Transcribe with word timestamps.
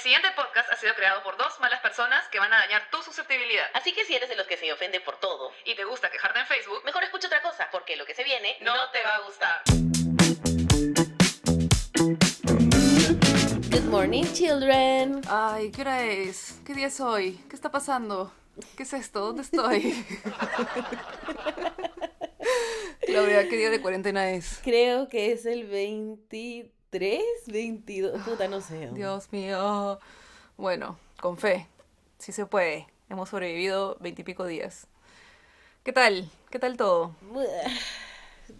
siguiente 0.00 0.28
podcast 0.34 0.72
ha 0.72 0.76
sido 0.76 0.94
creado 0.94 1.22
por 1.22 1.36
dos 1.36 1.60
malas 1.60 1.80
personas 1.80 2.26
que 2.28 2.38
van 2.38 2.50
a 2.54 2.58
dañar 2.58 2.88
tu 2.90 3.02
susceptibilidad. 3.02 3.66
Así 3.74 3.92
que 3.92 4.06
si 4.06 4.14
eres 4.14 4.30
de 4.30 4.36
los 4.36 4.46
que 4.46 4.56
se 4.56 4.72
ofende 4.72 4.98
por 5.00 5.20
todo, 5.20 5.52
Y 5.66 5.74
te 5.74 5.84
gusta 5.84 6.10
quejarte 6.10 6.38
en 6.38 6.46
Facebook, 6.46 6.82
mejor 6.86 7.04
escucha 7.04 7.26
otra 7.26 7.42
cosa, 7.42 7.68
porque 7.70 7.96
lo 7.96 8.06
que 8.06 8.14
se 8.14 8.24
viene 8.24 8.56
no 8.62 8.72
te 8.92 9.02
va 9.02 9.16
a 9.16 9.20
gustar. 9.20 9.62
Good 13.70 13.90
morning, 13.90 14.24
children. 14.32 15.20
Ay, 15.28 15.70
¿qué 15.70 15.82
hora 15.82 16.02
es? 16.02 16.60
¿Qué 16.64 16.72
día 16.72 16.86
es 16.86 16.98
hoy? 17.00 17.44
¿Qué 17.50 17.54
está 17.54 17.70
pasando? 17.70 18.32
¿Qué 18.78 18.84
es 18.84 18.92
esto? 18.94 19.20
¿Dónde 19.20 19.42
estoy? 19.42 20.02
Claudia, 23.04 23.48
¿qué 23.48 23.56
día 23.56 23.68
de 23.68 23.82
cuarentena 23.82 24.30
es? 24.30 24.60
Creo 24.64 25.08
que 25.08 25.32
es 25.32 25.44
el 25.44 25.64
23, 26.92 27.22
22, 27.46 28.22
puta, 28.22 28.48
no 28.48 28.60
sé. 28.60 28.90
Dios 28.94 29.32
mío. 29.32 29.98
Bueno, 30.56 30.98
con 31.20 31.36
fe. 31.38 31.66
Sí 32.18 32.32
se 32.32 32.46
puede. 32.46 32.86
Hemos 33.08 33.28
sobrevivido 33.30 33.96
veintipico 34.00 34.44
días. 34.46 34.86
¿Qué 35.84 35.92
tal? 35.92 36.28
¿Qué 36.50 36.58
tal 36.58 36.76
todo? 36.76 37.14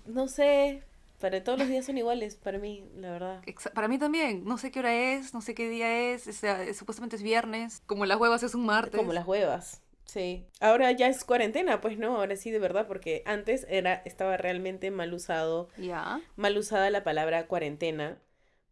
No 0.07 0.29
sé, 0.29 0.85
para 1.21 1.43
todos 1.43 1.59
los 1.59 1.67
días 1.67 1.85
son 1.85 1.99
iguales, 1.99 2.37
para 2.37 2.59
mí, 2.59 2.85
la 2.97 3.11
verdad. 3.11 3.43
Para 3.75 3.89
mí 3.89 3.99
también. 3.99 4.45
No 4.45 4.57
sé 4.57 4.71
qué 4.71 4.79
hora 4.79 4.95
es, 4.95 5.35
no 5.35 5.41
sé 5.41 5.53
qué 5.55 5.69
día 5.69 6.13
es. 6.13 6.29
o 6.29 6.33
sea, 6.33 6.63
es- 6.63 6.77
supuestamente 6.77 7.17
es 7.17 7.23
viernes. 7.25 7.83
Como 7.87 8.07
las 8.07 8.17
huevas 8.21 8.45
es 8.45 8.55
un 8.55 8.67
martes. 8.67 8.97
Como 8.97 9.13
las 9.13 9.27
huevas. 9.27 9.81
Sí. 10.11 10.45
Ahora 10.59 10.91
ya 10.91 11.07
es 11.07 11.23
cuarentena, 11.23 11.81
pues 11.81 11.97
no, 11.97 12.17
ahora 12.17 12.35
sí 12.35 12.51
de 12.51 12.59
verdad, 12.59 12.89
porque 12.89 13.23
antes 13.27 13.65
era, 13.71 13.95
estaba 14.05 14.37
realmente 14.37 14.91
mal 14.91 15.15
usado, 15.15 15.69
Ya. 15.77 16.21
mal 16.35 16.59
usada 16.59 16.91
la 16.91 17.05
palabra 17.05 17.47
cuarentena, 17.47 18.19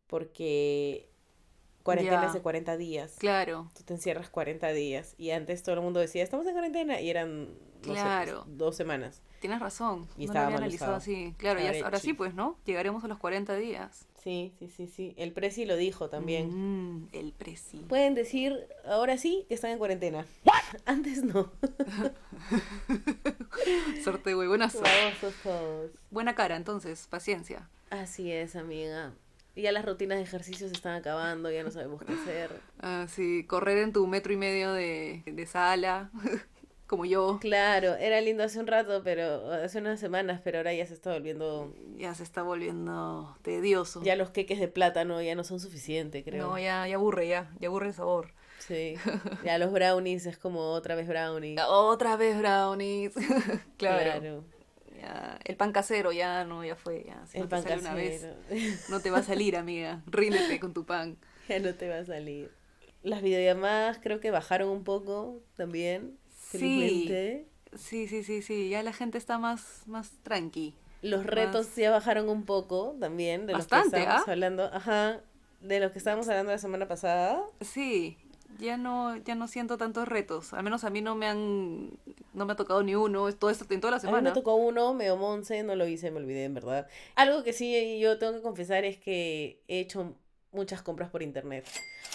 porque 0.08 1.08
cuarentena 1.84 2.26
es 2.26 2.32
de 2.32 2.40
40 2.42 2.76
días. 2.76 3.16
Claro. 3.20 3.70
Tú 3.76 3.84
te 3.84 3.94
encierras 3.94 4.28
40 4.30 4.72
días 4.72 5.14
y 5.16 5.30
antes 5.30 5.62
todo 5.62 5.76
el 5.76 5.80
mundo 5.82 6.00
decía, 6.00 6.24
estamos 6.24 6.44
en 6.46 6.52
cuarentena 6.54 7.00
y 7.00 7.08
eran, 7.08 7.44
no 7.44 7.50
sé, 7.50 7.56
pues, 7.86 8.00
Claro. 8.00 8.44
dos 8.48 8.76
semanas. 8.76 9.22
Tienes 9.40 9.60
razón. 9.60 10.08
Y 10.16 10.26
no 10.26 10.32
lo 10.32 10.40
estaba 10.40 10.46
había 10.46 10.56
mal 10.56 10.62
analizado 10.64 10.96
usado. 10.96 10.96
así. 10.96 11.34
Claro, 11.38 11.60
ya, 11.60 11.84
Ahora 11.84 12.00
sí. 12.00 12.14
pues, 12.14 12.34
¿no? 12.34 12.58
Llegaremos 12.64 13.04
a 13.04 13.08
los 13.08 13.18
40 13.18 13.54
días. 13.54 14.07
Sí, 14.22 14.52
sí, 14.58 14.68
sí, 14.68 14.86
sí. 14.88 15.14
El 15.16 15.32
Prezi 15.32 15.64
lo 15.64 15.76
dijo 15.76 16.08
también. 16.08 16.48
Mm, 16.50 17.08
el 17.12 17.32
presi. 17.32 17.78
Pueden 17.88 18.14
decir 18.14 18.66
ahora 18.84 19.16
sí 19.16 19.44
que 19.48 19.54
están 19.54 19.70
en 19.70 19.78
cuarentena. 19.78 20.26
Antes 20.86 21.22
no. 21.22 21.52
Sorte, 24.04 24.34
güey. 24.34 24.48
Buena, 24.48 24.70
so- 24.70 24.80
Babosos 24.80 25.34
todos. 25.42 25.90
buena 26.10 26.34
cara, 26.34 26.56
entonces. 26.56 27.06
Paciencia. 27.08 27.68
Así 27.90 28.30
es, 28.32 28.56
amiga. 28.56 29.12
Ya 29.56 29.72
las 29.72 29.84
rutinas 29.84 30.18
de 30.18 30.24
ejercicio 30.24 30.68
se 30.68 30.74
están 30.74 30.94
acabando, 30.94 31.50
ya 31.50 31.64
no 31.64 31.70
sabemos 31.70 32.02
qué 32.04 32.12
hacer. 32.12 32.50
Ah, 32.80 33.06
sí, 33.08 33.44
correr 33.44 33.78
en 33.78 33.92
tu 33.92 34.06
metro 34.06 34.32
y 34.32 34.36
medio 34.36 34.72
de, 34.72 35.22
de 35.26 35.46
sala, 35.46 36.10
como 36.88 37.04
yo. 37.04 37.38
Claro, 37.40 37.94
era 37.94 38.20
lindo 38.20 38.42
hace 38.42 38.58
un 38.58 38.66
rato, 38.66 39.02
pero 39.04 39.52
hace 39.52 39.78
unas 39.78 40.00
semanas, 40.00 40.40
pero 40.42 40.58
ahora 40.58 40.72
ya 40.72 40.86
se 40.86 40.94
está 40.94 41.12
volviendo. 41.12 41.72
Ya 41.96 42.14
se 42.14 42.24
está 42.24 42.42
volviendo 42.42 43.36
tedioso. 43.42 44.02
Ya 44.02 44.16
los 44.16 44.30
queques 44.30 44.58
de 44.58 44.68
plátano 44.68 45.22
ya 45.22 45.36
no 45.36 45.44
son 45.44 45.60
suficientes, 45.60 46.24
creo. 46.24 46.48
No, 46.48 46.58
ya, 46.58 46.88
ya 46.88 46.96
aburre, 46.96 47.28
ya. 47.28 47.52
Ya 47.60 47.68
aburre 47.68 47.88
el 47.88 47.94
sabor. 47.94 48.32
Sí. 48.58 48.94
Ya 49.44 49.58
los 49.58 49.70
brownies 49.70 50.26
es 50.26 50.38
como 50.38 50.72
otra 50.72 50.94
vez 50.94 51.06
brownie. 51.06 51.56
Otra 51.68 52.16
vez 52.16 52.36
brownies. 52.38 53.12
claro. 53.76 54.20
Claro. 54.20 54.44
Ya, 54.98 55.38
el 55.44 55.56
pan 55.56 55.70
casero 55.70 56.10
ya 56.10 56.44
no, 56.44 56.64
ya 56.64 56.74
fue. 56.74 57.04
Ya, 57.06 57.24
si 57.26 57.36
El 57.36 57.44
no 57.44 57.48
te 57.48 57.50
pan 57.50 57.62
sale 57.62 57.80
una 57.82 57.94
vez, 57.94 58.22
casero. 58.22 58.76
no 58.88 59.00
te 59.00 59.10
va 59.10 59.18
a 59.18 59.22
salir, 59.22 59.56
amiga. 59.56 60.02
Ríndete 60.06 60.58
con 60.58 60.72
tu 60.72 60.86
pan. 60.86 61.18
ya 61.48 61.60
no 61.60 61.74
te 61.74 61.88
va 61.88 61.98
a 61.98 62.04
salir. 62.04 62.50
Las 63.02 63.22
videollamadas 63.22 63.98
creo 64.02 64.18
que 64.20 64.30
bajaron 64.30 64.70
un 64.70 64.84
poco 64.84 65.40
también. 65.56 66.18
Sí. 66.50 66.58
Felizmente. 66.58 67.46
Sí, 67.76 68.08
sí, 68.08 68.22
sí, 68.24 68.42
sí. 68.42 68.68
Ya 68.68 68.82
la 68.82 68.92
gente 68.92 69.18
está 69.18 69.38
más, 69.38 69.82
más 69.86 70.10
tranqui. 70.22 70.74
Los 71.02 71.24
retos 71.24 71.76
ya 71.76 71.90
bajaron 71.90 72.28
un 72.28 72.44
poco 72.44 72.96
también 72.98 73.46
de 73.46 73.52
los 73.52 73.68
Bastante, 73.68 73.96
que 73.96 74.02
estábamos 74.02 74.28
¿ah? 74.28 74.32
hablando. 74.32 74.64
Ajá. 74.72 75.20
De 75.60 75.80
los 75.80 75.92
que 75.92 75.98
estábamos 75.98 76.28
hablando 76.28 76.52
la 76.52 76.58
semana 76.58 76.88
pasada. 76.88 77.42
Sí, 77.60 78.16
ya 78.58 78.76
no, 78.76 79.16
ya 79.16 79.34
no 79.34 79.46
siento 79.48 79.76
tantos 79.76 80.08
retos. 80.08 80.52
Al 80.52 80.62
menos 80.62 80.84
a 80.84 80.90
mí 80.90 81.00
no 81.00 81.14
me 81.14 81.26
han, 81.26 81.90
no 82.32 82.46
me 82.46 82.52
ha 82.52 82.56
tocado 82.56 82.82
ni 82.82 82.94
uno, 82.94 83.32
todo 83.34 83.50
esto 83.50 83.66
en 83.70 83.80
toda 83.80 83.92
la 83.92 83.96
A 83.96 84.00
mí 84.00 84.06
semana. 84.06 84.30
me 84.30 84.34
tocó 84.34 84.54
uno, 84.54 84.94
medio 84.94 85.16
monce, 85.16 85.62
no 85.62 85.76
lo 85.76 85.86
hice, 85.86 86.10
me 86.10 86.18
olvidé 86.18 86.44
en 86.44 86.54
verdad. 86.54 86.88
Algo 87.14 87.44
que 87.44 87.52
sí 87.52 87.98
yo 88.00 88.18
tengo 88.18 88.32
que 88.32 88.42
confesar 88.42 88.84
es 88.84 88.96
que 88.98 89.62
he 89.68 89.80
hecho 89.80 90.14
muchas 90.52 90.82
compras 90.82 91.10
por 91.10 91.22
internet. 91.22 91.66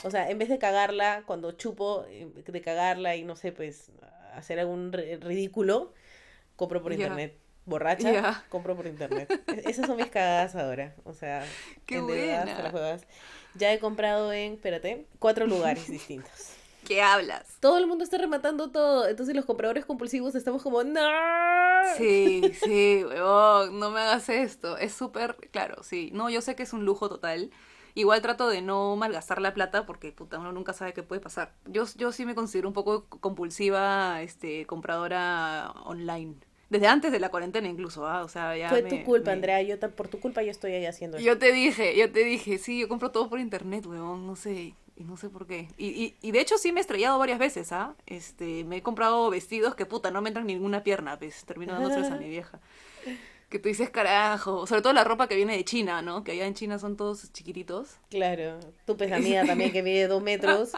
O 0.04 0.12
sea, 0.12 0.30
en 0.30 0.38
vez 0.38 0.50
de 0.50 0.58
cagarla, 0.58 1.24
cuando 1.26 1.52
chupo 1.54 2.06
eh, 2.10 2.28
de 2.46 2.62
cagarla 2.62 3.16
y 3.16 3.24
no 3.24 3.36
sé, 3.36 3.52
pues 3.52 3.92
hacer 4.36 4.60
algún 4.60 4.92
ri- 4.92 5.20
ridículo, 5.20 5.94
compro 6.56 6.82
por 6.82 6.94
internet. 6.94 7.38
Borracha, 7.66 8.44
compro 8.50 8.76
por 8.76 8.88
internet. 8.88 9.32
Esas 9.66 9.88
son 9.88 9.96
mis 9.96 10.08
cagadas 10.08 10.56
ahora. 10.56 10.96
O 11.06 11.14
sea, 11.14 11.46
Qué 11.86 12.02
buena. 12.02 12.46
las. 12.72 13.04
Ya 13.56 13.72
he 13.72 13.80
comprado 13.80 14.34
en, 14.34 14.54
espérate, 14.54 15.06
cuatro 15.20 15.48
lugares 15.48 15.88
distintos. 15.90 16.50
¿Qué 16.86 17.02
hablas? 17.02 17.46
Todo 17.62 17.78
el 17.78 17.88
mundo 17.88 18.04
está 18.04 18.18
rematando 18.18 18.70
todo. 18.70 19.08
Entonces 19.08 19.34
los 19.34 19.46
compradores 19.46 19.86
compulsivos 19.86 20.36
estamos 20.36 20.62
como, 20.62 20.84
¡No! 20.84 21.00
Sí, 21.98 22.52
sí, 22.62 23.04
huevón, 23.06 23.80
no 23.80 23.90
me 23.92 24.02
hagas 24.02 24.28
esto. 24.28 24.78
Es 24.78 24.94
súper, 24.94 25.36
claro, 25.52 25.84
sí. 25.84 26.10
No, 26.14 26.30
yo 26.30 26.42
sé 26.42 26.56
que 26.56 26.64
es 26.64 26.74
un 26.74 26.84
lujo 26.84 27.08
total. 27.08 27.52
Igual 27.96 28.22
trato 28.22 28.48
de 28.50 28.62
no 28.62 28.96
malgastar 28.96 29.42
la 29.42 29.54
plata 29.54 29.86
porque 29.86 30.12
puta, 30.12 30.40
uno 30.40 30.52
nunca 30.52 30.74
sabe 30.74 30.94
qué 30.94 31.04
puede 31.04 31.22
pasar. 31.22 31.54
Yo, 31.66 31.86
yo 31.96 32.12
sí 32.12 32.26
me 32.26 32.34
considero 32.36 32.68
un 32.68 32.74
poco 32.74 33.06
compulsiva, 33.06 34.22
este, 34.22 34.66
compradora 34.66 35.72
online. 35.86 36.36
Desde 36.70 36.88
antes 36.88 37.12
de 37.12 37.20
la 37.20 37.30
cuarentena 37.30 37.68
incluso, 37.68 38.08
¿ah? 38.08 38.24
O 38.24 38.28
sea, 38.28 38.58
ya 38.58 38.70
Fue 38.70 38.81
me- 38.81 38.90
tu 38.90 39.04
culpa, 39.04 39.28
me- 39.28 39.34
Andrea. 39.34 39.62
Yo 39.62 39.80
por 39.92 40.08
tu 40.08 40.20
culpa 40.20 40.42
yo 40.42 40.50
estoy 40.50 40.72
ahí 40.74 40.88
haciendo 40.88 41.18
esto. 41.18 41.26
Yo 41.28 41.38
te 41.38 41.52
dije, 41.52 41.96
yo 41.96 42.12
te 42.12 42.24
dije, 42.24 42.58
sí, 42.58 42.80
yo 42.80 42.88
compro 42.88 43.12
todo 43.12 43.30
por 43.30 43.40
internet, 43.40 43.86
weón, 43.86 44.25
no 44.25 44.36
sé, 44.36 44.74
y 44.96 45.04
no 45.04 45.16
sé 45.16 45.30
por 45.30 45.46
qué. 45.46 45.68
Y, 45.78 45.90
y, 45.90 46.16
y 46.22 46.31
de 46.31 46.40
hecho 46.42 46.58
sí 46.58 46.72
me 46.72 46.80
he 46.80 46.81
estrellado 46.81 47.20
varias 47.20 47.38
veces, 47.38 47.72
¿ah? 47.72 47.94
Este, 48.08 48.64
me 48.64 48.78
he 48.78 48.81
comprado 48.81 49.30
vestidos 49.30 49.75
que 49.75 49.86
puta, 49.86 50.10
no 50.10 50.24
me 50.24 50.30
entran 50.30 50.48
ninguna 50.48 50.81
pierna, 50.84 51.20
pues, 51.20 51.46
termino 51.46 51.74
dándoselos 51.74 52.10
a 52.10 52.16
mi 52.16 52.30
vieja. 52.30 52.60
Que 53.53 53.59
tú 53.59 53.69
dices, 53.69 53.91
carajo, 53.91 54.66
sobre 54.66 54.81
todo 54.81 54.94
la 54.94 55.03
ropa 55.03 55.28
que 55.28 55.36
viene 55.36 55.56
de 55.56 55.64
China, 55.64 56.02
¿no? 56.02 56.24
Que 56.24 56.31
allá 56.31 56.47
en 56.47 56.56
China 56.56 56.80
son 56.80 56.97
todos 56.97 57.31
chiquititos. 57.34 57.97
Claro. 58.09 58.59
Tu 58.88 58.97
pues 58.97 59.12
amiga 59.12 59.46
también 59.46 59.72
que 59.72 59.84
mide 59.84 60.08
dos 60.08 60.24
metros 60.24 60.72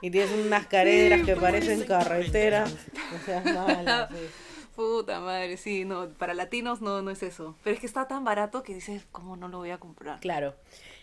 y 0.00 0.12
tienes 0.12 0.30
unas 0.30 0.68
caderas 0.68 1.22
que 1.22 1.34
parecen 1.34 1.82
carretera. 1.82 2.66
No 2.66 3.18
seas 3.26 3.44
mala, 3.44 4.06
pues. 4.08 4.30
Puta 4.76 5.18
madre, 5.18 5.56
sí, 5.56 5.84
no, 5.84 6.08
para 6.10 6.32
latinos 6.32 6.80
no, 6.80 7.02
no 7.02 7.10
es 7.10 7.24
eso. 7.24 7.56
Pero 7.64 7.74
es 7.74 7.80
que 7.80 7.86
está 7.86 8.06
tan 8.06 8.22
barato 8.22 8.62
que 8.62 8.74
dices, 8.74 9.08
¿cómo 9.10 9.36
no 9.36 9.48
lo 9.48 9.58
voy 9.58 9.70
a 9.70 9.78
comprar? 9.78 10.20
Claro. 10.20 10.54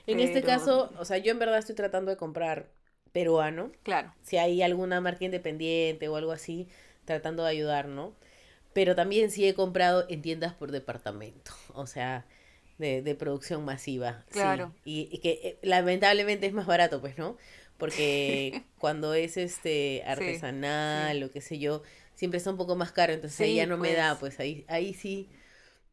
En 0.05 0.21
este 0.21 0.43
caso, 0.43 0.93
o 0.97 1.03
sea, 1.03 1.17
yo 1.17 1.33
en 1.33 1.39
verdad 1.39 1.57
estoy 1.57 1.75
tratando 1.75 2.09
de 2.09 2.15
comprar 2.15 2.69
peruano. 3.11 3.73
Claro. 3.83 4.13
Si 4.21 4.37
hay 4.37 4.61
alguna 4.61 5.01
marca 5.01 5.25
independiente 5.25 6.07
o 6.07 6.15
algo 6.15 6.31
así, 6.31 6.69
tratando 7.03 7.43
de 7.43 7.49
ayudar, 7.49 7.89
¿no? 7.89 8.13
Pero 8.77 8.95
también 8.95 9.31
sí 9.31 9.47
he 9.47 9.53
comprado 9.55 10.05
en 10.07 10.21
tiendas 10.21 10.53
por 10.53 10.71
departamento. 10.71 11.51
O 11.73 11.87
sea, 11.87 12.25
de, 12.77 13.01
de 13.01 13.15
producción 13.15 13.65
masiva. 13.65 14.23
sí. 14.27 14.33
Claro. 14.33 14.71
Y, 14.85 15.09
y 15.11 15.17
que 15.19 15.31
eh, 15.43 15.59
lamentablemente 15.63 16.45
es 16.47 16.53
más 16.53 16.67
barato, 16.67 17.01
pues, 17.01 17.17
¿no? 17.17 17.37
Porque 17.77 18.61
cuando 18.77 19.13
es 19.13 19.37
este 19.37 20.03
artesanal 20.05 21.23
o 21.23 21.31
qué 21.31 21.41
sé 21.41 21.59
yo, 21.59 21.81
siempre 22.15 22.37
está 22.37 22.51
un 22.51 22.57
poco 22.57 22.75
más 22.75 22.91
caro. 22.91 23.13
Entonces 23.13 23.39
ahí 23.41 23.51
Sí, 23.51 23.55
ya 23.55 23.65
no 23.65 23.77
me 23.77 23.93
da, 23.93 24.19
pues. 24.19 24.35
pues 24.35 24.39
ahí, 24.39 24.65
ahí 24.67 24.93
sí 24.93 25.27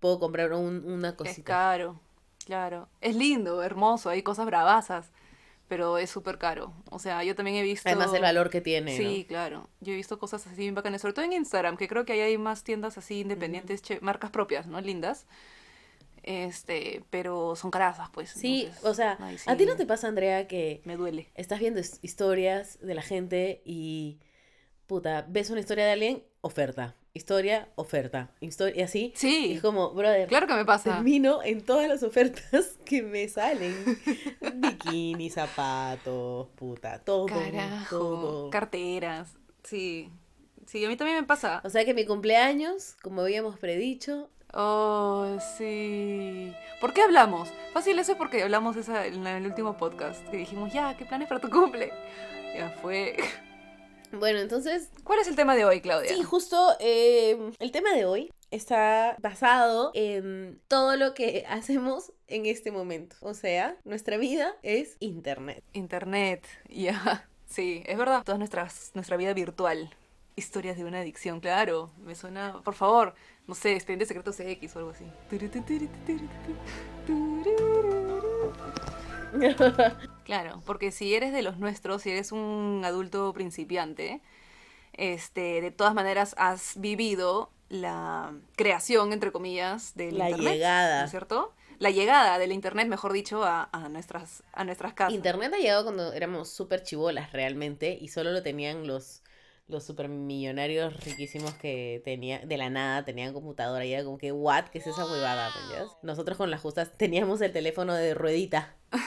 puedo 0.01 0.19
comprar 0.21 0.53
un- 0.53 0.85
una 0.85 1.11
Es 1.11 1.17
cosita. 1.17 1.45
caro, 1.45 2.01
claro. 2.47 2.89
Es 3.01 3.17
lindo, 3.17 3.63
hermoso, 3.63 4.11
hay 4.11 4.23
cosas 4.23 4.47
bravasas, 4.47 5.11
pero 5.69 5.99
es 5.99 6.11
súper 6.11 6.39
caro. 6.39 6.73
O 6.91 6.99
sea, 6.99 7.23
yo 7.25 7.35
también 7.35 7.57
he 7.57 7.63
visto... 7.63 7.89
Además 7.89 8.13
el 8.15 8.23
valor 8.23 8.51
que 8.51 8.61
tiene, 8.61 8.97
Sí, 8.97 9.23
¿no? 9.23 9.29
claro. 9.29 9.69
Yo 9.81 9.93
he 9.93 9.97
visto 9.97 10.19
cosas 10.19 10.47
así 10.47 10.57
bien 10.57 10.75
bacanas, 10.75 11.01
sobre 11.03 11.15
todo 11.15 11.25
en 11.25 11.33
Instagram, 11.33 11.77
que 11.77 11.89
creo 11.89 12.05
que 12.05 12.13
ahí 12.13 12.21
hay 12.21 12.39
más 12.39 12.65
tiendas 12.65 12.99
así 12.99 13.21
independientes, 13.21 13.83
che- 13.83 14.01
marcas 14.01 14.31
propias, 14.31 14.67
¿no? 14.67 14.81
Lindas. 14.81 15.27
Este, 16.23 17.05
pero 17.11 17.55
son 17.55 17.71
carasas, 17.71 18.09
pues. 18.13 18.31
Sí, 18.31 18.63
entonces, 18.63 18.85
o 18.85 18.95
sea, 18.95 19.19
ay, 19.21 19.37
¿a 19.47 19.57
ti 19.57 19.65
sí, 19.65 19.69
no 19.69 19.77
te 19.77 19.85
pasa, 19.85 20.09
Andrea, 20.09 20.47
que 20.49 20.81
Me 20.85 20.97
duele. 20.97 21.29
estás 21.35 21.61
viendo 21.61 21.81
his- 21.81 21.99
historias 22.03 22.79
de 22.81 22.95
la 22.95 23.03
gente 23.03 23.61
y 23.65 24.21
puta, 24.87 25.27
ves 25.29 25.51
una 25.51 25.61
historia 25.61 25.85
de 25.85 25.93
alguien, 25.93 26.25
oferta, 26.41 26.97
historia, 27.15 27.69
oferta, 27.77 28.31
historia, 28.41 28.75
y 28.77 28.83
así. 28.83 29.13
Sí, 29.17 29.53
es 29.55 29.63
como, 29.63 29.91
brother, 29.91 30.29
claro 30.29 30.47
que 30.49 30.55
me 30.55 30.65
pasa. 30.65 30.95
termino 30.95 31.43
en 31.43 31.63
todas 31.65 31.89
las 31.89 32.03
ofertas 32.03 32.79
que 32.85 33.03
me 33.03 33.29
salen. 33.29 33.75
Bikini, 34.57 35.31
zapatos, 35.31 36.49
puta, 36.57 36.99
todo, 36.99 37.27
Carajo, 37.27 37.99
todo. 37.99 38.51
carteras. 38.51 39.33
Sí, 39.63 40.11
sí, 40.67 40.85
a 40.85 40.89
mí 40.89 40.97
también 40.97 41.19
me 41.21 41.27
pasa. 41.27 41.63
O 41.65 41.71
sea 41.71 41.85
que 41.85 41.95
mi 41.95 42.05
cumpleaños, 42.05 42.97
como 43.03 43.23
habíamos 43.23 43.59
predicho, 43.59 44.29
Oh, 44.57 45.37
sí. 45.59 46.53
¿Por 46.81 46.93
qué 46.95 47.03
hablamos? 47.03 47.53
Fácil 47.73 47.99
eso 47.99 48.13
es 48.13 48.19
porque 48.19 48.41
hablamos 48.45 48.77
esa 48.77 49.05
en 49.05 49.27
el 49.27 49.47
último 49.47 49.77
podcast. 49.77 50.25
Que 50.29 50.37
dijimos, 50.37 50.73
ya, 50.73 50.97
¿qué 50.97 51.05
planes 51.05 51.27
para 51.27 51.41
tu 51.41 51.51
cumple? 51.51 51.91
Ya 52.57 52.71
fue. 52.81 53.17
Bueno, 54.19 54.39
entonces, 54.39 54.91
¿Cuál 55.03 55.21
es 55.21 55.29
el 55.29 55.37
tema 55.37 55.55
de 55.57 55.65
hoy, 55.65 55.81
Claudia? 55.81 56.15
sí, 56.15 56.23
justo 56.23 56.77
eh, 56.81 57.51
el 57.59 57.71
tema 57.73 57.93
de 57.93 58.05
hoy 58.05 58.31
está 58.51 59.17
basado 59.21 59.91
en 59.95 60.61
todo 60.69 60.97
lo 60.97 61.15
que 61.15 61.45
hacemos 61.49 62.13
en 62.29 62.47
este 62.47 62.71
momento. 62.71 63.17
O 63.21 63.35
sea, 63.35 63.77
nuestra 63.85 64.17
vida 64.17 64.55
es 64.63 64.97
Internet. 65.01 65.65
Internet, 65.73 66.47
ya. 66.69 67.29
Sí, 67.47 67.83
es 67.87 67.99
verdad. 67.99 68.23
Toda 68.25 68.39
nuestras, 68.39 68.93
nuestra 68.95 69.17
vida 69.17 69.33
virtual. 69.35 69.91
Historias 70.37 70.77
de 70.77 70.85
una 70.85 71.01
adicción, 71.01 71.41
claro. 71.41 71.93
Me 71.99 72.17
suena, 72.17 72.61
por 72.65 72.75
favor, 72.75 73.15
no 73.47 73.55
sé, 73.55 73.75
estén 73.77 74.01
de 74.01 74.07
secretos 74.07 74.41
X 74.41 74.75
o 74.75 74.79
algo 74.81 74.91
así. 74.91 75.05
Claro, 80.25 80.63
porque 80.65 80.91
si 80.91 81.15
eres 81.15 81.33
de 81.33 81.43
los 81.43 81.59
nuestros, 81.59 82.03
si 82.03 82.11
eres 82.11 82.33
un 82.33 82.83
adulto 82.85 83.33
principiante, 83.35 84.23
este, 84.95 85.61
de 85.61 85.71
todas 85.71 85.95
maneras 85.95 86.35
has 86.39 86.81
vivido 86.81 87.51
la 87.69 88.33
creación, 88.57 89.13
entre 89.13 89.33
comillas, 89.33 89.95
del 89.97 90.17
La 90.19 90.31
internet. 90.31 90.55
llegada. 90.55 90.99
¿no 91.01 91.05
es 91.05 91.11
cierto? 91.11 91.53
La 91.79 91.91
llegada 91.91 92.39
del 92.39 92.53
internet, 92.53 92.89
mejor 92.89 93.13
dicho, 93.13 93.45
a, 93.45 93.69
a 93.73 93.89
nuestras, 93.89 94.43
a 94.53 94.65
nuestras 94.65 94.95
casas. 94.95 95.15
Internet 95.15 95.53
ha 95.55 95.59
llegado 95.59 95.83
cuando 95.85 96.13
éramos 96.13 96.49
súper 96.49 96.83
chivolas 96.83 97.33
realmente 97.33 97.99
y 98.01 98.09
solo 98.09 98.31
lo 98.33 98.43
tenían 98.43 98.87
los, 98.87 99.23
los 99.67 99.85
super 99.85 100.09
millonarios 100.09 101.03
riquísimos 101.05 101.55
que 101.55 102.03
tenían, 102.05 102.47
de 102.47 102.57
la 102.57 102.69
nada, 102.69 103.05
tenían 103.05 103.33
computadora 103.33 103.85
y 103.85 103.93
era 103.95 104.05
como 104.05 104.19
que, 104.19 104.31
¿what? 104.31 104.67
¿Qué 104.67 104.79
es 104.79 104.87
esa 104.87 105.07
huevada? 105.07 105.51
¿me 105.55 105.63
entiendes? 105.63 105.97
Nosotros 106.03 106.37
con 106.37 106.51
las 106.51 106.61
justas 106.61 106.93
teníamos 106.97 107.41
el 107.41 107.53
teléfono 107.53 107.95
de 107.95 108.15
ruedita. 108.15 108.75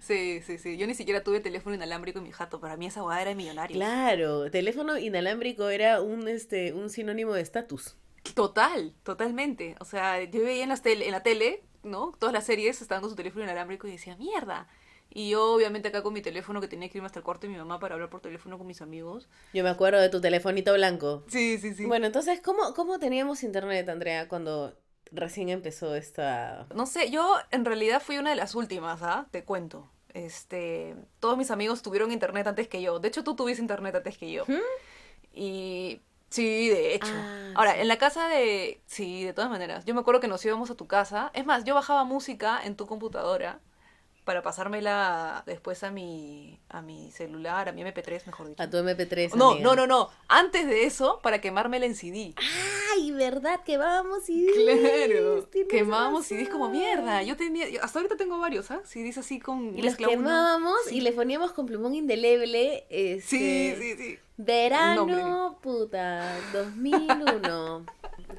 Sí, 0.00 0.40
sí, 0.42 0.58
sí. 0.58 0.76
Yo 0.76 0.86
ni 0.86 0.94
siquiera 0.94 1.22
tuve 1.22 1.40
teléfono 1.40 1.74
inalámbrico 1.74 2.20
en 2.20 2.24
mi 2.24 2.32
jato. 2.32 2.60
Para 2.60 2.76
mí 2.76 2.86
esa 2.86 3.02
guada 3.02 3.20
era 3.20 3.30
de 3.30 3.34
millonario. 3.34 3.76
Claro, 3.76 4.50
teléfono 4.50 4.96
inalámbrico 4.96 5.68
era 5.68 6.00
un, 6.00 6.28
este, 6.28 6.72
un 6.72 6.88
sinónimo 6.88 7.34
de 7.34 7.42
estatus. 7.42 7.96
Total, 8.34 8.94
totalmente. 9.02 9.74
O 9.80 9.84
sea, 9.84 10.22
yo 10.22 10.42
veía 10.42 10.62
en, 10.62 10.68
las 10.68 10.82
tele, 10.82 11.06
en 11.06 11.12
la 11.12 11.22
tele, 11.22 11.64
¿no? 11.82 12.14
Todas 12.18 12.32
las 12.32 12.46
series 12.46 12.80
estaban 12.80 13.02
con 13.02 13.10
su 13.10 13.16
teléfono 13.16 13.44
inalámbrico 13.44 13.88
y 13.88 13.92
decía, 13.92 14.16
mierda. 14.16 14.68
Y 15.18 15.30
yo, 15.30 15.52
obviamente, 15.52 15.88
acá 15.88 16.04
con 16.04 16.12
mi 16.14 16.22
teléfono 16.22 16.60
que 16.60 16.68
tenía 16.68 16.88
que 16.88 16.98
irme 16.98 17.06
hasta 17.06 17.18
el 17.18 17.24
cuarto 17.24 17.48
de 17.48 17.52
mi 17.52 17.58
mamá 17.58 17.80
para 17.80 17.94
hablar 17.94 18.08
por 18.08 18.20
teléfono 18.20 18.56
con 18.56 18.68
mis 18.68 18.80
amigos. 18.82 19.28
Yo 19.52 19.64
me 19.64 19.68
acuerdo 19.68 20.00
de 20.00 20.10
tu 20.10 20.20
telefonito 20.20 20.72
blanco. 20.74 21.24
Sí, 21.26 21.58
sí, 21.58 21.74
sí. 21.74 21.86
Bueno, 21.86 22.06
entonces, 22.06 22.40
¿cómo, 22.40 22.72
¿cómo 22.72 23.00
teníamos 23.00 23.42
internet, 23.42 23.88
Andrea, 23.88 24.28
cuando 24.28 24.78
recién 25.10 25.48
empezó 25.48 25.96
esta... 25.96 26.68
No 26.72 26.86
sé, 26.86 27.10
yo 27.10 27.34
en 27.50 27.64
realidad 27.64 28.00
fui 28.00 28.18
una 28.18 28.30
de 28.30 28.36
las 28.36 28.54
últimas, 28.54 29.02
¿ah? 29.02 29.26
Te 29.32 29.42
cuento. 29.42 29.90
Este, 30.14 30.94
todos 31.18 31.36
mis 31.36 31.50
amigos 31.50 31.82
tuvieron 31.82 32.12
internet 32.12 32.46
antes 32.46 32.68
que 32.68 32.80
yo. 32.80 33.00
De 33.00 33.08
hecho, 33.08 33.24
tú 33.24 33.34
tuviste 33.34 33.60
internet 33.60 33.96
antes 33.96 34.18
que 34.18 34.30
yo. 34.30 34.44
¿Mm? 34.46 34.60
Y 35.32 36.00
sí, 36.30 36.68
de 36.68 36.94
hecho. 36.94 37.12
Ah, 37.12 37.54
Ahora, 37.56 37.74
sí. 37.74 37.80
en 37.80 37.88
la 37.88 37.98
casa 37.98 38.28
de... 38.28 38.80
Sí, 38.86 39.24
de 39.24 39.32
todas 39.32 39.50
maneras. 39.50 39.84
Yo 39.84 39.94
me 39.94 40.00
acuerdo 40.00 40.20
que 40.20 40.28
nos 40.28 40.44
íbamos 40.44 40.70
a 40.70 40.76
tu 40.76 40.86
casa. 40.86 41.32
Es 41.34 41.44
más, 41.44 41.64
yo 41.64 41.74
bajaba 41.74 42.04
música 42.04 42.60
en 42.62 42.76
tu 42.76 42.86
computadora 42.86 43.58
para 44.28 44.42
pasármela 44.42 45.42
después 45.46 45.82
a 45.84 45.90
mi, 45.90 46.60
a 46.68 46.82
mi 46.82 47.10
celular, 47.12 47.66
a 47.66 47.72
mi 47.72 47.80
MP3, 47.82 48.26
mejor 48.26 48.48
dicho. 48.48 48.62
A 48.62 48.68
tu 48.68 48.76
MP3. 48.76 49.34
No, 49.36 49.52
amiga. 49.52 49.64
no, 49.64 49.74
no, 49.74 49.86
no. 49.86 50.10
Antes 50.28 50.66
de 50.66 50.84
eso, 50.84 51.18
para 51.22 51.40
quemármela 51.40 51.86
en 51.86 51.94
CD. 51.94 52.34
Ay, 52.92 53.10
¿verdad? 53.12 53.60
Quemábamos 53.64 54.28
y 54.28 54.46
Claro, 54.52 55.48
quemábamos 55.70 56.26
CDs 56.26 56.50
como 56.50 56.68
mierda. 56.68 57.22
Yo 57.22 57.38
tenía, 57.38 57.70
yo- 57.70 57.82
hasta 57.82 58.00
ahorita 58.00 58.18
tengo 58.18 58.38
varios, 58.38 58.70
¿ah? 58.70 58.82
CDs 58.84 59.16
así 59.16 59.40
con 59.40 59.78
Y 59.78 59.80
los 59.80 59.96
quemábamos 59.96 60.76
Sí. 60.88 60.96
y 60.96 61.00
le 61.00 61.12
poníamos 61.12 61.52
con 61.52 61.64
plumón 61.64 61.94
indeleble. 61.94 62.84
Sí, 62.90 62.96
Este, 62.98 63.76
sí, 63.80 63.94
sí. 63.96 64.18
Verano, 64.36 65.06
Nombre. 65.06 65.56
puta, 65.62 66.36
2001. 66.52 67.86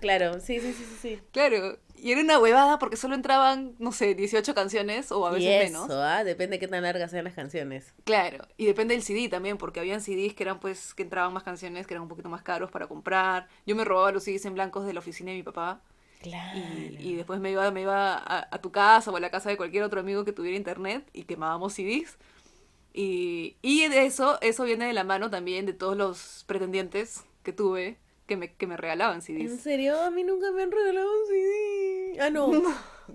claro, 0.01 0.39
sí, 0.39 0.59
sí, 0.59 0.71
sí, 0.71 0.83
sí. 0.85 0.97
sí. 1.01 1.19
Claro. 1.31 1.79
Y 2.01 2.11
era 2.11 2.21
una 2.21 2.39
huevada 2.39 2.79
porque 2.79 2.97
solo 2.97 3.15
entraban, 3.15 3.75
no 3.79 3.91
sé, 3.91 4.15
18 4.15 4.53
canciones 4.55 5.11
o 5.11 5.27
a 5.27 5.31
y 5.37 5.45
veces 5.45 5.71
eso, 5.71 5.87
menos. 5.87 5.89
¿ah? 5.91 6.23
Depende 6.23 6.55
de 6.57 6.59
qué 6.59 6.67
tan 6.67 6.83
largas 6.83 7.11
sean 7.11 7.25
las 7.25 7.33
canciones. 7.35 7.93
Claro, 8.05 8.47
y 8.57 8.65
depende 8.65 8.93
del 8.95 9.03
CD 9.03 9.29
también, 9.29 9.57
porque 9.57 9.79
habían 9.79 10.01
CDs 10.01 10.33
que 10.33 10.43
eran 10.43 10.59
pues, 10.59 10.93
que 10.95 11.03
entraban 11.03 11.33
más 11.33 11.43
canciones, 11.43 11.85
que 11.85 11.93
eran 11.93 12.03
un 12.03 12.09
poquito 12.09 12.29
más 12.29 12.41
caros 12.41 12.71
para 12.71 12.87
comprar. 12.87 13.47
Yo 13.65 13.75
me 13.75 13.85
robaba 13.85 14.11
los 14.11 14.23
CDs 14.23 14.45
en 14.45 14.53
blancos 14.55 14.85
de 14.85 14.93
la 14.93 14.99
oficina 14.99 15.31
de 15.31 15.37
mi 15.37 15.43
papá 15.43 15.81
Claro. 16.21 16.59
y, 16.59 16.97
y 16.99 17.15
después 17.15 17.39
me 17.39 17.51
iba, 17.51 17.69
me 17.71 17.81
iba 17.83 18.15
a, 18.17 18.47
a 18.51 18.61
tu 18.61 18.71
casa 18.71 19.11
o 19.11 19.15
a 19.17 19.19
la 19.19 19.29
casa 19.31 19.49
de 19.49 19.57
cualquier 19.57 19.83
otro 19.83 19.99
amigo 19.99 20.25
que 20.25 20.33
tuviera 20.33 20.57
internet 20.57 21.07
y 21.13 21.23
quemábamos 21.23 21.73
CDs. 21.73 22.17
Y, 22.93 23.57
y 23.61 23.87
de 23.87 24.05
eso, 24.05 24.39
eso 24.41 24.63
viene 24.63 24.87
de 24.87 24.93
la 24.93 25.03
mano 25.03 25.29
también 25.29 25.65
de 25.65 25.73
todos 25.73 25.95
los 25.95 26.43
pretendientes 26.47 27.23
que 27.43 27.53
tuve 27.53 27.97
que 28.29 28.37
me, 28.37 28.53
que 28.53 28.67
me 28.67 28.77
regalaban 28.77 29.15
¿En 29.15 29.21
CDs. 29.21 29.59
serio? 29.61 29.99
A 30.01 30.11
mí 30.11 30.23
nunca 30.23 30.51
me 30.51 30.63
han 30.63 30.71
regalado 30.71 31.07
un 31.11 31.27
CD. 31.27 32.21
Ah, 32.21 32.29
no. 32.31 32.51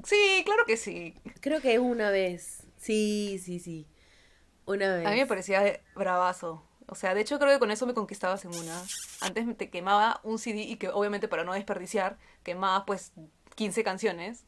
Sí, 0.05 0.43
claro 0.45 0.65
que 0.67 0.77
sí. 0.77 1.15
Creo 1.41 1.63
que 1.63 1.79
una 1.79 2.11
vez. 2.11 2.65
Sí, 2.77 3.41
sí, 3.43 3.61
sí. 3.61 3.87
Una 4.67 4.95
vez. 4.97 5.07
A 5.07 5.11
mí 5.11 5.17
me 5.17 5.27
parecía 5.27 5.81
bravazo. 5.95 6.63
O 6.87 6.95
sea, 6.97 7.15
de 7.15 7.23
hecho 7.23 7.39
creo 7.39 7.53
que 7.53 7.59
con 7.59 7.71
eso 7.71 7.87
me 7.87 7.95
conquistabas 7.95 8.45
en 8.45 8.55
una. 8.55 8.83
Antes 9.21 9.57
te 9.57 9.71
quemaba 9.71 10.21
un 10.25 10.39
CD 10.39 10.63
y 10.63 10.77
que 10.77 10.89
obviamente 10.91 11.29
para 11.29 11.45
no 11.45 11.55
desperdiciar, 11.55 12.19
quemaba 12.43 12.85
pues 12.85 13.13
15 13.55 13.85
canciones. 13.85 14.45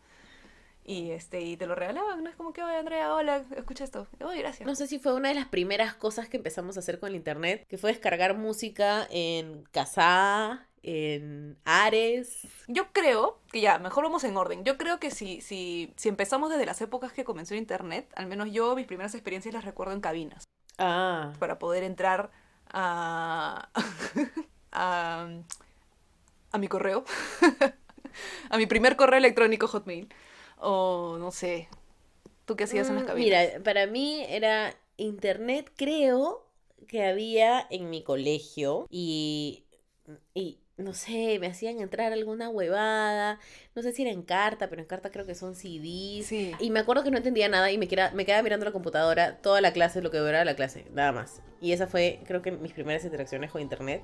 Y 0.89 1.11
este 1.11 1.41
y 1.41 1.57
te 1.57 1.67
lo 1.67 1.75
regalaban, 1.75 2.23
¿no? 2.23 2.31
Es 2.31 2.37
como 2.37 2.53
que, 2.53 2.63
oye 2.63 2.77
Andrea, 2.77 3.13
hola, 3.13 3.45
escucha 3.57 3.83
esto. 3.83 4.07
Oye, 4.25 4.39
gracias. 4.39 4.65
No 4.65 4.77
sé 4.77 4.87
si 4.87 5.01
fue 5.01 5.15
una 5.15 5.31
de 5.31 5.35
las 5.35 5.49
primeras 5.49 5.95
cosas 5.95 6.29
que 6.29 6.37
empezamos 6.37 6.77
a 6.77 6.81
hacer 6.81 7.01
con 7.01 7.09
el 7.09 7.17
internet, 7.17 7.67
que 7.69 7.77
fue 7.77 7.91
descargar 7.91 8.37
música 8.37 9.05
en 9.11 9.65
Kazaa, 9.73 10.69
en 10.85 11.59
Ares. 11.65 12.47
Yo 12.69 12.93
creo 12.93 13.41
que 13.51 13.61
ya, 13.61 13.81
mejor 13.81 14.05
vamos 14.05 14.23
en 14.23 14.37
orden. 14.37 14.63
Yo 14.63 14.79
creo 14.79 15.01
que 15.01 15.11
si, 15.11 15.41
si, 15.41 15.93
si 15.97 16.09
empezamos 16.09 16.51
desde 16.51 16.67
las 16.67 16.81
épocas 16.81 17.13
que 17.13 17.25
comenzó 17.25 17.55
el 17.55 17.61
internet, 17.61 18.09
al 18.15 18.27
menos 18.27 18.53
yo 18.53 18.77
mis 18.77 18.87
primeras 18.87 19.13
experiencias 19.17 19.53
las 19.53 19.65
recuerdo 19.65 19.93
en 19.93 20.01
cabinas. 20.01 20.45
Ah, 20.79 21.33
para 21.41 21.59
poder 21.59 21.83
entrar 21.83 22.31
a, 22.69 23.71
a, 24.71 25.29
a 26.53 26.59
mi 26.59 26.69
correo, 26.69 27.05
a 28.51 28.57
mi 28.57 28.67
primer 28.67 28.95
correo 28.95 29.19
electrónico 29.19 29.67
Hotmail, 29.67 30.15
o 30.59 31.17
no 31.19 31.31
sé, 31.31 31.69
¿tú 32.47 32.57
qué 32.57 32.65
hacías 32.65 32.89
en 32.89 32.97
las 32.97 33.05
Mm, 33.05 33.07
cabinas? 33.07 33.49
Mira, 33.49 33.63
para 33.65 33.87
mí 33.87 34.25
era 34.29 34.75
internet, 34.97 35.71
creo 35.77 36.47
que 36.89 37.05
había 37.05 37.67
en 37.71 37.91
mi 37.91 38.03
colegio 38.03 38.87
y, 38.91 39.65
y 40.35 40.59
no 40.77 40.93
sé, 40.93 41.39
me 41.41 41.47
hacían 41.47 41.81
entrar 41.81 42.13
alguna 42.13 42.51
huevada, 42.51 43.41
no 43.75 43.83
sé 43.83 43.93
si 43.93 44.03
era 44.03 44.11
en 44.11 44.23
carta, 44.23 44.69
pero 44.69 44.83
en 44.83 44.89
carta 44.89 45.11
creo 45.11 45.27
que 45.27 45.35
son 45.35 45.55
CDs. 45.55 46.27
Sí. 46.27 46.53
Y 46.61 46.71
me 46.71 46.81
acuerdo 46.81 47.03
que 47.03 47.11
no 47.11 47.17
entendía 47.17 47.49
nada 47.49 47.71
y 47.71 47.79
me, 47.79 47.89
queda, 47.89 48.11
me 48.13 48.27
quedaba 48.27 48.43
mirando 48.43 48.67
la 48.67 48.73
computadora 48.73 49.39
toda 49.39 49.61
la 49.61 49.73
clase, 49.73 50.03
lo 50.03 50.11
que 50.11 50.19
duraba 50.19 50.45
la 50.45 50.55
clase, 50.57 50.87
nada 50.93 51.13
más. 51.13 51.43
Y 51.61 51.73
esa 51.73 51.87
fue, 51.87 52.21
creo 52.27 52.43
que, 52.43 52.53
mis 52.53 52.73
primeras 52.73 53.05
interacciones 53.05 53.51
con 53.51 53.63
internet. 53.63 54.03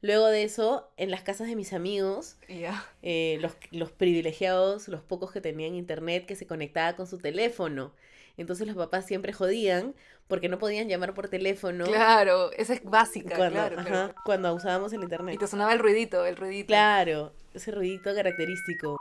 Luego 0.00 0.26
de 0.28 0.44
eso, 0.44 0.88
en 0.96 1.10
las 1.10 1.22
casas 1.22 1.48
de 1.48 1.56
mis 1.56 1.72
amigos, 1.72 2.36
Y 2.48 2.64
eh, 3.02 3.38
los, 3.40 3.52
los 3.72 3.90
privilegiados, 3.90 4.88
los 4.88 5.00
pocos 5.02 5.32
que 5.32 5.40
tenían 5.40 5.74
internet, 5.74 6.26
que 6.26 6.36
se 6.36 6.46
conectaba 6.46 6.94
con 6.96 7.06
su 7.06 7.18
teléfono. 7.18 7.92
Entonces 8.36 8.66
los 8.68 8.76
papás 8.76 9.06
siempre 9.06 9.32
jodían 9.32 9.94
porque 10.28 10.48
no 10.48 10.58
podían 10.58 10.88
llamar 10.88 11.14
por 11.14 11.28
teléfono 11.28 11.84
Claro, 11.84 12.52
esa 12.52 12.74
es 12.74 12.84
básica, 12.84 13.34
cuando, 13.36 13.54
claro, 13.54 13.80
ajá, 13.80 13.88
claro. 13.88 14.14
cuando 14.24 14.54
usábamos 14.54 14.92
el 14.92 15.00
Y 15.00 15.02
internet. 15.04 15.38
te 15.40 15.46
sonaba 15.48 15.72
el 15.72 15.78
ruidito, 15.80 16.24
el 16.26 16.36
ruidito. 16.36 16.66
Claro, 16.68 17.32
ese 17.54 17.72
ruidito 17.72 18.14
característico. 18.14 18.96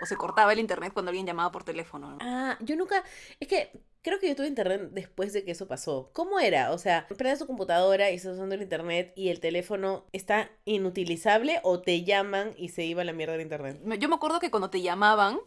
O 0.00 0.06
se 0.06 0.16
cortaba 0.16 0.52
el 0.52 0.58
internet 0.58 0.92
cuando 0.92 1.10
alguien 1.10 1.26
llamaba 1.26 1.50
por 1.50 1.64
teléfono. 1.64 2.12
¿no? 2.12 2.18
Ah, 2.20 2.56
yo 2.60 2.76
nunca, 2.76 3.02
es 3.40 3.48
que 3.48 3.72
creo 4.02 4.18
que 4.18 4.28
yo 4.28 4.36
tuve 4.36 4.46
internet 4.46 4.90
después 4.92 5.32
de 5.32 5.44
que 5.44 5.50
eso 5.50 5.66
pasó. 5.66 6.10
¿Cómo 6.12 6.40
era? 6.40 6.70
O 6.72 6.78
sea, 6.78 7.06
prendes 7.08 7.38
tu 7.40 7.46
computadora 7.46 8.10
y 8.10 8.14
estás 8.14 8.34
usando 8.34 8.54
el 8.54 8.62
internet 8.62 9.12
y 9.16 9.28
el 9.28 9.40
teléfono 9.40 10.04
está 10.12 10.50
inutilizable 10.64 11.60
o 11.62 11.80
te 11.80 12.04
llaman 12.04 12.54
y 12.56 12.70
se 12.70 12.84
iba 12.84 13.02
a 13.02 13.04
la 13.04 13.12
mierda 13.12 13.32
del 13.32 13.42
internet. 13.42 13.80
Yo 13.98 14.08
me 14.08 14.14
acuerdo 14.14 14.40
que 14.40 14.50
cuando 14.50 14.70
te 14.70 14.80
llamaban, 14.80 15.38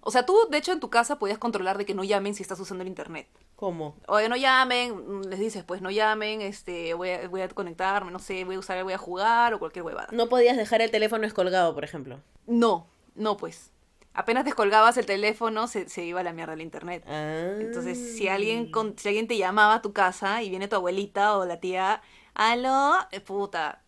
o 0.00 0.10
sea, 0.10 0.24
tú 0.24 0.36
de 0.50 0.58
hecho 0.58 0.72
en 0.72 0.80
tu 0.80 0.90
casa 0.90 1.18
podías 1.18 1.38
controlar 1.38 1.76
de 1.76 1.84
que 1.84 1.94
no 1.94 2.04
llamen 2.04 2.34
si 2.34 2.42
estás 2.42 2.60
usando 2.60 2.82
el 2.82 2.88
internet. 2.88 3.26
¿Cómo? 3.56 3.96
Oye, 4.06 4.28
no 4.28 4.36
llamen, 4.36 4.94
mm, 4.94 5.22
les 5.24 5.40
dices, 5.40 5.64
pues 5.64 5.82
no 5.82 5.90
llamen, 5.90 6.40
este, 6.40 6.94
voy 6.94 7.10
a, 7.10 7.28
voy 7.28 7.40
a 7.40 7.48
conectarme, 7.48 8.12
no 8.12 8.20
sé, 8.20 8.44
voy 8.44 8.54
a 8.54 8.58
usar, 8.60 8.82
voy 8.84 8.92
a 8.92 8.98
jugar 8.98 9.54
o 9.54 9.58
cualquier 9.58 9.84
huevada. 9.84 10.08
No 10.12 10.28
podías 10.28 10.56
dejar 10.56 10.80
el 10.80 10.90
teléfono 10.90 11.22
descolgado, 11.22 11.74
por 11.74 11.84
ejemplo. 11.84 12.20
No, 12.46 12.86
no 13.16 13.36
pues. 13.36 13.72
Apenas 14.18 14.44
descolgabas 14.44 14.96
el 14.96 15.06
teléfono, 15.06 15.68
se, 15.68 15.88
se 15.88 16.04
iba 16.04 16.18
a 16.18 16.22
la 16.24 16.32
mierda 16.32 16.54
el 16.54 16.60
internet. 16.60 17.04
Ah. 17.06 17.54
Entonces, 17.60 18.16
si 18.16 18.26
alguien, 18.26 18.68
con, 18.68 18.98
si 18.98 19.06
alguien 19.06 19.28
te 19.28 19.36
llamaba 19.36 19.74
a 19.74 19.80
tu 19.80 19.92
casa 19.92 20.42
y 20.42 20.50
viene 20.50 20.66
tu 20.66 20.74
abuelita 20.74 21.38
o 21.38 21.44
la 21.44 21.60
tía, 21.60 22.02
aló, 22.34 22.96
eh, 23.12 23.20
puta, 23.20 23.84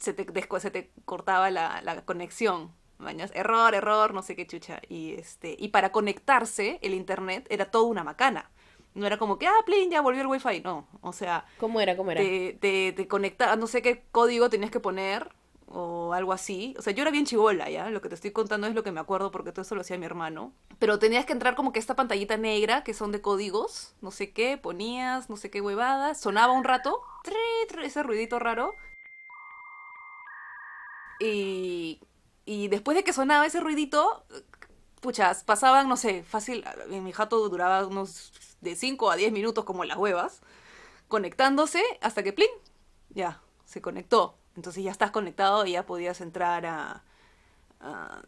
se 0.00 0.14
te, 0.14 0.24
se 0.60 0.70
te 0.70 0.90
cortaba 1.04 1.50
la, 1.50 1.82
la 1.82 2.02
conexión. 2.06 2.72
Mañas, 2.96 3.30
error, 3.34 3.74
error, 3.74 4.14
no 4.14 4.22
sé 4.22 4.34
qué 4.36 4.46
chucha. 4.46 4.80
Y 4.88 5.12
este, 5.12 5.54
y 5.58 5.68
para 5.68 5.92
conectarse, 5.92 6.78
el 6.80 6.94
internet 6.94 7.46
era 7.50 7.70
toda 7.70 7.90
una 7.90 8.04
macana. 8.04 8.50
No 8.94 9.06
era 9.06 9.18
como 9.18 9.38
que, 9.38 9.48
ah, 9.48 9.62
plin, 9.66 9.90
ya 9.90 10.00
volvió 10.00 10.22
el 10.22 10.28
wifi. 10.28 10.62
No, 10.62 10.88
o 11.02 11.12
sea, 11.12 11.44
¿Cómo 11.58 11.78
era? 11.82 11.94
¿Cómo 11.94 12.10
era? 12.10 12.22
te, 12.22 12.56
te, 12.58 12.94
te 12.94 13.06
conecta, 13.06 13.54
no 13.56 13.66
sé 13.66 13.82
qué 13.82 14.06
código 14.12 14.48
tenías 14.48 14.70
que 14.70 14.80
poner 14.80 15.28
o 15.70 16.12
algo 16.12 16.32
así. 16.32 16.74
O 16.78 16.82
sea, 16.82 16.92
yo 16.92 17.02
era 17.02 17.10
bien 17.10 17.26
chivola, 17.26 17.70
¿ya? 17.70 17.90
Lo 17.90 18.00
que 18.00 18.08
te 18.08 18.14
estoy 18.14 18.30
contando 18.30 18.66
es 18.66 18.74
lo 18.74 18.82
que 18.82 18.92
me 18.92 19.00
acuerdo 19.00 19.30
porque 19.30 19.52
todo 19.52 19.62
eso 19.62 19.74
lo 19.74 19.82
hacía 19.82 19.98
mi 19.98 20.06
hermano. 20.06 20.52
Pero 20.78 20.98
tenías 20.98 21.26
que 21.26 21.32
entrar 21.32 21.54
como 21.54 21.72
que 21.72 21.78
esta 21.78 21.96
pantallita 21.96 22.36
negra 22.36 22.84
que 22.84 22.94
son 22.94 23.12
de 23.12 23.20
códigos, 23.20 23.94
no 24.00 24.10
sé 24.10 24.32
qué, 24.32 24.58
ponías, 24.58 25.28
no 25.28 25.36
sé 25.36 25.50
qué 25.50 25.60
huevadas, 25.60 26.20
sonaba 26.20 26.52
un 26.52 26.64
rato, 26.64 27.02
ese 27.82 28.02
ruidito 28.02 28.38
raro. 28.38 28.74
Y, 31.20 32.00
y 32.44 32.68
después 32.68 32.96
de 32.96 33.04
que 33.04 33.12
sonaba 33.12 33.46
ese 33.46 33.60
ruidito, 33.60 34.24
puchas, 35.00 35.44
pasaban, 35.44 35.88
no 35.88 35.96
sé, 35.96 36.22
fácil, 36.22 36.64
mi 36.88 37.12
jato 37.12 37.48
duraba 37.48 37.86
unos 37.86 38.32
de 38.60 38.76
5 38.76 39.10
a 39.10 39.16
10 39.16 39.32
minutos 39.32 39.64
como 39.64 39.84
las 39.84 39.96
huevas, 39.96 40.40
conectándose 41.08 41.82
hasta 42.00 42.22
que, 42.22 42.32
plin, 42.32 42.48
ya, 43.10 43.40
se 43.64 43.80
conectó. 43.80 44.36
Entonces 44.58 44.82
ya 44.82 44.90
estás 44.90 45.12
conectado 45.12 45.64
y 45.66 45.72
ya 45.72 45.86
podías 45.86 46.20
entrar 46.20 46.66
a, 46.66 47.04
a, 47.80 48.22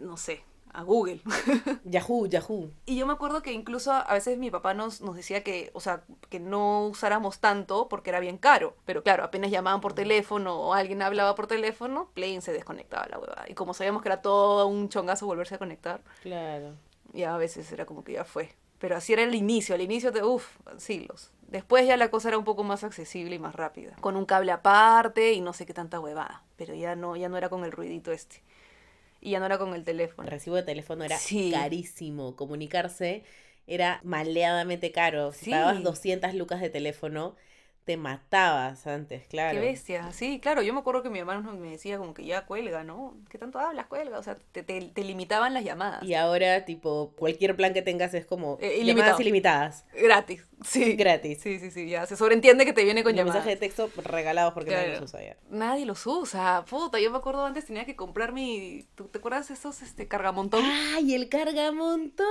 no 0.00 0.16
sé, 0.16 0.42
a 0.72 0.82
Google. 0.82 1.20
Yahoo, 1.84 2.26
Yahoo. 2.26 2.72
Y 2.84 2.96
yo 2.96 3.06
me 3.06 3.12
acuerdo 3.12 3.42
que 3.42 3.52
incluso 3.52 3.92
a 3.92 4.12
veces 4.12 4.38
mi 4.38 4.50
papá 4.50 4.74
nos, 4.74 5.00
nos 5.02 5.14
decía 5.14 5.44
que, 5.44 5.70
o 5.74 5.80
sea, 5.80 6.02
que 6.30 6.40
no 6.40 6.88
usáramos 6.88 7.38
tanto 7.38 7.88
porque 7.88 8.10
era 8.10 8.18
bien 8.18 8.38
caro. 8.38 8.74
Pero 8.86 9.04
claro, 9.04 9.22
apenas 9.22 9.52
llamaban 9.52 9.80
por 9.80 9.92
teléfono 9.94 10.56
o 10.58 10.74
alguien 10.74 11.00
hablaba 11.00 11.36
por 11.36 11.46
teléfono, 11.46 12.10
plain 12.12 12.42
se 12.42 12.52
desconectaba 12.52 13.06
la 13.06 13.20
hueva. 13.20 13.44
Y 13.46 13.54
como 13.54 13.72
sabíamos 13.72 14.02
que 14.02 14.08
era 14.08 14.20
todo 14.20 14.66
un 14.66 14.88
chongazo 14.88 15.26
volverse 15.26 15.54
a 15.54 15.58
conectar, 15.58 16.02
Claro. 16.22 16.74
ya 17.12 17.36
a 17.36 17.38
veces 17.38 17.70
era 17.70 17.86
como 17.86 18.02
que 18.02 18.14
ya 18.14 18.24
fue. 18.24 18.52
Pero 18.80 18.96
así 18.96 19.12
era 19.12 19.22
el 19.22 19.34
inicio, 19.36 19.76
al 19.76 19.80
inicio 19.80 20.10
de, 20.10 20.24
uff, 20.24 20.56
siglos. 20.76 21.30
Después 21.48 21.86
ya 21.86 21.96
la 21.96 22.10
cosa 22.10 22.28
era 22.28 22.38
un 22.38 22.44
poco 22.44 22.62
más 22.62 22.84
accesible 22.84 23.34
y 23.34 23.38
más 23.38 23.54
rápida. 23.54 23.96
Con 24.00 24.16
un 24.16 24.26
cable 24.26 24.52
aparte 24.52 25.32
y 25.32 25.40
no 25.40 25.52
sé 25.52 25.66
qué 25.66 25.74
tanta 25.74 25.98
huevada. 25.98 26.42
Pero 26.56 26.74
ya 26.74 26.94
no, 26.94 27.16
ya 27.16 27.28
no 27.28 27.36
era 27.38 27.48
con 27.48 27.64
el 27.64 27.72
ruidito 27.72 28.12
este. 28.12 28.42
Y 29.20 29.30
ya 29.30 29.40
no 29.40 29.46
era 29.46 29.58
con 29.58 29.70
el 29.70 29.76
El 29.76 29.84
teléfono. 29.84 30.28
recibo 30.28 30.56
de 30.56 30.62
teléfono 30.62 31.04
era 31.04 31.16
Sí. 31.16 31.50
carísimo. 31.52 32.36
Comunicarse 32.36 33.24
era 33.66 34.00
maleadamente 34.04 34.92
caro. 34.92 35.32
Si 35.32 35.46
Sí. 35.46 35.50
pagabas 35.50 35.82
200 35.82 36.34
lucas 36.34 36.60
de 36.60 36.70
teléfono, 36.70 37.34
te 37.88 37.96
matabas 37.96 38.86
antes, 38.86 39.26
claro. 39.28 39.58
Qué 39.58 39.64
bestia. 39.64 40.12
Sí, 40.12 40.40
claro, 40.40 40.60
yo 40.60 40.74
me 40.74 40.80
acuerdo 40.80 41.02
que 41.02 41.08
mi 41.08 41.20
hermano 41.20 41.54
me 41.54 41.70
decía 41.70 41.96
como 41.96 42.12
que 42.12 42.22
ya 42.26 42.44
cuelga, 42.44 42.84
¿no? 42.84 43.16
¿Qué 43.30 43.38
tanto 43.38 43.58
hablas? 43.58 43.86
Cuelga. 43.86 44.18
O 44.18 44.22
sea, 44.22 44.36
te, 44.52 44.62
te, 44.62 44.78
te 44.82 45.04
limitaban 45.04 45.54
las 45.54 45.64
llamadas. 45.64 46.02
Y 46.02 46.12
ahora, 46.12 46.66
tipo, 46.66 47.14
cualquier 47.16 47.56
plan 47.56 47.72
que 47.72 47.80
tengas 47.80 48.12
es 48.12 48.26
como 48.26 48.58
Eh, 48.60 48.84
llamadas 48.84 49.18
ilimitadas, 49.20 49.86
Gratis. 49.94 50.44
Sí. 50.62 50.96
gratis. 50.96 51.38
Sí, 51.40 51.58
sí, 51.60 51.70
sí. 51.70 51.88
Ya 51.88 52.04
se 52.04 52.16
sobreentiende 52.16 52.66
que 52.66 52.74
te 52.74 52.84
viene 52.84 53.02
con 53.02 53.12
Los 53.12 53.20
llamadas. 53.20 53.46
mensajes 53.46 53.58
de 53.58 53.66
texto 53.66 53.90
regalados 54.02 54.52
porque 54.52 54.72
nadie 54.72 54.88
los 54.88 55.00
usa 55.02 55.22
ya. 55.22 55.36
Nadie 55.48 55.86
los 55.86 56.06
usa. 56.06 56.64
Puta, 56.68 57.00
yo 57.00 57.10
me 57.10 57.16
acuerdo 57.16 57.46
antes 57.46 57.64
tenía 57.64 57.86
que 57.86 57.96
comprar 57.96 58.32
mi... 58.32 58.84
¿Tú 58.96 59.04
te 59.08 59.16
acuerdas 59.18 59.48
de 59.48 59.54
esos 59.54 59.80
este, 59.80 60.08
cargamontón 60.08 60.62
¡Ay, 60.94 61.14
el 61.14 61.30
cargamontón! 61.30 62.26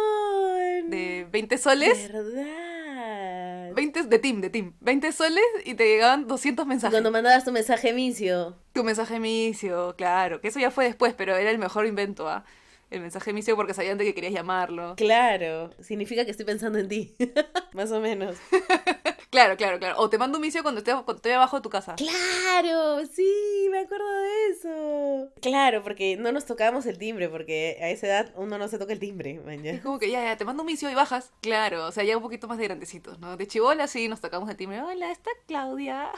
de 0.91 1.25
20 1.31 1.57
soles? 1.57 2.11
¿Verdad? 2.11 3.73
20 3.73 4.03
de 4.03 4.19
Team, 4.19 4.41
de 4.41 4.49
Team. 4.49 4.73
20 4.81 5.11
soles 5.11 5.43
y 5.65 5.73
te 5.75 5.85
llegaban 5.85 6.27
200 6.27 6.65
mensajes. 6.65 6.93
Cuando 6.93 7.11
mandabas 7.11 7.43
tu 7.43 7.51
mensaje 7.51 7.93
micio. 7.93 8.55
Tu 8.73 8.83
mensaje 8.83 9.19
micio, 9.19 9.95
claro. 9.97 10.41
Que 10.41 10.49
eso 10.49 10.59
ya 10.59 10.71
fue 10.71 10.85
después, 10.85 11.13
pero 11.13 11.35
era 11.35 11.49
el 11.49 11.57
mejor 11.57 11.85
invento, 11.85 12.29
¿ah? 12.29 12.45
El 12.89 13.01
mensaje 13.01 13.33
micio 13.33 13.55
porque 13.55 13.73
sabían 13.73 13.97
de 13.97 14.05
que 14.05 14.13
querías 14.13 14.33
llamarlo. 14.33 14.95
Claro, 14.95 15.71
significa 15.81 16.23
que 16.23 16.31
estoy 16.31 16.45
pensando 16.45 16.79
en 16.79 16.87
ti. 16.87 17.15
Más 17.73 17.91
o 17.91 17.99
menos. 17.99 18.37
Claro, 19.29 19.57
claro, 19.57 19.79
claro. 19.79 19.99
O 19.99 20.09
te 20.09 20.17
mando 20.17 20.37
un 20.37 20.41
micio 20.41 20.63
cuando 20.63 20.79
esté, 20.79 20.91
cuando 20.91 21.15
esté 21.15 21.33
abajo 21.33 21.57
de 21.57 21.61
tu 21.61 21.69
casa. 21.69 21.95
Claro, 21.95 23.05
sí, 23.05 23.67
me 23.69 23.79
acuerdo 23.79 24.09
de 24.21 24.47
eso. 24.49 25.31
Claro, 25.41 25.83
porque 25.83 26.15
no 26.17 26.31
nos 26.31 26.45
tocábamos 26.45 26.85
el 26.85 26.97
timbre, 26.97 27.29
porque 27.29 27.77
a 27.81 27.89
esa 27.89 28.07
edad 28.07 28.33
uno 28.35 28.57
no 28.57 28.67
se 28.67 28.77
toca 28.77 28.93
el 28.93 28.99
timbre, 28.99 29.41
man, 29.45 29.63
ya. 29.63 29.71
Es 29.71 29.81
como 29.81 29.99
que 29.99 30.09
ya, 30.09 30.23
ya, 30.23 30.37
te 30.37 30.45
mando 30.45 30.63
un 30.63 30.67
micio 30.67 30.89
y 30.89 30.95
bajas. 30.95 31.31
Claro, 31.41 31.87
o 31.87 31.91
sea, 31.91 32.03
ya 32.03 32.15
un 32.15 32.23
poquito 32.23 32.47
más 32.47 32.57
de 32.57 32.65
grandecitos, 32.65 33.19
¿no? 33.19 33.35
De 33.35 33.47
chivola 33.47 33.87
sí 33.87 34.07
nos 34.07 34.21
tocamos 34.21 34.49
el 34.49 34.55
timbre. 34.55 34.81
Hola, 34.81 35.11
está 35.11 35.31
Claudia. 35.45 36.11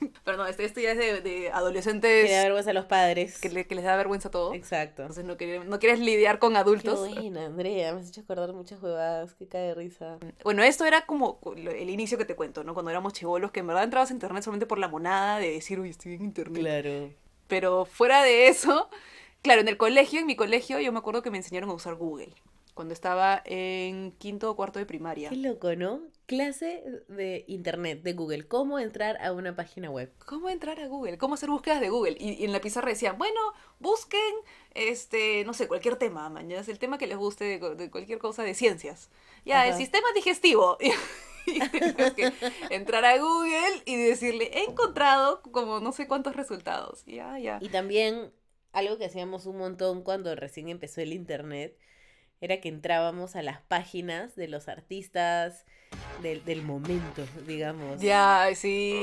Pero 0.24 0.36
no, 0.36 0.46
este, 0.46 0.64
esto 0.64 0.80
ya 0.80 0.92
es 0.92 0.98
de, 0.98 1.20
de 1.20 1.50
adolescentes 1.50 2.26
Que 2.26 2.32
da 2.34 2.42
vergüenza 2.44 2.70
a 2.70 2.74
los 2.74 2.86
padres. 2.86 3.38
que, 3.40 3.48
le- 3.50 3.66
que 3.66 3.74
les 3.74 3.84
da 3.84 3.96
vergüenza 3.96 4.30
todo. 4.30 4.54
Exacto. 4.54 5.02
Entonces 5.02 5.24
no, 5.24 5.36
quieres- 5.36 5.64
no 5.66 5.78
quieres 5.78 6.00
lidiar 6.00 6.38
con 6.38 6.52
Qué 6.52 6.58
adultos. 6.58 7.08
buena, 7.08 7.46
Andrea, 7.46 7.92
me 7.94 8.00
has 8.00 8.08
hecho 8.08 8.22
acordar 8.22 8.52
muchas 8.52 8.82
huevadas, 8.82 9.34
que 9.34 9.46
cae 9.48 9.62
de 9.68 9.74
risa. 9.74 10.18
Bueno, 10.44 10.62
esto 10.62 10.84
era 10.84 11.06
como 11.06 11.40
el 11.56 11.90
inicio 11.90 12.18
que 12.18 12.24
te 12.24 12.34
cuento, 12.36 12.64
¿no? 12.64 12.74
Cuando 12.74 12.90
éramos 12.90 13.12
chivolos, 13.12 13.50
que 13.50 13.60
en 13.60 13.66
verdad 13.66 13.84
entrabas 13.84 14.10
a 14.10 14.14
internet 14.14 14.42
solamente 14.42 14.66
por 14.66 14.78
la 14.78 14.88
monada 14.88 15.38
de 15.38 15.50
decir, 15.50 15.78
uy, 15.80 15.90
estoy 15.90 16.14
en 16.14 16.22
internet. 16.24 16.60
Claro. 16.60 17.10
Pero 17.48 17.84
fuera 17.84 18.22
de 18.22 18.48
eso, 18.48 18.88
claro, 19.42 19.60
en 19.60 19.68
el 19.68 19.76
colegio, 19.76 20.20
en 20.20 20.26
mi 20.26 20.36
colegio, 20.36 20.80
yo 20.80 20.92
me 20.92 20.98
acuerdo 20.98 21.22
que 21.22 21.30
me 21.30 21.36
enseñaron 21.38 21.70
a 21.70 21.74
usar 21.74 21.94
Google. 21.94 22.32
Cuando 22.74 22.92
estaba 22.92 23.42
en 23.44 24.12
quinto 24.12 24.50
o 24.50 24.56
cuarto 24.56 24.78
de 24.78 24.86
primaria. 24.86 25.30
Qué 25.30 25.36
loco, 25.36 25.74
¿no? 25.76 26.00
Clase 26.26 26.82
de 27.08 27.44
internet, 27.48 28.02
de 28.02 28.14
Google. 28.14 28.48
¿Cómo 28.48 28.78
entrar 28.78 29.20
a 29.22 29.32
una 29.32 29.54
página 29.54 29.90
web? 29.90 30.10
¿Cómo 30.26 30.48
entrar 30.48 30.80
a 30.80 30.86
Google? 30.86 31.18
¿Cómo 31.18 31.34
hacer 31.34 31.50
búsquedas 31.50 31.80
de 31.80 31.90
Google? 31.90 32.16
Y, 32.18 32.32
y 32.32 32.44
en 32.44 32.52
la 32.52 32.60
pizarra 32.60 32.88
decían, 32.88 33.18
bueno, 33.18 33.40
busquen, 33.78 34.20
este, 34.72 35.44
no 35.44 35.52
sé, 35.54 35.68
cualquier 35.68 35.96
tema, 35.96 36.28
mañana, 36.30 36.64
el 36.66 36.78
tema 36.78 36.98
que 36.98 37.06
les 37.06 37.18
guste 37.18 37.58
de, 37.58 37.74
de 37.74 37.90
cualquier 37.90 38.18
cosa 38.18 38.42
de 38.42 38.54
ciencias. 38.54 39.10
Ya, 39.44 39.64
el 39.66 39.70
Ajá. 39.70 39.78
sistema 39.78 40.08
digestivo. 40.14 40.78
Y 41.46 41.60
que 42.14 42.32
entrar 42.70 43.04
a 43.04 43.18
Google 43.18 43.82
y 43.84 43.96
decirle, 43.96 44.50
he 44.54 44.64
encontrado 44.64 45.42
como 45.42 45.78
no 45.80 45.92
sé 45.92 46.08
cuántos 46.08 46.36
resultados. 46.36 47.04
Ya, 47.04 47.38
ya. 47.38 47.58
Y 47.60 47.68
también 47.68 48.32
algo 48.72 48.96
que 48.96 49.04
hacíamos 49.04 49.44
un 49.44 49.58
montón 49.58 50.02
cuando 50.02 50.34
recién 50.34 50.70
empezó 50.70 51.02
el 51.02 51.12
internet 51.12 51.78
era 52.44 52.60
que 52.60 52.68
entrábamos 52.68 53.36
a 53.36 53.42
las 53.42 53.60
páginas 53.62 54.36
de 54.36 54.48
los 54.48 54.68
artistas 54.68 55.64
del, 56.20 56.44
del 56.44 56.60
momento, 56.62 57.24
digamos. 57.46 58.00
Ya, 58.00 58.48
sí, 58.54 59.00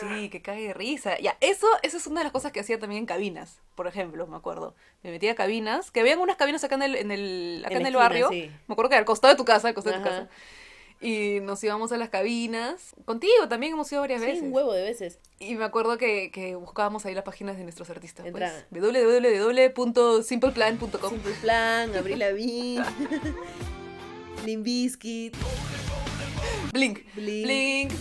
sí, 0.00 0.28
que 0.30 0.42
cae 0.42 0.62
de 0.66 0.74
risa. 0.74 1.16
Ya, 1.20 1.36
eso, 1.40 1.66
eso 1.82 1.96
es 1.96 2.06
una 2.08 2.20
de 2.20 2.24
las 2.24 2.32
cosas 2.32 2.50
que 2.50 2.58
hacía 2.58 2.80
también 2.80 3.00
en 3.02 3.06
cabinas, 3.06 3.60
por 3.76 3.86
ejemplo, 3.86 4.26
me 4.26 4.36
acuerdo. 4.36 4.74
Me 5.04 5.10
metía 5.12 5.32
a 5.32 5.34
cabinas, 5.36 5.92
que 5.92 6.00
habían 6.00 6.18
unas 6.18 6.36
cabinas 6.36 6.64
acá 6.64 6.74
en 6.74 6.82
el, 6.82 6.96
en 6.96 7.10
el, 7.12 7.62
acá 7.64 7.74
En 7.74 7.80
el 7.82 7.86
esquina, 7.86 8.00
barrio. 8.00 8.28
sí. 8.30 8.50
Me 8.66 8.72
acuerdo 8.72 8.90
que 8.90 8.96
al 8.96 9.04
costado 9.04 9.32
de 9.34 9.38
tu 9.38 9.44
casa, 9.44 9.68
al 9.68 9.74
costado 9.74 9.96
de 9.96 10.02
tu 10.02 10.08
casa. 10.08 10.28
Y 11.02 11.40
nos 11.40 11.62
íbamos 11.64 11.90
a 11.92 11.96
las 11.96 12.10
cabinas. 12.10 12.94
Contigo 13.04 13.48
también 13.48 13.72
hemos 13.72 13.90
ido 13.90 14.00
varias 14.02 14.20
Sí, 14.20 14.26
veces. 14.26 14.42
un 14.44 14.52
huevo 14.52 14.72
de 14.72 14.84
veces. 14.84 15.18
Y 15.40 15.56
me 15.56 15.64
acuerdo 15.64 15.98
que, 15.98 16.30
que 16.30 16.54
buscábamos 16.54 17.04
ahí 17.04 17.12
las 17.14 17.24
páginas 17.24 17.56
de 17.56 17.64
nuestros 17.64 17.90
artistas. 17.90 18.24
Pues, 18.30 18.52
www.simpleplan.com. 18.70 21.10
Simple 21.10 21.32
Plan, 21.40 21.92
Abril 21.96 22.20
Lavigne, 22.20 22.84
Limp 24.46 24.64
Bizkit, 24.64 25.34
Blink. 26.72 27.00
Blink. 27.16 27.44
Blink. 27.46 27.92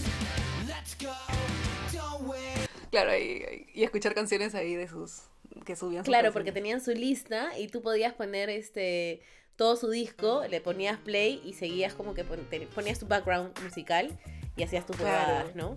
Claro, 2.92 3.18
y, 3.18 3.68
y 3.74 3.84
escuchar 3.84 4.14
canciones 4.14 4.54
ahí 4.54 4.76
de 4.76 4.88
sus. 4.88 5.22
que 5.66 5.76
subían 5.76 6.04
Claro, 6.04 6.32
porque 6.34 6.52
tenían 6.52 6.82
su 6.82 6.92
lista 6.92 7.58
y 7.58 7.68
tú 7.68 7.82
podías 7.82 8.14
poner 8.14 8.50
este 8.50 9.22
todo 9.62 9.76
su 9.76 9.92
disco, 9.92 10.42
le 10.50 10.60
ponías 10.60 10.98
play 10.98 11.40
y 11.46 11.54
seguías 11.54 11.94
como 11.94 12.16
que 12.16 12.24
pon- 12.24 12.48
ponías 12.74 12.98
tu 12.98 13.06
background 13.06 13.56
musical 13.62 14.18
y 14.56 14.64
hacías 14.64 14.88
tus 14.88 14.96
Claro. 14.96 15.24
jugadas, 15.24 15.56
¿no? 15.56 15.76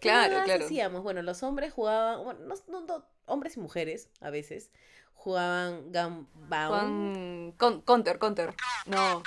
¿Qué 0.00 0.08
Claro, 0.08 0.36
más 0.36 0.44
claro. 0.44 0.64
hacíamos? 0.64 1.02
Bueno, 1.02 1.20
los 1.20 1.42
hombres 1.42 1.74
jugaban, 1.74 2.24
bueno, 2.24 2.40
no, 2.46 2.54
no- 2.68 2.80
no, 2.86 3.04
hombres 3.26 3.58
y 3.58 3.60
mujeres 3.60 4.08
a 4.22 4.30
veces 4.30 4.70
jugaban 5.12 5.92
Gunbound. 5.92 7.54
Con, 7.58 7.82
Counter, 7.82 8.18
Counter. 8.18 8.54
No. 8.86 9.22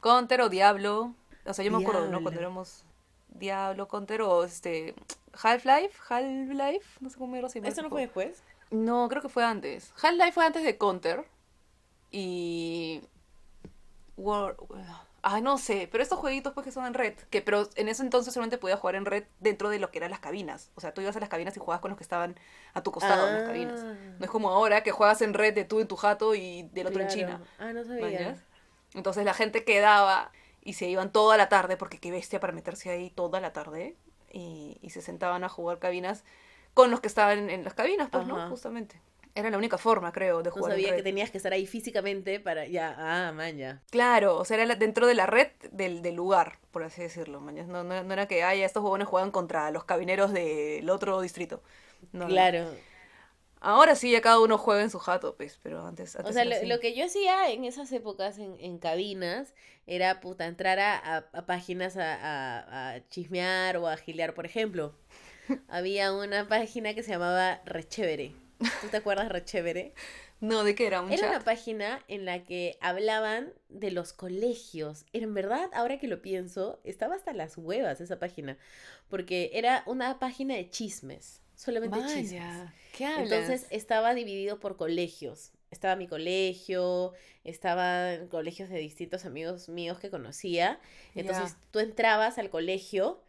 Counter 0.00 0.40
o 0.40 0.48
Diablo. 0.48 1.14
O 1.44 1.52
sea, 1.52 1.62
yo 1.62 1.70
me 1.70 1.82
acuerdo, 1.84 2.08
¿no? 2.08 2.22
Cuando 2.22 2.40
éramos 2.40 2.84
Diablo, 3.28 3.86
Counter 3.86 4.22
o 4.22 4.44
este... 4.44 4.94
Half-Life, 5.34 5.92
Half-Life, 6.08 6.86
no 7.00 7.10
sé 7.10 7.18
cómo 7.18 7.36
era 7.36 7.48
así. 7.48 7.60
¿Eso 7.62 7.82
no 7.82 7.90
fue 7.90 8.00
después? 8.00 8.42
No, 8.70 9.10
creo 9.10 9.20
que 9.20 9.28
fue 9.28 9.44
antes. 9.44 9.92
Half-Life 10.02 10.32
fue 10.32 10.46
antes 10.46 10.62
de 10.64 10.78
Counter. 10.78 11.28
Y... 12.10 13.02
War... 14.16 14.56
Ay, 15.22 15.42
no 15.42 15.58
sé, 15.58 15.88
pero 15.90 16.02
estos 16.04 16.20
jueguitos 16.20 16.52
pues 16.52 16.64
que 16.64 16.70
son 16.70 16.86
en 16.86 16.94
red, 16.94 17.14
que 17.30 17.42
pero 17.42 17.68
en 17.74 17.88
ese 17.88 18.02
entonces 18.02 18.32
solamente 18.32 18.58
podías 18.58 18.78
jugar 18.78 18.94
en 18.94 19.04
red 19.04 19.24
dentro 19.40 19.70
de 19.70 19.80
lo 19.80 19.90
que 19.90 19.98
eran 19.98 20.10
las 20.12 20.20
cabinas. 20.20 20.70
O 20.76 20.80
sea, 20.80 20.94
tú 20.94 21.00
ibas 21.00 21.16
a 21.16 21.20
las 21.20 21.28
cabinas 21.28 21.56
y 21.56 21.60
jugabas 21.60 21.80
con 21.80 21.90
los 21.90 21.98
que 21.98 22.04
estaban 22.04 22.38
a 22.74 22.82
tu 22.82 22.92
costado 22.92 23.26
en 23.26 23.34
las 23.34 23.42
cabinas. 23.42 23.80
Ah, 23.84 23.94
No 24.18 24.24
es 24.24 24.30
como 24.30 24.50
ahora 24.50 24.82
que 24.82 24.92
juegas 24.92 25.22
en 25.22 25.34
red 25.34 25.52
de 25.52 25.64
tú 25.64 25.80
en 25.80 25.88
tu 25.88 25.96
jato 25.96 26.34
y 26.36 26.62
del 26.72 26.86
otro 26.86 27.02
en. 27.02 27.08
China. 27.08 27.42
Ah, 27.58 27.72
no 27.72 27.82
sabía. 27.84 28.36
Entonces 28.94 29.24
la 29.24 29.34
gente 29.34 29.64
quedaba 29.64 30.30
y 30.62 30.74
se 30.74 30.88
iban 30.88 31.10
toda 31.10 31.36
la 31.36 31.48
tarde, 31.48 31.76
porque 31.76 31.98
qué 31.98 32.10
bestia 32.10 32.38
para 32.40 32.52
meterse 32.52 32.90
ahí 32.90 33.10
toda 33.10 33.40
la 33.40 33.52
tarde, 33.52 33.96
y, 34.32 34.78
y 34.80 34.90
se 34.90 35.00
sentaban 35.02 35.44
a 35.44 35.48
jugar 35.48 35.78
cabinas 35.78 36.24
con 36.74 36.90
los 36.90 37.00
que 37.00 37.08
estaban 37.08 37.38
en, 37.38 37.50
en 37.50 37.64
las 37.64 37.74
cabinas, 37.74 38.08
pues, 38.10 38.24
Ajá. 38.24 38.32
¿no? 38.32 38.50
Justamente. 38.50 39.00
Era 39.36 39.50
la 39.50 39.58
única 39.58 39.78
forma, 39.78 40.10
creo, 40.12 40.38
de 40.42 40.50
No 40.50 40.56
jugar. 40.56 40.72
en 40.72 40.78
sabía 40.80 40.96
que 40.96 41.02
tenías 41.02 41.30
que 41.30 41.36
estar 41.36 41.52
ahí 41.52 41.66
físicamente 41.66 42.40
para 42.40 42.66
ya, 42.66 42.94
ah, 42.98 43.32
man, 43.32 43.56
ya. 43.56 43.82
Claro, 43.90 44.36
o 44.38 44.44
sea, 44.44 44.60
era 44.60 44.74
dentro 44.74 45.06
de 45.06 45.14
la 45.14 45.26
red 45.26 45.48
del, 45.70 46.02
del 46.02 46.14
lugar, 46.14 46.58
por 46.72 46.82
así 46.82 47.02
decirlo. 47.02 47.40
mañas. 47.40 47.68
No, 47.68 47.84
no, 47.84 48.02
no 48.02 48.12
era 48.12 48.26
que 48.26 48.42
haya 48.42 48.64
estos 48.66 48.82
jugones 48.82 49.06
juegan 49.06 49.30
contra 49.30 49.70
los 49.70 49.84
cabineros 49.84 50.32
del 50.32 50.88
otro 50.90 51.20
distrito. 51.20 51.62
No, 52.12 52.24
no. 52.24 52.28
Claro. 52.28 52.66
Ahora 53.60 53.94
sí, 53.94 54.10
ya 54.10 54.20
cada 54.20 54.38
uno 54.40 54.58
juega 54.58 54.82
en 54.82 54.90
su 54.90 54.98
jato, 54.98 55.34
pues, 55.36 55.58
pero 55.62 55.84
antes. 55.86 56.14
O 56.16 56.18
antes 56.20 56.34
sea, 56.34 56.42
era 56.44 56.62
lo, 56.66 56.78
que 56.78 56.94
yo 56.94 57.04
hacía 57.06 57.50
en 57.50 57.64
esas 57.64 57.90
épocas 57.92 58.38
en, 58.38 58.56
en 58.60 58.78
cabinas 58.78 59.54
era, 59.86 60.20
puta, 60.20 60.46
entrar 60.46 60.78
a, 60.78 60.96
a- 60.96 61.24
a 61.32 61.46
páginas 61.46 61.96
a, 61.96 62.14
a- 62.14 62.94
a 62.94 63.08
chismear 63.08 63.76
o 63.78 63.88
a 63.88 63.96
gilear. 63.96 64.34
Por 64.34 64.46
ejemplo, 64.46 64.94
había 65.68 66.12
una 66.12 66.48
página 66.48 66.94
que 66.94 67.02
se 67.02 67.10
llamaba 67.12 67.60
Rechévere. 67.64 68.32
¿Tú 68.80 68.88
te 68.88 68.96
acuerdas 68.98 69.26
de 69.28 69.32
Rechévere? 69.34 69.94
No, 70.40 70.64
¿de 70.64 70.74
qué 70.74 70.86
era? 70.86 71.02
¿Un 71.02 71.14
Era 71.14 71.14
chat? 71.14 71.36
una 71.36 71.44
página 71.44 72.02
en 72.08 72.24
la 72.24 72.44
que 72.44 72.78
hablaban 72.80 73.52
de 73.68 73.90
los 73.92 74.12
colegios. 74.12 75.04
En 75.12 75.34
verdad, 75.34 75.70
ahora 75.72 75.98
que 75.98 76.08
lo 76.08 76.20
pienso, 76.20 76.80
estaba 76.84 77.14
hasta 77.14 77.32
las 77.32 77.56
huevas 77.56 78.00
esa 78.00 78.18
página. 78.18 78.58
Porque 79.08 79.50
era 79.54 79.84
una 79.86 80.18
página 80.18 80.54
de 80.56 80.68
chismes. 80.68 81.42
Solamente 81.54 82.02
chismes. 82.04 82.64
Vaya, 82.64 82.74
¿qué 82.92 83.06
hablas? 83.06 83.54
Entonces 83.54 83.66
estaba 83.70 84.14
dividido 84.14 84.58
por 84.58 84.76
colegios. 84.76 85.52
Estaba 85.70 85.96
mi 85.96 86.08
colegio, 86.08 87.12
estaban 87.44 88.28
colegios 88.28 88.68
de 88.68 88.78
distintos 88.78 89.24
amigos 89.24 89.68
míos 89.68 89.98
que 90.00 90.10
conocía. 90.10 90.80
Entonces 91.14 91.56
tú 91.70 91.78
entrabas 91.78 92.38
al 92.38 92.50
colegio 92.50 93.20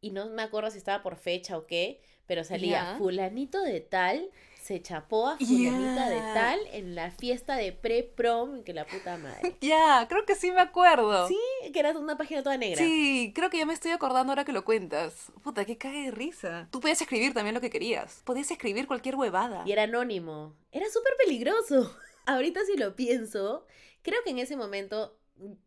y 0.00 0.10
no 0.10 0.28
me 0.30 0.42
acuerdo 0.42 0.70
si 0.70 0.78
estaba 0.78 1.02
por 1.02 1.16
fecha 1.16 1.56
o 1.58 1.66
qué, 1.66 2.00
pero 2.26 2.44
salía 2.44 2.86
fulanito 2.86 3.62
de 3.62 3.80
tal, 3.80 4.30
se 4.62 4.80
chapó 4.82 5.28
a 5.28 5.36
fulanita 5.38 6.08
de 6.08 6.16
Ya. 6.16 6.34
tal 6.34 6.60
en 6.72 6.94
la 6.94 7.10
fiesta 7.10 7.56
de 7.56 7.72
pre-prom, 7.72 8.62
que 8.62 8.72
la 8.74 8.86
puta 8.86 9.16
madre. 9.16 9.56
Ya, 9.60 10.06
creo 10.08 10.24
que 10.26 10.34
sí 10.34 10.50
me 10.52 10.60
acuerdo. 10.60 11.28
Sí, 11.28 11.38
que 11.72 11.78
era 11.80 11.90
una 11.98 12.16
página 12.16 12.42
toda 12.42 12.56
negra. 12.56 12.78
Sí, 12.78 13.32
creo 13.34 13.50
que 13.50 13.58
ya 13.58 13.66
me 13.66 13.74
estoy 13.74 13.90
acordando 13.92 14.32
ahora 14.32 14.44
que 14.44 14.52
lo 14.52 14.64
cuentas. 14.64 15.32
Puta, 15.42 15.64
qué 15.64 15.76
cague 15.78 16.04
de 16.04 16.10
risa. 16.10 16.68
Tú 16.70 16.80
podías 16.80 17.00
escribir 17.00 17.34
también 17.34 17.54
lo 17.54 17.60
que 17.60 17.70
querías. 17.70 18.22
Podías 18.24 18.50
escribir 18.50 18.86
cualquier 18.86 19.16
huevada. 19.16 19.62
Y 19.66 19.72
era 19.72 19.84
anónimo. 19.84 20.54
Era 20.72 20.86
súper 20.88 21.12
peligroso. 21.24 21.94
Ahorita 22.26 22.60
si 22.64 22.76
lo 22.76 22.94
pienso, 22.96 23.66
creo 24.02 24.22
que 24.24 24.30
en 24.30 24.38
ese 24.38 24.56
momento 24.56 25.16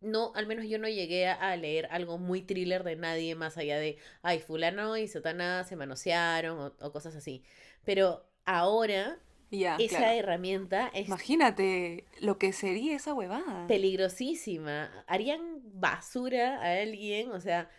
no, 0.01 0.31
al 0.35 0.45
menos 0.45 0.65
yo 0.67 0.77
no 0.77 0.87
llegué 0.87 1.27
a, 1.27 1.33
a 1.33 1.55
leer 1.55 1.87
algo 1.89 2.19
muy 2.19 2.43
thriller 2.43 2.83
de 2.83 2.95
nadie 2.95 3.33
más 3.33 3.57
allá 3.57 3.77
de, 3.79 3.97
ay, 4.21 4.39
fulano 4.39 4.97
y 4.97 5.07
sotana 5.07 5.63
se 5.63 5.75
manosearon 5.75 6.59
o, 6.59 6.73
o 6.79 6.91
cosas 6.91 7.15
así. 7.15 7.43
Pero 7.83 8.23
ahora 8.45 9.17
esa 9.51 9.97
claro. 9.97 10.13
herramienta 10.17 10.87
es 10.95 11.07
Imagínate 11.07 12.05
lo 12.19 12.39
que 12.39 12.53
sería 12.53 12.95
esa 12.95 13.13
huevada. 13.13 13.67
peligrosísima. 13.67 14.89
Harían 15.07 15.61
basura 15.79 16.55
a 16.61 16.81
alguien, 16.81 17.31
o 17.31 17.39
sea, 17.39 17.69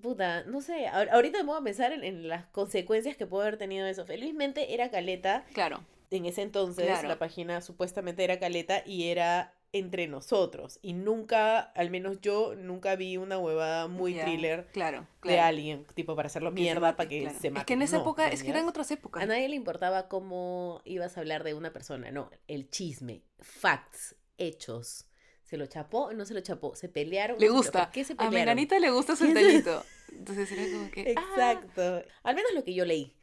puta, 0.00 0.44
no 0.44 0.60
sé, 0.62 0.86
ahor- 0.88 1.10
ahorita 1.10 1.38
me 1.42 1.44
voy 1.50 1.60
a 1.60 1.64
pensar 1.64 1.92
en, 1.92 2.02
en 2.04 2.28
las 2.28 2.46
consecuencias 2.46 3.16
que 3.16 3.26
puede 3.26 3.46
haber 3.48 3.58
tenido 3.58 3.86
eso. 3.86 4.06
Felizmente 4.06 4.72
era 4.74 4.90
caleta, 4.90 5.44
Claro. 5.52 5.84
en 6.10 6.24
ese 6.26 6.42
entonces 6.42 6.86
Claro. 6.86 7.08
la 7.08 7.18
página 7.18 7.60
supuestamente 7.60 8.24
era 8.24 8.38
caleta 8.38 8.82
y 8.86 9.08
era 9.10 9.52
entre 9.72 10.06
nosotros. 10.06 10.78
Y 10.82 10.92
nunca, 10.94 11.58
al 11.60 11.90
menos 11.90 12.20
yo, 12.20 12.54
nunca 12.54 12.96
vi 12.96 13.16
una 13.16 13.38
huevada 13.38 13.88
muy 13.88 14.14
thriller 14.14 14.68
Claro, 14.72 15.06
de 15.22 15.38
alguien, 15.40 15.84
tipo 15.94 16.16
para 16.16 16.26
hacerlo 16.26 16.50
mierda, 16.50 16.80
mate, 16.80 16.96
para 16.96 17.08
que 17.08 17.20
claro. 17.22 17.38
se 17.40 17.50
mate. 17.50 17.60
Es 17.60 17.66
que 17.66 17.72
en 17.74 17.82
esa 17.82 17.96
No, 17.96 18.02
época, 18.02 18.28
es 18.28 18.42
que 18.42 18.50
eran 18.50 18.66
otras 18.68 18.90
épocas. 18.90 19.22
A 19.22 19.26
nadie 19.26 19.48
le 19.48 19.56
importaba 19.56 20.08
cómo 20.08 20.80
ibas 20.84 21.16
a 21.16 21.20
hablar 21.20 21.44
de 21.44 21.54
una 21.54 21.72
persona, 21.72 22.10
no, 22.10 22.30
el 22.48 22.70
chisme, 22.70 23.22
facts, 23.40 24.16
hechos. 24.38 25.06
¿Se 25.42 25.56
lo 25.56 25.66
chapó 25.66 26.06
o 26.06 26.12
no 26.12 26.24
se 26.24 26.34
lo 26.34 26.40
chapó? 26.40 26.74
¿Se 26.74 26.88
pelearon? 26.88 27.38
Le 27.38 27.48
gusta. 27.48 27.84
¿Por 27.84 27.92
qué 27.92 28.02
se 28.04 28.14
A 28.14 28.16
pelearon? 28.16 28.34
Menganita 28.34 28.80
le 28.80 28.90
gusta 28.90 29.14
su 29.14 29.24
¿Quién 29.26 29.36
se- 29.36 29.42
entallito. 29.58 29.84
Entonces 30.10 30.50
era 30.50 30.62
como 30.76 30.90
que. 30.90 31.00
ah, 31.16 31.20
Exacto. 31.20 32.02
Al 32.24 32.34
menos 32.34 32.52
lo 32.52 32.64
que 32.64 32.74
yo 32.74 32.84
leí. 32.84 33.14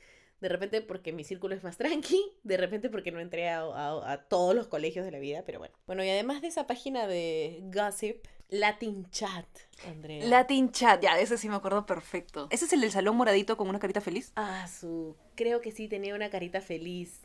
De 0.43 0.49
repente 0.49 0.81
porque 0.81 1.13
mi 1.13 1.23
círculo 1.23 1.55
es 1.55 1.63
más 1.63 1.77
tranqui, 1.77 2.21
de 2.43 2.57
repente 2.57 2.89
porque 2.89 3.13
no 3.13 3.21
entré 3.21 3.47
a, 3.47 3.61
a- 3.61 4.11
a 4.11 4.17
todos 4.23 4.53
los 4.53 4.67
colegios 4.67 5.05
de 5.05 5.11
la 5.11 5.19
vida, 5.19 5.43
pero 5.45 5.57
bueno. 5.57 5.73
Bueno, 5.87 6.03
y 6.03 6.09
además 6.09 6.41
de 6.41 6.49
esa 6.49 6.67
página 6.67 7.07
de 7.07 7.61
gossip, 7.73 8.17
Latin 8.49 9.09
Chat, 9.09 9.47
Andrea. 9.87 10.25
Latin 10.25 10.69
Chat, 10.73 11.01
ya, 11.01 11.17
ese 11.17 11.37
sí 11.37 11.47
me 11.47 11.55
acuerdo 11.55 11.85
perfecto. 11.85 12.47
¿Ese 12.49 12.65
es 12.65 12.73
el 12.73 12.81
del 12.81 12.91
salón 12.91 13.15
moradito 13.15 13.55
con 13.55 13.69
una 13.69 13.79
carita 13.79 14.01
feliz? 14.01 14.33
Ah, 14.35 14.67
su... 14.67 15.15
Creo 15.35 15.61
que 15.61 15.71
sí 15.71 15.87
tenía 15.87 16.13
una 16.13 16.29
carita 16.29 16.59
feliz. 16.59 17.21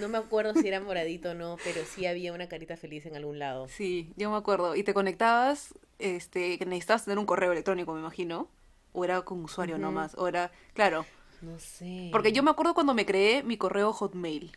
No 0.00 0.08
me 0.08 0.18
acuerdo 0.18 0.52
si 0.60 0.66
era 0.66 0.80
moradito 0.80 1.30
o 1.30 1.34
no, 1.34 1.58
pero 1.62 1.80
sí 1.84 2.06
había 2.06 2.32
una 2.32 2.48
carita 2.48 2.76
feliz 2.76 3.06
en 3.06 3.14
algún 3.14 3.38
lado. 3.38 3.68
Sí, 3.68 4.12
yo 4.16 4.32
me 4.32 4.36
acuerdo. 4.36 4.74
Y 4.74 4.82
te 4.82 4.94
conectabas, 4.94 5.74
este, 6.00 6.58
que 6.58 6.66
necesitabas 6.66 7.04
tener 7.04 7.20
un 7.20 7.26
correo 7.26 7.52
electrónico, 7.52 7.94
me 7.94 8.00
imagino. 8.00 8.48
O 8.92 9.04
era 9.04 9.22
con 9.22 9.44
usuario 9.44 9.76
Ujú. 9.76 9.82
nomás. 9.82 10.16
O 10.18 10.26
era, 10.26 10.50
claro. 10.74 11.06
No 11.40 11.58
sé. 11.58 12.08
Porque 12.12 12.32
yo 12.32 12.42
me 12.42 12.50
acuerdo 12.50 12.74
cuando 12.74 12.94
me 12.94 13.06
creé 13.06 13.42
mi 13.42 13.56
correo 13.56 13.92
Hotmail. 13.92 14.56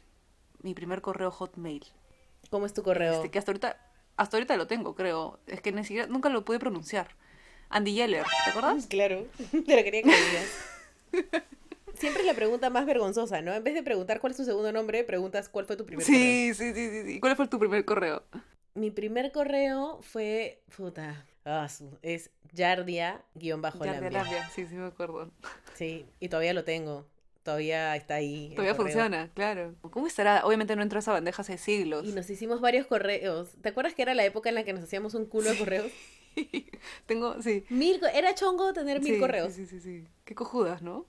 Mi 0.61 0.73
primer 0.73 1.01
correo 1.01 1.31
Hotmail. 1.31 1.85
¿Cómo 2.49 2.65
es 2.65 2.73
tu 2.73 2.83
correo? 2.83 3.13
Este, 3.13 3.31
que 3.31 3.39
hasta 3.39 3.51
ahorita, 3.51 3.77
hasta 4.17 4.37
ahorita 4.37 4.57
lo 4.57 4.67
tengo, 4.67 4.95
creo. 4.95 5.39
Es 5.47 5.61
que 5.61 5.71
ni 5.71 5.83
siquiera, 5.83 6.07
nunca 6.07 6.29
lo 6.29 6.43
pude 6.43 6.59
pronunciar. 6.59 7.15
Andy 7.69 7.93
Yeller, 7.93 8.25
¿te 8.43 8.49
acuerdas? 8.49 8.87
Claro, 8.89 9.25
te 9.51 9.75
lo 9.75 9.83
quería 9.83 10.01
que 10.03 10.09
digas. 10.09 11.43
Siempre 11.93 12.21
es 12.21 12.27
la 12.27 12.33
pregunta 12.33 12.69
más 12.69 12.85
vergonzosa, 12.85 13.41
¿no? 13.41 13.53
En 13.53 13.63
vez 13.63 13.75
de 13.75 13.83
preguntar 13.83 14.19
cuál 14.19 14.31
es 14.31 14.37
tu 14.37 14.43
segundo 14.43 14.71
nombre, 14.71 15.03
preguntas 15.03 15.49
cuál 15.49 15.65
fue 15.65 15.77
tu 15.77 15.85
primer 15.85 16.05
correo. 16.05 16.19
Sí, 16.19 16.53
sí, 16.53 16.73
sí, 16.73 16.89
sí, 16.89 17.03
sí. 17.05 17.19
¿Cuál 17.19 17.35
fue 17.35 17.47
tu 17.47 17.59
primer 17.59 17.85
correo? 17.85 18.23
Mi 18.73 18.89
primer 18.89 19.31
correo 19.31 19.99
fue, 20.01 20.63
puta, 20.75 21.25
ah, 21.45 21.67
es 22.01 22.31
Yardia-Lambia. 22.53 24.09
Yardia 24.09 24.49
sí, 24.49 24.65
sí 24.67 24.75
me 24.75 24.87
acuerdo. 24.87 25.31
Sí, 25.75 26.05
y 26.19 26.29
todavía 26.29 26.53
lo 26.53 26.63
tengo. 26.63 27.05
Todavía 27.43 27.95
está 27.95 28.15
ahí. 28.15 28.51
Todavía 28.55 28.75
funciona, 28.75 29.31
claro. 29.33 29.73
¿Cómo 29.89 30.05
estará? 30.05 30.45
Obviamente 30.45 30.75
no 30.75 30.83
entró 30.83 30.97
a 30.97 31.01
esa 31.01 31.11
bandeja 31.11 31.41
hace 31.41 31.57
siglos. 31.57 32.05
Y 32.05 32.11
nos 32.11 32.29
hicimos 32.29 32.61
varios 32.61 32.85
correos. 32.85 33.49
¿Te 33.61 33.69
acuerdas 33.69 33.95
que 33.95 34.03
era 34.03 34.13
la 34.13 34.23
época 34.23 34.49
en 34.49 34.55
la 34.55 34.63
que 34.63 34.73
nos 34.73 34.83
hacíamos 34.83 35.15
un 35.15 35.25
culo 35.25 35.49
de 35.49 35.57
correos? 35.57 35.91
Tengo, 37.07 37.41
sí. 37.41 37.65
Mil, 37.69 37.99
era 38.13 38.35
chongo 38.35 38.73
tener 38.73 39.01
mil 39.01 39.15
Sí, 39.15 39.19
correos. 39.19 39.53
Sí, 39.53 39.65
sí, 39.65 39.79
sí, 39.79 40.01
sí. 40.01 40.07
Qué 40.23 40.35
cojudas, 40.35 40.81
¿no? 40.81 41.07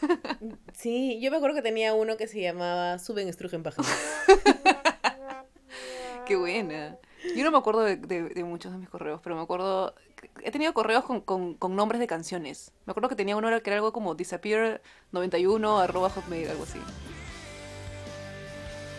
Sí, 0.74 1.20
yo 1.20 1.30
me 1.30 1.36
acuerdo 1.36 1.56
que 1.56 1.62
tenía 1.62 1.92
uno 1.92 2.16
que 2.16 2.26
se 2.26 2.40
llamaba 2.40 2.98
Suben 2.98 3.28
Estrujen 3.28 3.62
Página. 3.62 3.86
Qué 6.26 6.36
buena. 6.36 6.96
Yo 7.36 7.44
no 7.44 7.50
me 7.50 7.58
acuerdo 7.58 7.82
de, 7.82 7.96
de- 7.96 8.30
de 8.30 8.44
muchos 8.44 8.72
de 8.72 8.78
mis 8.78 8.88
correos, 8.88 9.20
pero 9.22 9.36
me 9.36 9.42
acuerdo. 9.42 9.94
He 10.42 10.50
tenido 10.50 10.72
correos 10.74 11.04
con, 11.04 11.20
con- 11.20 11.54
con 11.54 11.76
nombres 11.76 12.00
de 12.00 12.06
canciones. 12.06 12.72
Me 12.86 12.90
acuerdo 12.92 13.08
que 13.08 13.16
tenía 13.16 13.36
uno 13.36 13.48
que 13.62 13.70
era 13.70 13.76
algo 13.76 13.92
como 13.92 14.16
disappear91 14.16 15.82
arroba 15.82 16.10
hotmail, 16.10 16.48
algo 16.48 16.64
así. 16.64 16.78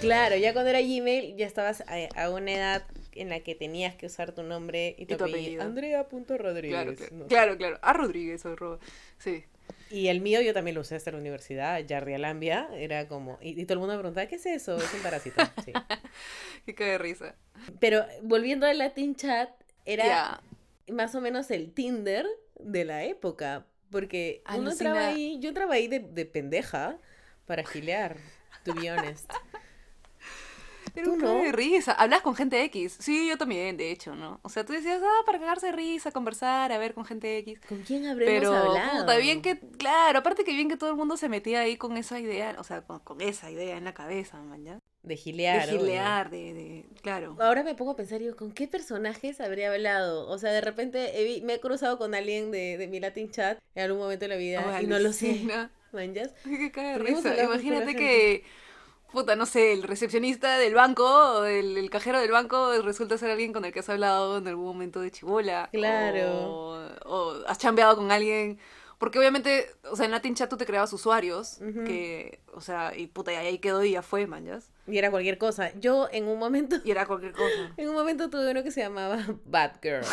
Claro, 0.02 0.36
ya 0.36 0.54
cuando 0.54 0.70
era 0.72 0.82
Gmail 0.82 1.36
ya 1.38 1.46
estabas 1.46 1.82
a, 1.82 2.22
a 2.24 2.30
una 2.32 2.52
edad 2.52 2.84
en 3.14 3.30
la 3.30 3.42
que 3.42 3.54
tenías 3.56 3.94
que 3.96 4.08
usar 4.08 4.32
tu 4.32 4.42
nombre 4.42 4.96
y 4.98 5.06
tu, 5.06 5.14
Y 5.14 5.18
tu 5.18 5.24
apellido. 5.26 5.62
apellido. 5.62 5.64
Andrea.rodríguez. 5.64 6.72
Claro, 6.82 6.96
claro. 6.96 7.16
no. 7.16 7.28
Claro, 7.28 7.58
claro. 7.58 7.80
A 7.82 7.94
Rodríguez 7.94 8.46
arroba. 8.46 8.80
Sí. 9.20 9.44
Y 9.90 10.08
el 10.08 10.22
mío 10.22 10.42
yo 10.42 10.54
también 10.54 10.76
lo 10.76 10.82
usé 10.82 10.96
hasta 10.96 11.12
la 11.12 11.18
universidad, 11.18 11.80
Yardialambia. 11.80 12.70
Era 12.74 13.08
como... 13.08 13.38
Y, 13.42 13.62
y 13.62 13.66
todo 13.66 13.74
el 13.74 13.80
mundo 13.80 13.94
me 13.96 14.00
preguntaba, 14.00 14.28
¿qué 14.28 14.36
es 14.36 14.46
eso? 14.46 14.78
Es 14.78 14.94
un 14.94 15.02
parásito. 15.02 15.42
Sí. 15.66 15.74
Qué 16.76 16.84
de 16.84 16.98
risa. 16.98 17.36
Pero 17.80 18.06
volviendo 18.24 18.66
al 18.66 18.78
Latin 18.78 19.16
Chat, 19.16 19.50
era 19.86 20.42
más 20.88 21.16
o 21.16 21.22
menos 21.22 21.52
el 21.52 21.74
Tinder 21.74 22.26
de 22.60 22.86
la 22.86 23.04
época. 23.04 23.66
Porque 23.90 24.44
uno 24.56 24.72
ahí... 24.98 25.40
Yo 25.40 25.50
entraba 25.50 25.74
ahí 25.74 25.88
de, 25.88 26.00
de 26.00 26.26
pendeja 26.26 26.98
para 27.46 27.66
gilear, 27.66 28.18
to 28.64 28.74
be 28.74 28.90
honest. 28.90 29.30
Era 30.96 31.06
¿Tú 31.06 31.14
un 31.14 31.20
no? 31.20 31.36
de 31.44 31.52
risa. 31.52 31.92
Hablas 31.94 32.22
con 32.22 32.36
gente 32.36 32.64
X. 32.66 32.98
Sí, 33.00 33.28
yo 33.30 33.38
también, 33.38 33.78
de 33.78 33.92
hecho, 33.92 34.16
¿no? 34.16 34.40
O 34.44 34.50
sea, 34.50 34.66
tú 34.66 34.74
decías, 34.74 35.02
ah, 35.04 35.24
para 35.26 35.40
cagarse 35.40 35.68
de 35.68 35.72
risa, 35.74 36.12
conversar, 36.12 36.72
a 36.72 36.78
ver 36.78 36.94
con 36.94 37.06
gente 37.06 37.38
X. 37.40 37.60
¿Con 37.68 37.80
quién 37.84 38.06
habremos 38.08 38.34
Pero, 38.34 38.54
hablado? 38.54 39.00
puta, 39.02 39.18
bien 39.18 39.42
que, 39.42 39.60
claro, 39.78 40.20
aparte 40.20 40.44
que 40.44 40.54
bien 40.54 40.70
que 40.70 40.78
todo 40.78 40.90
el 40.92 40.96
mundo 40.98 41.18
se 41.18 41.30
metía 41.30 41.62
ahí 41.62 41.78
con 41.78 41.98
esa 41.98 42.20
idea, 42.20 42.56
o 42.60 42.64
sea, 42.64 42.82
con, 42.82 43.00
con 43.00 43.22
esa 43.22 43.50
idea 43.52 43.78
en 43.78 43.84
la 43.86 43.94
cabeza, 43.94 44.42
man, 44.42 44.64
¿ya? 44.64 44.74
De 45.04 45.16
De 45.16 45.18
gilear. 45.18 45.68
obvio. 45.70 45.80
gilear, 45.80 46.30
de, 46.30 46.54
de, 46.54 46.86
claro. 47.02 47.36
Ahora 47.40 47.64
me 47.64 47.74
pongo 47.74 47.92
a 47.92 47.96
pensar, 47.96 48.20
digo, 48.20 48.36
¿con 48.36 48.52
qué 48.52 48.68
personajes 48.68 49.42
habría 49.42 49.72
hablado? 49.74 50.28
O 50.30 50.38
sea, 50.38 50.52
de 50.52 50.62
repente 50.62 51.20
he 51.20 51.24
vi- 51.24 51.42
me 51.42 51.56
he 51.56 51.60
cruzado 51.60 51.98
con 51.98 52.14
alguien 52.14 52.52
de, 52.52 52.78
de 52.78 52.88
mi 52.88 53.00
Latin 53.00 53.32
chat 53.32 53.58
en 53.74 53.84
algún 53.86 54.00
momento 54.02 54.26
de 54.26 54.30
la 54.30 54.36
vida 54.36 54.64
Oh, 54.64 54.82
y 54.82 54.86
no 54.86 55.00
lo 55.00 55.12
sé. 55.12 55.42
¿Manjas? 55.92 56.34
Qué 56.44 56.72
caga 56.72 56.92
de 56.92 56.98
risa. 57.00 57.44
Imagínate 57.44 57.96
que, 57.96 58.44
puta, 59.12 59.36
no 59.36 59.46
sé, 59.46 59.74
el 59.74 59.84
recepcionista 59.84 60.58
del 60.58 60.74
banco, 60.74 61.06
o 61.06 61.46
el, 61.46 61.78
el 61.78 61.90
cajero 61.90 62.20
del 62.20 62.32
banco 62.32 62.82
resulta 62.82 63.18
ser 63.18 63.32
alguien 63.32 63.54
con 63.54 63.66
el 63.66 63.72
que 63.72 63.80
has 63.80 63.90
hablado 63.90 64.38
en 64.38 64.48
algún 64.48 64.66
momento 64.66 65.02
de 65.02 65.12
chibola. 65.12 65.70
Claro. 65.72 66.32
O, 66.32 66.80
o 67.06 67.48
has 67.48 67.58
chambeado 67.58 67.96
con 67.96 68.12
alguien. 68.12 68.60
Porque 68.98 69.18
obviamente, 69.18 69.68
o 69.90 69.96
sea, 69.96 70.06
en 70.06 70.12
Latin 70.12 70.36
Chat 70.36 70.48
tú 70.48 70.58
te 70.58 70.66
creabas 70.68 70.94
usuarios, 70.94 71.58
que, 71.58 72.40
o 72.54 72.62
sea, 72.62 72.96
y 72.96 73.08
puta, 73.08 73.34
y 73.34 73.36
ahí 73.36 73.58
quedó 73.58 73.84
y 73.84 73.94
ya 73.94 74.04
fue, 74.04 74.28
man, 74.28 74.46
¿ya? 74.46 74.60
Y 74.88 74.98
era 74.98 75.12
cualquier 75.12 75.38
cosa. 75.38 75.72
Yo 75.80 76.10
en 76.12 76.28
un 76.28 76.40
momento, 76.40 76.78
Y 76.84 76.92
era 76.92 77.06
cualquier 77.06 77.34
cosa. 77.34 77.72
en 77.78 77.90
un 77.90 77.96
momento 77.96 78.30
tuve 78.30 78.50
uno 78.52 78.64
que 78.64 78.72
se 78.72 78.82
llamaba 78.82 79.24
Bad 79.46 79.74
Girl. 79.82 80.04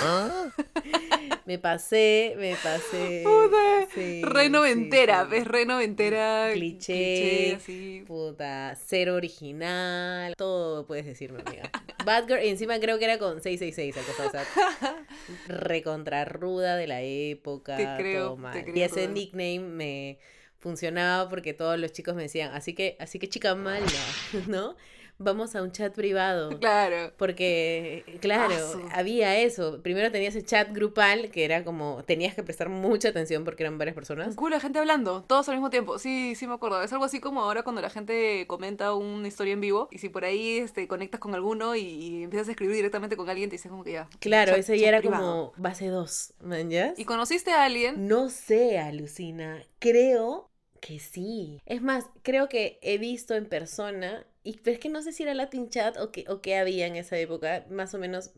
Me 1.47 1.59
pasé, 1.59 2.35
me 2.37 2.55
pasé. 2.63 3.25
Puta, 3.25 3.87
Sí, 3.95 4.23
re 4.23 4.45
sí, 4.45 4.51
noventera, 4.51 5.25
sí. 5.25 5.31
ves, 5.31 5.47
re 5.49 5.65
noventera. 5.65 6.51
Cliché. 6.53 7.55
así. 7.55 8.05
Puta, 8.07 8.77
cero 8.87 9.15
original, 9.15 10.35
todo 10.37 10.87
puedes 10.87 11.07
decirme, 11.07 11.41
amiga. 11.47 11.71
Bad 12.05 12.27
Girl, 12.29 12.45
y 12.45 12.49
encima 12.49 12.79
creo 12.79 12.99
que 12.99 13.07
era 13.07 13.19
con 13.19 13.41
666, 13.41 13.97
la 13.97 14.03
cosa, 14.03 14.27
o 14.27 14.31
sea, 14.31 15.07
recontra 15.49 16.25
ruda 16.27 16.77
de 16.77 16.87
la 16.87 17.01
época, 17.03 17.77
Te 17.77 17.87
creo, 17.97 18.25
todo 18.27 18.35
te 18.37 18.41
mal. 18.43 18.63
creo 18.65 18.77
Y 18.77 18.83
ese 18.83 19.09
nickname 19.09 19.61
me 19.61 20.19
funcionaba 20.59 21.29
porque 21.29 21.55
todos 21.55 21.79
los 21.79 21.93
chicos 21.93 22.15
me 22.15 22.23
decían, 22.23 22.53
así 22.55 22.75
que, 22.75 22.97
así 23.01 23.19
que 23.19 23.29
chica 23.29 23.55
mala, 23.55 23.87
¿no? 24.49 24.77
Vamos 25.21 25.57
a 25.57 25.63
un 25.65 25.73
chat 25.73 25.93
privado. 25.93 26.57
Claro. 26.61 27.13
Porque, 27.17 28.05
claro, 28.21 28.55
había 28.93 29.37
eso. 29.37 29.81
Primero 29.83 30.13
tenías 30.13 30.37
el 30.37 30.47
chat 30.47 30.73
grupal, 30.73 31.33
que 31.33 31.45
era 31.45 31.65
como, 31.65 32.05
tenías 32.07 32.37
que 32.37 32.45
prestar 32.45 32.69
mucha 32.69 33.09
atención 33.09 33.43
porque 33.45 33.65
eran 33.65 33.79
varias 33.79 33.97
personas. 33.97 34.29
Un 34.29 34.35
culo 34.37 34.55
de 34.55 34.61
gente 34.61 34.79
hablando, 34.79 35.25
todos 35.27 35.49
al 35.49 35.57
mismo 35.57 35.71
tiempo. 35.71 35.99
Sí, 35.99 36.37
sí 36.37 36.47
me 36.47 36.55
acuerdo. 36.55 36.85
Es 36.85 36.93
algo 36.93 37.05
así 37.05 37.19
como 37.19 37.41
ahora 37.43 37.65
cuando 37.65 37.83
la 37.83 37.91
gente 37.91 38.45
comenta 38.47 38.95
una 38.95 39.27
historia 39.27 39.55
en 39.55 39.61
vivo 39.61 39.89
y 39.91 39.99
si 39.99 40.09
por 40.09 40.25
ahí 40.25 40.59
este, 40.59 40.87
conectas 40.87 41.19
con 41.19 41.35
alguno 41.35 41.75
y, 41.75 41.81
y 41.81 42.23
empiezas 42.23 42.47
a 42.47 42.51
escribir 42.53 42.77
directamente 42.77 43.17
con 43.17 43.29
alguien, 43.29 43.51
te 43.51 43.55
dices 43.57 43.73
como 43.73 43.83
que 43.83 43.93
ya. 43.95 44.09
Claro, 44.21 44.53
chat- 44.53 44.61
ese 44.61 44.79
ya 44.79 44.87
era 44.87 45.01
privado. 45.01 45.51
como 45.51 45.53
base 45.57 45.89
2, 45.89 46.35
¿man? 46.43 46.71
ya? 46.71 46.95
¿Y 46.97 47.05
conociste 47.05 47.51
a 47.51 47.65
alguien? 47.65 48.07
No 48.07 48.29
sé, 48.29 48.79
alucina. 48.79 49.65
Creo 49.81 50.48
que 50.81 50.99
sí. 50.99 51.61
Es 51.67 51.83
más, 51.83 52.07
creo 52.23 52.49
que 52.49 52.79
he 52.83 52.99
visto 52.99 53.35
en 53.35 53.47
persona, 53.47 54.27
y 54.43 54.59
pero 54.59 54.75
es 54.75 54.81
que 54.81 54.89
no 54.89 55.03
sé 55.03 55.13
si 55.13 55.23
era 55.23 55.35
Latin 55.35 55.71
Chat 55.71 55.97
o 55.99 56.11
qué, 56.13 56.25
o 56.29 56.41
qué 56.41 56.57
había 56.57 56.87
en 56.87 56.97
esa 56.97 57.19
época, 57.19 57.67
más 57.71 57.95
o 57.95 57.99
menos 57.99 58.33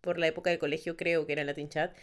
por 0.00 0.18
la 0.18 0.26
época 0.26 0.50
del 0.50 0.58
colegio 0.58 0.96
creo 0.96 1.26
que 1.26 1.32
era 1.32 1.44
Latin 1.44 1.68
Chat. 1.68 1.94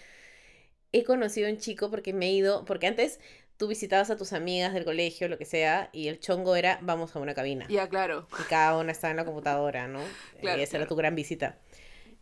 He 0.91 1.03
conocido 1.03 1.47
a 1.47 1.51
un 1.51 1.57
chico 1.57 1.89
porque 1.89 2.13
me 2.13 2.27
he 2.27 2.31
ido, 2.31 2.63
porque 2.65 2.87
antes 2.87 3.19
tú 3.57 3.67
visitabas 3.67 4.09
a 4.09 4.17
tus 4.17 4.33
amigas 4.33 4.73
del 4.73 4.85
colegio, 4.85 5.27
lo 5.27 5.37
que 5.37 5.45
sea, 5.45 5.89
y 5.91 6.07
el 6.07 6.19
chongo 6.19 6.55
era 6.55 6.79
vamos 6.81 7.15
a 7.15 7.19
una 7.19 7.33
cabina. 7.33 7.65
Ya, 7.69 7.89
claro. 7.89 8.27
Y 8.39 8.43
cada 8.43 8.77
una 8.77 8.91
estaba 8.91 9.11
en 9.11 9.17
la 9.17 9.25
computadora, 9.25 9.87
¿no? 9.87 9.99
Claro, 10.39 10.59
y 10.59 10.63
esa 10.63 10.77
era 10.77 10.85
claro. 10.85 10.89
tu 10.89 10.95
gran 10.95 11.15
visita. 11.15 11.57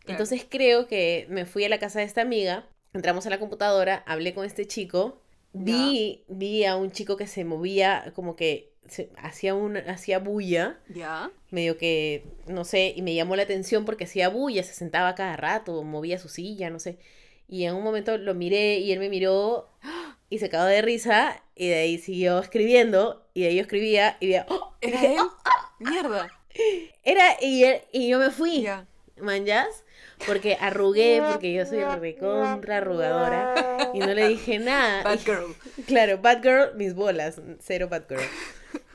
Entonces 0.06 0.46
creo 0.48 0.86
que 0.86 1.26
me 1.28 1.46
fui 1.46 1.64
a 1.64 1.68
la 1.68 1.78
casa 1.78 1.98
de 1.98 2.06
esta 2.06 2.22
amiga, 2.22 2.66
entramos 2.92 3.26
a 3.26 3.30
la 3.30 3.38
computadora, 3.38 4.02
hablé 4.06 4.34
con 4.34 4.44
este 4.44 4.66
chico, 4.66 5.20
vi, 5.52 6.24
vi 6.28 6.64
a 6.64 6.76
un 6.76 6.90
chico 6.92 7.16
que 7.16 7.26
se 7.26 7.44
movía 7.44 8.12
como 8.14 8.36
que 8.36 8.72
hacía 9.18 9.54
un 9.54 9.76
hacía 9.76 10.18
bulla, 10.20 10.78
Ya. 10.88 11.30
medio 11.50 11.76
que 11.76 12.24
no 12.46 12.64
sé, 12.64 12.92
y 12.96 13.02
me 13.02 13.14
llamó 13.14 13.34
la 13.36 13.42
atención 13.42 13.84
porque 13.84 14.04
hacía 14.04 14.28
bulla, 14.28 14.62
se 14.62 14.74
sentaba 14.74 15.14
cada 15.16 15.36
rato, 15.36 15.82
movía 15.82 16.18
su 16.18 16.28
silla, 16.28 16.70
no 16.70 16.78
sé. 16.78 16.98
Y 17.48 17.64
en 17.64 17.74
un 17.74 17.82
momento 17.84 18.16
lo 18.18 18.34
miré 18.34 18.78
y 18.78 18.92
él 18.92 18.98
me 19.00 19.08
miró 19.08 19.68
y 20.30 20.38
se 20.38 20.48
cagó 20.48 20.66
de 20.66 20.82
risa 20.82 21.42
y 21.56 21.68
de 21.68 21.76
ahí 21.76 21.98
siguió 21.98 22.38
escribiendo 22.38 23.26
y 23.34 23.42
de 23.42 23.48
ahí 23.48 23.56
yo 23.56 23.62
escribía 23.62 24.16
y 24.20 24.26
veía, 24.28 24.46
¡oh! 24.48 24.74
Y 24.80 24.88
¿Era 24.88 25.00
dije, 25.00 25.14
él? 25.14 25.20
Mierda. 25.80 26.28
era 27.02 27.24
y, 27.42 27.64
él- 27.64 27.82
y 27.92 28.08
yo 28.08 28.18
me 28.18 28.30
fui. 28.30 28.62
Ya. 28.62 28.86
¿Manjas? 29.20 29.84
Porque 30.26 30.56
arrugué, 30.60 31.22
porque 31.30 31.52
yo 31.52 31.66
soy 31.66 31.82
recontra 31.84 32.78
arrugadora 32.78 33.90
y 33.92 33.98
no 33.98 34.14
le 34.14 34.28
dije 34.28 34.58
nada. 34.58 35.02
Bad 35.02 35.14
Y- 35.20 35.24
girl. 35.24 35.56
claro, 35.86 36.18
bad 36.18 36.42
girl, 36.42 36.74
mis 36.76 36.94
bolas, 36.94 37.40
cero 37.60 37.88
bad 37.90 38.04
girl. 38.08 38.22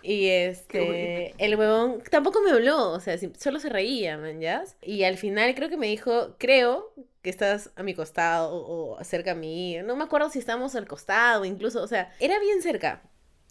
Y 0.03 0.27
este, 0.29 1.35
el 1.37 1.55
huevón 1.55 2.01
tampoco 2.09 2.41
me 2.41 2.49
habló, 2.51 2.91
o 2.91 2.99
sea, 2.99 3.17
solo 3.37 3.59
se 3.59 3.69
reía, 3.69 4.17
¿manjas? 4.17 4.75
Y 4.81 5.03
al 5.03 5.17
final 5.17 5.53
creo 5.53 5.69
que 5.69 5.77
me 5.77 5.87
dijo, 5.87 6.35
creo 6.39 6.91
que 7.21 7.29
estás 7.29 7.69
a 7.75 7.83
mi 7.83 7.93
costado 7.93 8.49
o 8.51 9.03
cerca 9.03 9.31
a 9.33 9.35
mí. 9.35 9.77
No 9.83 9.95
me 9.95 10.03
acuerdo 10.03 10.31
si 10.31 10.39
estábamos 10.39 10.75
al 10.75 10.87
costado, 10.87 11.45
incluso, 11.45 11.83
o 11.83 11.87
sea, 11.87 12.11
era 12.19 12.39
bien 12.39 12.63
cerca. 12.63 13.03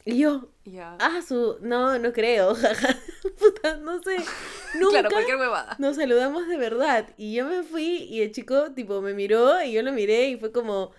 Y 0.05 0.19
yo, 0.19 0.49
Ya. 0.65 0.97
ah, 0.99 1.21
su, 1.27 1.59
no, 1.61 1.99
no 1.99 2.13
creo, 2.13 2.55
jaja. 2.57 2.97
Puta, 3.39 3.77
no 3.77 4.03
sé. 4.03 4.17
Nunca 4.79 4.91
claro, 5.01 5.11
cualquier 5.11 5.37
huevada. 5.37 5.77
nos 5.79 5.97
saludamos 5.97 6.49
de 6.49 6.57
verdad. 6.57 7.09
Y 7.17 7.35
yo 7.35 7.47
me 7.47 7.63
fui 7.63 8.05
y 8.05 8.23
el 8.23 8.33
chico, 8.33 8.73
tipo, 8.73 9.01
me 9.03 9.15
miró 9.15 9.63
y 9.63 9.73
yo 9.73 9.83
lo 9.83 9.93
miré 9.93 10.29
y 10.31 10.37
fue 10.37 10.53
como, 10.53 10.93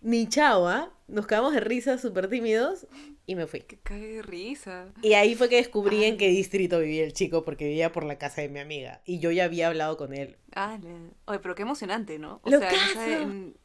ni 0.00 0.28
chao, 0.28 0.68
¿ah? 0.68 0.92
Nos 1.08 1.26
cagamos 1.26 1.54
de 1.54 1.60
risa, 1.60 1.98
súper 1.98 2.28
tímidos 2.28 2.86
y 3.26 3.34
me 3.34 3.46
fui. 3.46 3.60
Que 3.60 3.78
cague 3.78 4.06
de 4.16 4.22
risa. 4.22 4.86
Y 5.02 5.14
ahí 5.14 5.34
fue 5.34 5.48
que 5.48 5.56
descubrí 5.56 6.04
en 6.04 6.16
qué 6.16 6.28
distrito 6.28 6.78
vivía 6.80 7.04
el 7.04 7.12
chico, 7.12 7.44
porque 7.44 7.64
vivía 7.66 7.92
por 7.92 8.04
la 8.04 8.18
casa 8.18 8.40
de 8.42 8.48
mi 8.48 8.60
amiga. 8.60 9.02
Y 9.04 9.18
yo 9.20 9.30
ya 9.30 9.44
había 9.44 9.68
hablado 9.68 9.96
con 9.96 10.14
él. 10.14 10.36
Ah, 10.54 10.78
Oye, 11.26 11.38
pero 11.40 11.54
qué 11.54 11.62
emocionante, 11.62 12.18
¿no? 12.18 12.40
O 12.42 12.50
¡Locazo! 12.50 12.76
sea, 12.92 13.04
en 13.04 13.12
esa, 13.12 13.22
en, 13.22 13.56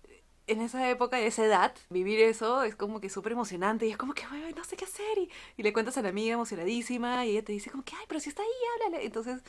en 0.52 0.62
esa 0.62 0.90
época, 0.90 1.18
de 1.18 1.28
esa 1.28 1.46
edad, 1.46 1.74
vivir 1.90 2.20
eso 2.20 2.64
es 2.64 2.76
como 2.76 3.00
que 3.02 3.10
súper 3.10 3.32
emocionante 3.34 3.86
y 3.88 3.92
es 3.92 3.98
como 3.98 4.14
que, 4.14 4.24
"Ay, 4.30 4.54
no 4.56 4.64
sé 4.64 4.76
qué 4.76 4.86
hacer. 4.86 5.18
Y, 5.18 5.30
y 5.58 5.64
le 5.64 5.74
cuentas 5.74 5.98
a 5.98 6.02
la 6.02 6.10
amiga 6.10 6.34
emocionadísima 6.34 7.26
y 7.26 7.32
ella 7.32 7.44
te 7.44 7.52
dice 7.54 7.70
como 7.72 7.84
que, 7.84 7.94
ay, 7.96 8.06
pero 8.08 8.20
si 8.20 8.30
está 8.30 8.42
ahí, 8.42 8.50
háblale. 8.86 9.06
Entonces, 9.06 9.42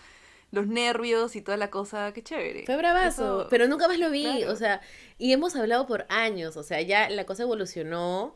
los 0.50 0.66
nervios 0.66 1.34
y 1.36 1.40
toda 1.42 1.56
la 1.56 1.70
cosa, 1.70 2.12
qué 2.12 2.22
chévere. 2.22 2.64
Fue 2.66 2.76
bravazo, 2.76 3.40
Eso- 3.42 3.46
pero 3.50 3.66
nunca 3.68 3.88
más 3.88 3.98
lo 3.98 4.10
vi, 4.10 4.22
claro. 4.24 4.52
o 4.52 4.56
sea, 4.56 4.80
y 5.18 5.32
hemos 5.32 5.56
hablado 5.56 5.86
por 5.86 6.04
años, 6.10 6.56
o 6.58 6.62
sea, 6.62 6.80
ya 6.82 7.08
la 7.08 7.24
cosa 7.24 7.42
evolucionó 7.44 8.34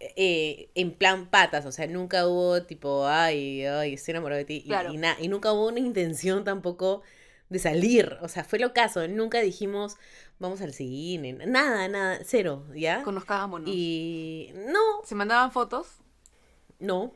eh, 0.00 0.68
en 0.74 0.92
plan 0.92 1.30
patas, 1.30 1.64
o 1.66 1.72
sea, 1.72 1.86
nunca 1.86 2.26
hubo 2.28 2.62
tipo, 2.64 3.06
ay, 3.06 3.64
ay, 3.64 3.94
estoy 3.94 4.12
enamorado 4.12 4.38
de 4.40 4.44
ti, 4.44 4.62
y, 4.66 4.74
y, 4.92 4.96
na- 4.98 5.16
y 5.18 5.28
nunca 5.28 5.52
hubo 5.52 5.68
una 5.68 5.78
intención 5.80 6.44
tampoco 6.44 7.02
de 7.48 7.58
salir, 7.58 8.18
o 8.20 8.28
sea, 8.28 8.44
fue 8.44 8.58
lo 8.58 8.74
caso, 8.74 9.06
nunca 9.08 9.40
dijimos, 9.40 9.96
vamos 10.38 10.60
al 10.60 10.72
cine, 10.72 11.32
nada, 11.32 11.88
nada, 11.88 12.18
cero, 12.24 12.64
¿ya? 12.74 13.02
Conozcámonos. 13.02 13.68
Y 13.72 14.50
no, 14.54 15.04
¿Se 15.04 15.14
mandaban 15.14 15.52
fotos? 15.52 15.98
no, 16.78 17.12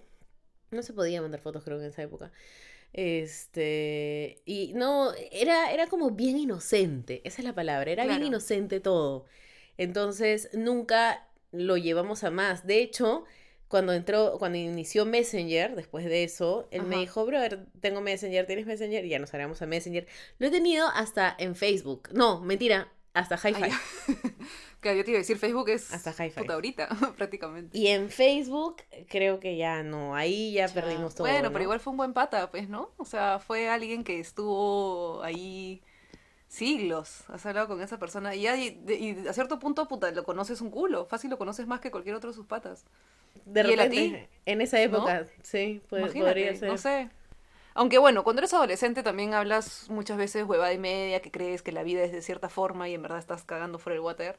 no 0.71 0.83
se 0.83 0.93
podía 0.93 1.21
mandar 1.21 1.41
fotos 1.41 1.65
creo 1.65 1.79
que 1.79 1.85
en 1.85 1.91
esa 1.91 2.03
época. 2.03 2.33
Este, 2.93 4.43
y 4.47 4.73
no, 4.75 5.13
era, 5.31 5.73
era 5.73 5.89
como 5.89 6.11
bien 6.11 6.39
inocente, 6.39 7.21
esa 7.25 7.43
es 7.43 7.45
la 7.45 7.55
palabra, 7.55 7.91
era 7.91 8.07
bien 8.07 8.25
inocente 8.25 8.81
todo. 8.81 9.27
Entonces, 9.77 10.51
nunca 10.55 11.29
lo 11.53 11.77
llevamos 11.77 12.25
a 12.25 12.31
más. 12.31 12.67
De 12.67 12.81
hecho, 12.81 13.25
cuando 13.69 13.93
entró, 13.93 14.39
cuando 14.39 14.59
inició 14.59 15.05
Messenger, 15.05 15.77
después 15.77 16.05
de 16.07 16.25
eso, 16.25 16.69
él 16.71 16.83
me 16.85 16.97
dijo, 16.99 17.25
brother, 17.27 17.67
tengo 17.81 18.01
Messenger, 18.01 18.47
¿tienes 18.47 18.67
Messenger? 18.67 19.05
Y 19.05 19.11
ya 19.11 19.19
nos 19.19 19.31
agregamos 19.31 19.61
a 19.63 19.67
Messenger. 19.67 20.07
Lo 20.39 20.47
he 20.49 20.51
tenido 20.51 20.89
hasta 20.89 21.35
en 21.39 21.55
Facebook. 21.55 22.09
No, 22.13 22.41
mentira, 22.41 22.91
hasta 23.19 23.37
Hi-Fi. 23.37 23.71
Que 24.81 24.97
yo 24.97 25.05
te 25.05 25.11
iba 25.11 25.19
a 25.19 25.21
decir, 25.21 25.39
Facebook 25.39 25.69
es 25.71 25.93
Hasta 25.93 26.11
Hi-Fi. 26.13 26.41
puta 26.41 26.55
ahorita, 26.55 26.89
prácticamente. 27.17 27.77
Y 27.77 27.89
en 27.89 28.11
Facebook, 28.11 28.77
creo 29.09 29.41
que 29.41 29.57
ya 29.57 29.83
no, 29.83 30.15
ahí 30.15 30.53
ya 30.53 30.67
Ya. 30.67 30.75
perdimos 30.75 31.15
todo. 31.15 31.27
Bueno, 31.27 31.45
¿no? 31.49 31.53
pero 31.53 31.63
igual 31.65 31.81
fue 31.81 31.91
un 31.93 31.97
buen 31.97 32.13
pata, 32.13 32.51
pues, 32.51 32.69
¿no? 32.69 32.91
O 32.97 33.05
sea, 33.05 33.39
fue 33.39 33.69
alguien 33.69 34.05
que 34.05 34.19
estuvo 34.21 35.23
ahí 35.23 35.83
siglos. 36.49 37.25
Has 37.29 37.45
hablado 37.47 37.69
con 37.69 37.81
esa 37.83 37.99
persona 37.99 38.35
y, 38.35 38.43
ya, 38.43 38.57
y, 38.57 39.25
a 39.29 39.33
cierto 39.33 39.59
punto, 39.59 39.87
puta, 39.89 40.11
lo 40.13 40.25
conoces 40.25 40.61
un 40.61 40.71
culo. 40.71 41.05
Fácil 41.07 41.31
lo 41.31 41.39
conoces 41.39 41.67
más 41.67 41.81
que 41.81 41.91
cualquier 41.91 42.15
otro 42.15 42.31
de 42.31 42.35
sus 42.37 42.47
patas. 42.47 42.85
De 43.45 43.63
¿Y 43.63 43.73
él 43.73 43.81
a 43.81 43.85
repente, 43.85 44.29
en 44.47 44.61
esa 44.61 44.81
época, 44.81 45.27
sí, 45.43 45.81
Imagínate, 45.91 46.21
podría 46.21 46.55
ser. 46.57 46.69
no 46.71 46.79
sé. 46.79 47.11
Aunque 47.79 47.99
bueno, 47.99 48.25
cuando 48.25 48.41
eres 48.41 48.53
adolescente 48.55 49.05
también 49.05 49.35
hablas 49.35 49.89
muchas 49.89 50.17
veces 50.19 50.45
huevada 50.45 50.73
y 50.73 50.79
media, 50.79 51.23
que 51.23 51.31
crees 51.31 51.63
que 51.63 51.71
la 51.71 51.85
vida 51.85 52.03
es 52.03 52.11
de 52.11 52.23
cierta 52.23 52.49
forma 52.49 52.89
y 52.89 52.95
en 52.95 53.03
verdad 53.03 53.19
estás 53.21 53.45
cagando 53.45 53.79
fuera 53.79 53.95
el 53.95 54.01
water. 54.01 54.37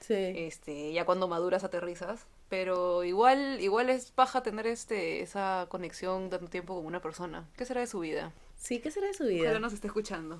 Sí. 0.00 0.14
Este, 0.14 0.90
ya 0.94 1.04
cuando 1.04 1.28
maduras 1.28 1.62
aterrizas. 1.62 2.26
Pero 2.48 3.04
igual, 3.04 3.60
igual 3.60 3.90
es 3.90 4.12
paja 4.12 4.42
tener 4.42 4.66
este, 4.66 5.20
esa 5.20 5.66
conexión 5.68 6.30
tanto 6.30 6.48
tiempo 6.48 6.74
con 6.74 6.86
una 6.86 7.02
persona. 7.02 7.46
¿Qué 7.54 7.66
será 7.66 7.82
de 7.82 7.86
su 7.86 8.00
vida? 8.00 8.32
Sí, 8.56 8.80
¿qué 8.80 8.90
será 8.90 9.08
de 9.08 9.14
su 9.14 9.24
Ojalá 9.24 9.34
vida? 9.50 9.58
nos 9.58 9.74
esté 9.74 9.88
escuchando. 9.88 10.38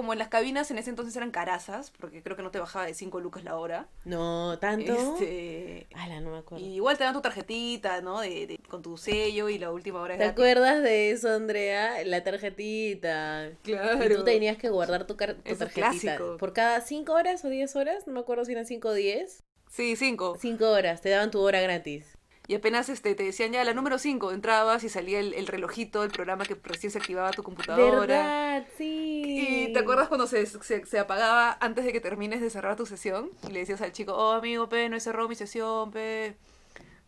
Como 0.00 0.14
en 0.14 0.18
las 0.18 0.28
cabinas 0.28 0.70
en 0.70 0.78
ese 0.78 0.88
entonces 0.88 1.14
eran 1.14 1.30
carazas, 1.30 1.90
porque 2.00 2.22
creo 2.22 2.34
que 2.34 2.42
no 2.42 2.50
te 2.50 2.58
bajaba 2.58 2.86
de 2.86 2.94
5 2.94 3.20
lucas 3.20 3.44
la 3.44 3.56
hora. 3.58 3.86
No, 4.06 4.58
tanto. 4.58 4.94
Este, 5.20 5.86
Ala, 5.94 6.22
no 6.22 6.30
me 6.30 6.38
acuerdo. 6.38 6.64
y 6.64 6.76
igual 6.76 6.96
te 6.96 7.04
dan 7.04 7.12
tu 7.12 7.20
tarjetita, 7.20 8.00
¿no? 8.00 8.20
De, 8.22 8.46
de- 8.46 8.58
con 8.70 8.80
tu 8.80 8.96
sello 8.96 9.50
y 9.50 9.58
la 9.58 9.70
última 9.70 10.00
hora 10.00 10.14
¿Te 10.14 10.20
gratis. 10.24 10.32
acuerdas 10.32 10.82
de 10.82 11.10
eso, 11.10 11.28
Andrea? 11.34 12.02
La 12.06 12.24
tarjetita. 12.24 13.50
Claro. 13.62 14.02
Y 14.06 14.16
tú 14.16 14.24
tenías 14.24 14.56
que 14.56 14.70
guardar 14.70 15.06
tu, 15.06 15.18
car- 15.18 15.34
tu 15.34 15.54
tarjetita. 15.54 15.90
clásico. 15.90 16.38
Por 16.38 16.54
cada 16.54 16.80
5 16.80 17.12
horas 17.12 17.44
o 17.44 17.50
10 17.50 17.76
horas, 17.76 18.06
no 18.06 18.14
me 18.14 18.20
acuerdo 18.20 18.46
si 18.46 18.52
eran 18.52 18.64
5 18.64 18.88
o 18.88 18.94
10. 18.94 19.42
Sí, 19.68 19.96
5. 19.96 20.38
5 20.40 20.64
horas, 20.66 21.02
te 21.02 21.10
daban 21.10 21.30
tu 21.30 21.40
hora 21.40 21.60
gratis. 21.60 22.16
Y 22.50 22.56
apenas 22.56 22.88
este, 22.88 23.14
te 23.14 23.22
decían 23.22 23.52
ya 23.52 23.62
la 23.62 23.74
número 23.74 23.96
5, 23.96 24.32
entrabas 24.32 24.82
y 24.82 24.88
salía 24.88 25.20
el, 25.20 25.34
el 25.34 25.46
relojito, 25.46 26.02
el 26.02 26.10
programa 26.10 26.44
que 26.44 26.56
recién 26.64 26.90
se 26.90 26.98
activaba 26.98 27.30
tu 27.30 27.44
computadora. 27.44 28.00
¿Verdad? 28.00 28.66
Sí. 28.76 29.66
Y 29.68 29.72
te 29.72 29.78
acuerdas 29.78 30.08
cuando 30.08 30.26
se, 30.26 30.44
se, 30.46 30.84
se 30.84 30.98
apagaba 30.98 31.56
antes 31.60 31.84
de 31.84 31.92
que 31.92 32.00
termines 32.00 32.40
de 32.40 32.50
cerrar 32.50 32.74
tu 32.74 32.86
sesión 32.86 33.30
y 33.48 33.52
le 33.52 33.60
decías 33.60 33.80
al 33.82 33.92
chico, 33.92 34.14
oh 34.14 34.32
amigo, 34.32 34.68
pe, 34.68 34.88
no 34.88 34.96
he 34.96 35.00
cerrado 35.00 35.28
mi 35.28 35.36
sesión, 35.36 35.92
pe. 35.92 36.34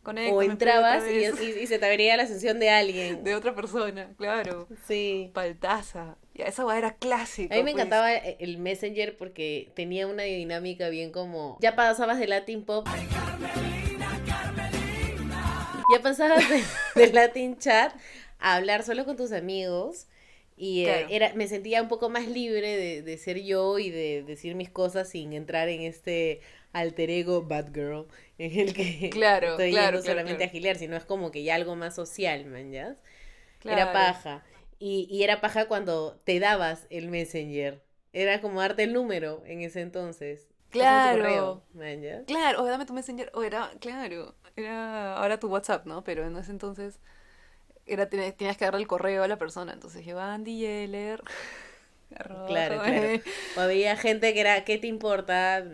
Conéctame, 0.05 0.37
o 0.37 0.43
entrabas 0.43 1.03
y, 1.09 1.13
vez. 1.13 1.41
y- 1.43 1.61
y 1.63 1.67
se 1.67 1.79
te 1.81 1.87
abría 1.87 2.17
la 2.17 2.27
sesión 2.29 2.61
de 2.61 2.71
alguien. 2.71 3.25
De 3.25 3.35
otra 3.35 3.53
persona, 3.55 4.11
claro. 4.17 4.69
Sí. 4.87 5.31
Paltaza. 5.35 6.17
Ya, 6.35 6.45
esa 6.45 6.65
weá 6.65 6.79
era 6.79 6.95
clásica. 6.95 7.55
A 7.55 7.59
mí 7.59 7.65
me 7.65 7.73
pues. 7.73 7.81
encantaba 7.81 8.13
e- 8.15 8.37
el 8.39 8.59
Messenger 8.59 9.17
porque 9.17 9.73
tenía 9.75 10.07
una 10.07 10.23
dinámica 10.23 10.89
bien 10.89 11.11
como... 11.11 11.57
Ya 11.61 11.75
pasabas 11.75 12.19
de 12.21 12.29
Latin 12.29 12.65
Pop. 12.65 12.87
Ya 15.93 16.03
pasabas 16.03 16.49
de, 16.49 16.73
de 16.95 17.13
Latin 17.13 17.59
Chat 17.59 17.95
a 18.39 18.57
hablar 18.57 18.83
solo 18.85 19.05
con 19.05 19.17
tus 19.17 19.33
amigos. 19.33 20.07
Y 20.57 20.85
eh, 20.87 21.07
era, 21.11 21.33
me 21.35 21.49
sentía 21.49 21.83
un 21.83 21.89
poco 21.89 22.09
más 22.11 22.29
libre 22.29 22.77
de, 22.77 23.03
de 23.03 23.19
ser 23.19 23.43
yo 23.43 23.79
y 23.79 23.91
de 23.91 24.23
decir 24.23 24.55
mis 24.55 24.71
cosas 24.71 25.09
sin 25.09 25.33
entrar 25.33 25.69
en 25.69 25.81
este 25.83 26.41
alter 26.73 27.11
ego 27.11 27.43
bad 27.43 27.73
girl 27.75 28.07
en 28.39 28.59
el 28.61 28.75
que 28.75 29.09
Claro, 29.11 29.51
estoy 29.51 29.69
claro, 29.69 29.99
yendo 29.99 30.03
solamente 30.03 30.45
claro. 30.45 30.45
a 30.45 30.49
gilear, 30.49 30.77
sino 30.77 30.97
es 30.97 31.05
como 31.05 31.31
que 31.31 31.43
ya 31.43 31.55
algo 31.57 31.75
más 31.77 31.95
social, 31.95 32.45
man. 32.47 32.73
Era 33.67 33.93
paja. 33.93 34.45
Y, 34.79 35.09
y 35.11 35.23
era 35.25 35.41
paja 35.41 35.67
cuando 35.69 36.21
te 36.25 36.41
dabas 36.41 36.87
el 36.91 37.09
Messenger. 37.09 37.83
Era 38.13 38.41
como 38.41 38.61
darte 38.61 38.85
el 38.85 38.93
número 38.93 39.43
en 39.47 39.63
ese 39.63 39.81
entonces. 39.81 40.49
Claro. 40.71 41.19
correo, 41.19 41.65
man, 41.75 42.03
¿ya? 42.03 42.25
Claro, 42.27 42.63
o 42.63 42.67
dame 42.67 42.87
tu 42.87 42.95
messenger, 42.95 43.31
o 43.35 43.43
era, 43.43 43.71
claro, 43.81 44.35
era 44.57 45.17
ahora 45.17 45.39
tu 45.39 45.49
WhatsApp, 45.49 45.87
¿no? 45.87 46.05
Pero 46.05 46.27
en 46.27 46.37
ese 46.37 46.51
entonces 46.51 46.99
era 47.87 48.09
tenías, 48.09 48.57
que 48.57 48.65
darle 48.65 48.81
el 48.81 48.87
correo 48.87 49.23
a 49.23 49.29
la 49.29 49.39
persona, 49.39 49.73
entonces 49.73 50.05
yo 50.05 50.21
Andy 50.21 50.59
Yeller. 50.59 51.23
Claro, 52.47 52.83
claro. 52.83 53.23
O 53.57 53.61
había 53.61 53.97
gente 53.97 54.35
que 54.35 54.41
era, 54.41 54.65
¿qué 54.65 54.77
te 54.77 54.87
importa? 54.87 55.65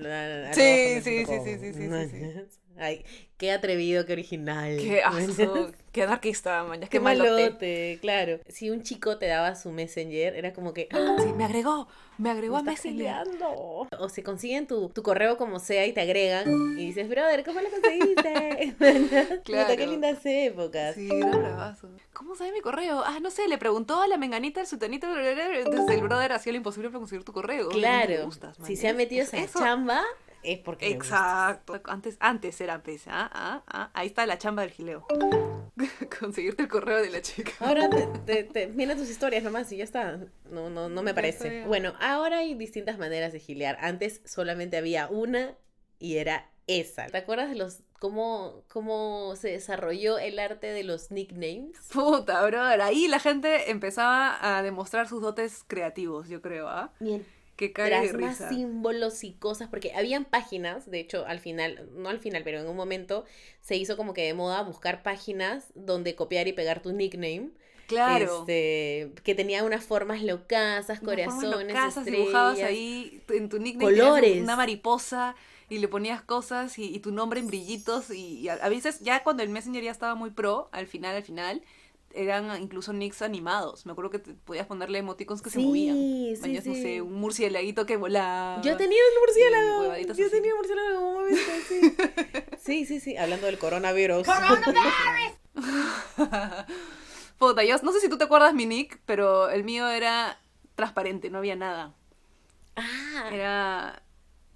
Sí, 0.52 1.00
sí, 1.02 1.26
sí, 1.26 1.40
sí, 1.40 1.58
sí, 1.58 1.72
sí, 1.72 1.88
sí, 1.90 2.08
sí. 2.08 2.48
Ay, 2.78 3.04
qué 3.36 3.50
atrevido, 3.52 4.06
qué 4.06 4.12
original. 4.12 4.76
Qué 4.78 5.02
asco, 5.04 5.70
qué 5.92 6.02
anarquista, 6.04 6.62
man, 6.64 6.80
Qué 6.80 6.88
qué 6.88 7.00
malote. 7.00 7.30
malote, 7.30 7.98
claro. 8.00 8.38
Si 8.48 8.70
un 8.70 8.82
chico 8.82 9.18
te 9.18 9.26
daba 9.26 9.54
su 9.56 9.70
Messenger, 9.72 10.34
era 10.36 10.52
como 10.52 10.72
que, 10.72 10.88
¡ah! 10.92 11.16
Sí, 11.18 11.32
me 11.36 11.44
agregó, 11.44 11.88
me 12.18 12.30
agregó 12.30 12.56
a 12.56 12.62
Me 12.62 12.70
Messenger. 12.72 12.96
peleando. 13.24 13.88
O 13.98 14.08
se 14.08 14.22
consiguen 14.22 14.66
tu, 14.66 14.88
tu 14.90 15.02
correo 15.02 15.36
como 15.36 15.58
sea 15.58 15.86
y 15.86 15.92
te 15.92 16.00
agregan 16.00 16.48
y 16.78 16.86
dices, 16.86 17.08
brother, 17.08 17.44
¿cómo 17.44 17.60
lo 17.60 17.68
conseguiste? 17.70 18.74
Claro. 19.44 19.76
qué 19.76 19.86
lindas 19.86 20.18
épocas. 20.24 20.94
Sí, 20.94 21.08
era. 21.10 21.76
¿Cómo 22.12 22.34
sabe 22.34 22.52
mi 22.52 22.60
correo? 22.60 23.02
Ah, 23.04 23.18
no 23.20 23.30
sé, 23.30 23.48
le 23.48 23.58
preguntó 23.58 24.00
a 24.02 24.08
la 24.08 24.16
menganita, 24.18 24.60
al 24.60 24.66
sutanito, 24.66 25.06
entonces 25.18 25.96
el 25.96 26.02
brother 26.02 26.32
hacía 26.32 26.52
lo 26.52 26.58
imposible 26.58 26.88
para 26.90 26.98
conseguir 27.00 27.24
tu 27.24 27.32
correo. 27.32 27.68
Claro. 27.68 28.24
gustas, 28.26 28.58
man, 28.58 28.66
si 28.66 28.76
se 28.76 28.88
ha 28.88 28.94
metido 28.94 29.22
Es- 29.22 29.28
esa 29.34 29.44
eso- 29.44 29.58
chamba, 29.58 30.02
es 30.52 30.58
porque. 30.60 30.88
Exacto. 30.90 31.80
Antes, 31.84 32.16
antes 32.20 32.60
era 32.60 32.82
pues, 32.82 33.02
ah, 33.06 33.30
ah, 33.32 33.62
ah, 33.66 33.90
ahí 33.94 34.06
está 34.08 34.26
la 34.26 34.38
chamba 34.38 34.62
del 34.62 34.70
gileo. 34.70 35.06
Conseguirte 36.20 36.62
el 36.62 36.68
correo 36.68 37.00
de 37.00 37.10
la 37.10 37.22
chica. 37.22 37.52
Ahora 37.60 37.88
te, 37.88 38.06
te, 38.26 38.44
te- 38.44 38.66
mira 38.68 38.96
tus 38.96 39.08
historias 39.08 39.42
nomás 39.44 39.70
y 39.72 39.76
ya 39.78 39.84
está. 39.84 40.18
No, 40.50 40.70
no, 40.70 40.88
no 40.88 41.02
me 41.02 41.14
parece. 41.14 41.64
Bueno, 41.66 41.94
ahora 42.00 42.38
hay 42.38 42.54
distintas 42.54 42.98
maneras 42.98 43.32
de 43.32 43.40
gilear. 43.40 43.78
Antes 43.80 44.20
solamente 44.24 44.76
había 44.76 45.08
una 45.08 45.56
y 45.98 46.16
era 46.16 46.50
esa. 46.66 47.06
¿Te 47.06 47.18
acuerdas 47.18 47.48
de 47.50 47.56
los 47.56 47.80
cómo, 47.98 48.62
cómo 48.68 49.34
se 49.36 49.48
desarrolló 49.48 50.18
el 50.18 50.38
arte 50.38 50.66
de 50.68 50.84
los 50.84 51.10
nicknames? 51.10 51.76
Puta, 51.92 52.44
brother. 52.44 52.80
Ahí 52.82 53.08
la 53.08 53.18
gente 53.20 53.70
empezaba 53.70 54.36
a 54.58 54.62
demostrar 54.62 55.08
sus 55.08 55.22
dotes 55.22 55.64
creativos, 55.66 56.28
yo 56.28 56.42
creo, 56.42 56.68
¿ah? 56.68 56.92
Que 57.00 57.22
cae 57.22 57.37
de 57.66 57.72
Mientras 57.74 58.14
más 58.14 58.40
risa. 58.40 58.48
símbolos 58.48 59.24
y 59.24 59.32
cosas, 59.32 59.68
porque 59.68 59.92
habían 59.94 60.24
páginas, 60.24 60.90
de 60.90 61.00
hecho, 61.00 61.26
al 61.26 61.40
final, 61.40 61.88
no 61.94 62.08
al 62.08 62.18
final, 62.20 62.42
pero 62.44 62.60
en 62.60 62.68
un 62.68 62.76
momento 62.76 63.24
se 63.60 63.76
hizo 63.76 63.96
como 63.96 64.14
que 64.14 64.22
de 64.24 64.34
moda 64.34 64.62
buscar 64.62 65.02
páginas 65.02 65.72
donde 65.74 66.14
copiar 66.14 66.48
y 66.48 66.52
pegar 66.52 66.80
tu 66.82 66.92
nickname. 66.92 67.50
Claro. 67.86 68.40
Este, 68.40 69.12
que 69.24 69.34
tenían 69.34 69.64
unas 69.64 69.84
formas 69.84 70.22
locasas, 70.22 71.00
corazones, 71.00 71.50
locasas, 71.68 71.96
estrellas. 72.06 72.20
dibujabas 72.26 72.62
ahí 72.62 73.22
en 73.28 73.48
tu 73.48 73.58
nickname 73.58 73.96
Colores. 73.96 74.42
una 74.42 74.56
mariposa 74.56 75.34
y 75.70 75.78
le 75.78 75.88
ponías 75.88 76.22
cosas 76.22 76.78
y, 76.78 76.94
y 76.94 77.00
tu 77.00 77.12
nombre 77.12 77.40
en 77.40 77.46
brillitos 77.46 78.10
y, 78.10 78.40
y 78.40 78.48
a, 78.48 78.54
a 78.54 78.68
veces 78.68 79.00
ya 79.00 79.22
cuando 79.22 79.42
el 79.42 79.48
Messenger 79.48 79.82
ya 79.82 79.90
estaba 79.90 80.14
muy 80.14 80.30
pro, 80.30 80.68
al 80.72 80.86
final, 80.86 81.16
al 81.16 81.22
final, 81.24 81.62
eran 82.14 82.60
incluso 82.62 82.92
nicks 82.92 83.22
animados. 83.22 83.86
Me 83.86 83.92
acuerdo 83.92 84.10
que 84.10 84.18
te 84.18 84.34
podías 84.34 84.66
ponerle 84.66 84.98
emoticons 84.98 85.42
que 85.42 85.50
se 85.50 85.60
Sí, 85.60 85.66
movían. 85.66 85.94
sí, 85.96 86.34
Mañas, 86.40 86.66
no 86.66 86.74
sí. 86.74 86.82
sé, 86.82 87.02
un 87.02 87.14
murcielaguito 87.14 87.86
que 87.86 87.96
volaba. 87.96 88.60
Yo 88.62 88.76
tenía 88.76 88.98
el 88.98 89.20
murciélago. 89.20 89.96
Yo 90.06 90.12
así. 90.12 90.30
tenía 90.30 90.50
el 90.52 90.56
murciélago 90.56 90.88
en 90.88 90.94
algún 90.96 91.14
momento, 91.14 91.40
sí. 91.68 91.80
Sí, 92.58 92.86
sí, 92.86 93.00
sí. 93.00 93.16
Hablando 93.16 93.46
del 93.46 93.58
coronavirus. 93.58 94.26
Puta, 97.38 97.64
yo 97.64 97.76
no 97.82 97.92
sé 97.92 98.00
si 98.00 98.08
tú 98.08 98.18
te 98.18 98.24
acuerdas 98.24 98.52
mi 98.54 98.66
nick, 98.66 99.00
pero 99.06 99.48
el 99.48 99.64
mío 99.64 99.88
era 99.88 100.38
transparente, 100.74 101.30
no 101.30 101.38
había 101.38 101.56
nada. 101.56 101.94
ah, 102.76 103.30
Era. 103.32 104.02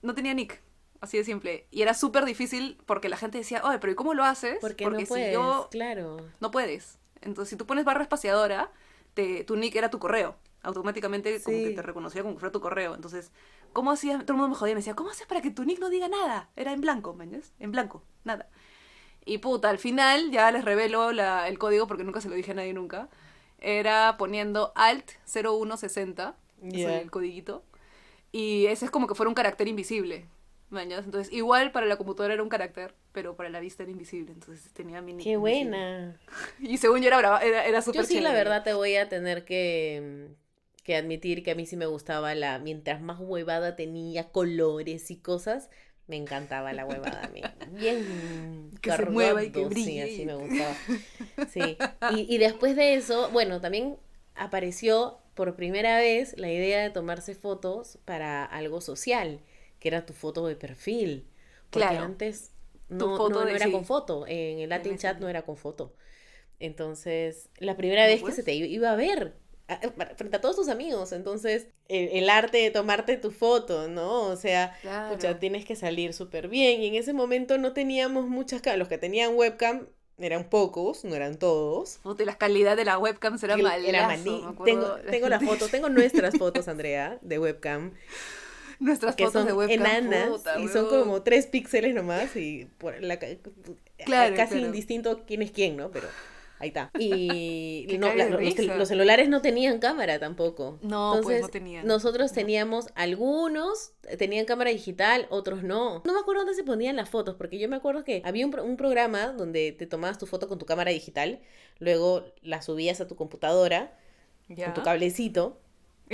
No 0.02 0.14
tenía 0.14 0.34
nick. 0.34 0.60
Así 1.00 1.16
de 1.18 1.24
simple. 1.24 1.66
Y 1.70 1.82
era 1.82 1.94
súper 1.94 2.24
difícil 2.24 2.78
porque 2.86 3.08
la 3.08 3.16
gente 3.16 3.38
decía, 3.38 3.60
oye, 3.64 3.78
pero 3.78 3.92
¿y 3.92 3.96
cómo 3.96 4.14
lo 4.14 4.24
haces? 4.24 4.58
porque, 4.60 4.84
no 4.84 4.98
puedes, 5.06 5.32
yo. 5.32 5.68
claro. 5.70 6.16
No 6.40 6.50
puedes. 6.50 6.98
Entonces, 7.22 7.50
si 7.50 7.56
tú 7.56 7.66
pones 7.66 7.84
barra 7.84 8.02
espaciadora, 8.02 8.70
te, 9.14 9.44
tu 9.44 9.56
nick 9.56 9.74
era 9.76 9.90
tu 9.90 9.98
correo. 9.98 10.36
Automáticamente 10.62 11.42
como 11.42 11.56
que 11.58 11.70
te 11.70 11.82
reconocía 11.82 12.22
como 12.22 12.34
que 12.34 12.40
fuera 12.40 12.52
tu 12.52 12.60
correo. 12.60 12.94
Entonces, 12.94 13.32
¿cómo 13.72 13.90
hacías? 13.90 14.20
Todo 14.24 14.32
el 14.34 14.38
mundo 14.38 14.50
me 14.50 14.54
jodía 14.54 14.72
y 14.72 14.74
me 14.74 14.80
decía, 14.80 14.94
¿cómo 14.94 15.10
haces 15.10 15.26
para 15.26 15.40
que 15.42 15.50
tu 15.50 15.64
nick 15.64 15.80
no 15.80 15.90
diga 15.90 16.08
nada? 16.08 16.50
Era 16.56 16.72
en 16.72 16.80
blanco, 16.80 17.14
¿me 17.14 17.24
entiendes? 17.24 17.52
En 17.58 17.72
blanco, 17.72 18.02
nada. 18.24 18.48
Y 19.24 19.38
puta, 19.38 19.70
al 19.70 19.78
final 19.78 20.30
ya 20.30 20.50
les 20.52 20.64
revelo 20.64 21.12
la- 21.12 21.48
el 21.48 21.58
código 21.58 21.86
porque 21.86 22.04
nunca 22.04 22.20
se 22.20 22.28
lo 22.28 22.34
dije 22.34 22.52
a 22.52 22.54
nadie 22.54 22.72
nunca. 22.74 23.08
Era 23.58 24.16
poniendo 24.18 24.72
alt 24.74 25.10
0160, 25.24 26.36
ese 26.62 26.78
Ya. 26.78 26.96
es 26.96 27.02
el 27.02 27.10
codiguito. 27.10 27.64
Y 28.32 28.66
ese 28.66 28.84
es 28.84 28.90
como 28.90 29.06
que 29.06 29.14
fuera 29.14 29.28
un 29.28 29.34
carácter 29.34 29.68
invisible. 29.68 30.26
¿mañas? 30.70 31.04
Entonces, 31.04 31.30
igual 31.32 31.70
para 31.70 31.84
la 31.86 31.96
computadora 31.98 32.32
era 32.34 32.42
un 32.42 32.48
carácter, 32.48 32.94
pero 33.12 33.36
para 33.36 33.48
la 33.50 33.60
vista 33.60 33.82
era 33.82 33.92
invisible. 33.92 34.32
Entonces 34.32 34.72
tenía 34.72 35.00
mi 35.02 35.12
nick 35.14 35.24
Qué 35.24 35.30
invisible. 35.32 35.70
buena. 35.70 36.20
Y 36.60 36.78
según 36.78 37.00
yo 37.02 37.08
era 37.08 37.18
brava, 37.18 37.40
era, 37.40 37.66
era 37.66 37.82
súper 37.82 38.02
Yo 38.02 38.06
sí, 38.06 38.20
la 38.20 38.32
verdad, 38.32 38.62
te 38.64 38.72
voy 38.74 38.96
a 38.96 39.08
tener 39.08 39.44
que, 39.44 40.28
mm, 40.30 40.82
que 40.84 40.96
admitir 40.96 41.42
que 41.42 41.50
a 41.52 41.54
mí 41.54 41.66
sí 41.66 41.76
me 41.76 41.86
gustaba 41.86 42.34
la. 42.34 42.58
Mientras 42.58 43.00
más 43.00 43.18
huevada 43.20 43.76
tenía 43.76 44.30
colores 44.30 45.10
y 45.10 45.16
cosas, 45.18 45.70
me 46.06 46.16
encantaba 46.16 46.72
la 46.72 46.84
huevada 46.86 47.24
a 47.24 47.28
mí. 47.28 47.42
Bien. 47.70 48.70
Que 48.82 48.92
se 48.92 49.06
mueva 49.06 49.44
y 49.44 49.50
que 49.52 49.62
cargado, 49.62 49.70
Sí, 49.70 50.00
brille. 50.00 50.02
así 50.02 50.26
me 50.26 50.34
gustaba. 50.34 50.74
Sí. 51.52 51.76
Y, 52.08 52.34
y 52.34 52.38
después 52.38 52.76
de 52.76 52.94
eso, 52.94 53.30
bueno, 53.30 53.60
también 53.60 53.96
apareció 54.34 55.18
por 55.34 55.54
primera 55.56 55.98
vez 55.98 56.34
la 56.38 56.50
idea 56.50 56.82
de 56.82 56.90
tomarse 56.90 57.34
fotos 57.34 57.98
para 58.04 58.44
algo 58.44 58.80
social, 58.80 59.40
que 59.78 59.88
era 59.88 60.04
tu 60.06 60.12
foto 60.12 60.46
de 60.46 60.56
perfil. 60.56 61.26
Porque 61.70 61.88
Claro. 61.88 62.04
antes 62.04 62.52
Tu 62.98 63.06
no, 63.08 63.16
foto 63.16 63.34
no, 63.34 63.40
no 63.40 63.46
de- 63.46 63.54
era 63.56 63.66
sí. 63.66 63.72
con 63.72 63.84
foto. 63.84 64.26
En 64.26 64.58
el 64.60 64.68
Latin 64.68 64.92
Chat 64.92 65.14
Messenger. 65.14 65.20
no 65.22 65.28
era 65.28 65.42
con 65.42 65.56
foto. 65.56 65.94
Entonces, 66.60 67.48
la 67.58 67.76
primera 67.76 68.02
¿No 68.02 68.08
vez 68.08 68.16
que 68.18 68.22
pues? 68.22 68.34
se 68.36 68.42
te 68.42 68.54
iba 68.54 68.90
a 68.92 68.96
ver 68.96 69.34
a- 69.68 69.78
frente 70.16 70.36
a 70.36 70.40
todos 70.40 70.56
tus 70.56 70.68
amigos. 70.68 71.12
Entonces, 71.12 71.66
el, 71.88 72.08
el 72.10 72.30
arte 72.30 72.58
de 72.58 72.70
tomarte 72.70 73.16
tu 73.16 73.30
foto, 73.30 73.88
¿no? 73.88 74.24
O 74.26 74.36
sea, 74.36 74.76
Claro. 74.82 75.14
pucha, 75.14 75.38
tienes 75.38 75.64
que 75.64 75.76
salir 75.76 76.12
súper 76.12 76.48
bien. 76.48 76.82
Y 76.82 76.86
en 76.88 76.94
ese 76.94 77.12
momento 77.12 77.58
no 77.58 77.72
teníamos 77.72 78.28
muchas. 78.28 78.62
Los 78.76 78.88
que 78.88 78.98
tenían 78.98 79.34
webcam 79.34 79.86
eran 80.18 80.48
pocos, 80.50 81.04
no 81.04 81.14
eran 81.16 81.36
todos. 81.38 81.98
Puta, 82.02 82.22
y 82.22 82.26
la 82.26 82.36
calidad 82.36 82.76
de 82.76 82.84
la 82.84 82.98
webcam 82.98 83.36
era 83.42 83.56
malazo, 83.56 83.86
era 83.88 84.06
maní. 84.06 84.44
acuerdo, 84.46 84.64
Tengo, 84.64 85.10
tengo 85.10 85.28
la 85.28 85.38
gente- 85.38 85.54
foto, 85.54 85.68
tengo 85.68 85.88
nuestras 85.88 86.36
fotos, 86.38 86.68
Andrea, 86.68 87.18
de 87.22 87.38
webcam, 87.40 87.92
Nuestras 88.82 89.16
que 89.16 89.24
fotos 89.24 89.40
son 89.42 89.46
de 89.46 89.52
webcam. 89.54 89.80
enanas 89.86 90.28
puta, 90.28 90.60
y 90.60 90.68
son 90.68 90.88
como 90.88 91.22
tres 91.22 91.46
píxeles 91.46 91.94
nomás 91.94 92.34
y 92.36 92.66
por 92.78 93.00
la, 93.02 93.18
Claro, 93.18 94.34
casi 94.36 94.52
claro. 94.54 94.66
indistinto 94.66 95.22
quién 95.26 95.42
es 95.42 95.50
quién, 95.52 95.76
¿no? 95.76 95.90
Pero 95.92 96.08
ahí 96.58 96.68
está. 96.68 96.90
Y 96.98 97.86
no, 98.00 98.12
la- 98.14 98.28
los, 98.28 98.88
celulares 98.88 99.28
no 99.28 99.40
tenían 99.42 99.78
cámara 99.78 100.18
tampoco. 100.18 100.78
No, 100.82 101.10
pues 101.22 101.36
Entonces, 101.38 101.40
no 101.42 101.48
tenían. 101.48 101.86
Nosotros 101.86 102.32
teníamos 102.32 102.86
algunos 102.94 103.92
tenían 104.18 104.44
cámara 104.44 104.70
digital, 104.70 105.26
otros 105.30 105.62
no. 105.62 106.02
No 106.04 106.12
me 106.12 106.18
acuerdo 106.18 106.40
dónde 106.42 106.54
se 106.54 106.64
ponían 106.64 106.96
las 106.96 107.08
fotos, 107.08 107.36
porque 107.36 107.58
yo 107.58 107.68
me 107.68 107.76
acuerdo 107.76 108.02
que 108.04 108.20
había 108.24 108.44
un, 108.46 108.58
un 108.58 108.76
programa 108.76 109.28
donde 109.28 109.70
te 109.72 109.86
tomabas 109.86 110.18
tu 110.18 110.26
foto 110.26 110.48
con 110.48 110.58
tu 110.58 110.66
cámara 110.66 110.90
digital, 110.90 111.40
luego 111.78 112.24
la 112.42 112.60
subías 112.62 113.00
a 113.00 113.06
tu 113.06 113.14
computadora 113.16 113.96
Ya. 114.48 114.66
con 114.66 114.74
tu 114.74 114.82
cablecito, 114.82 115.60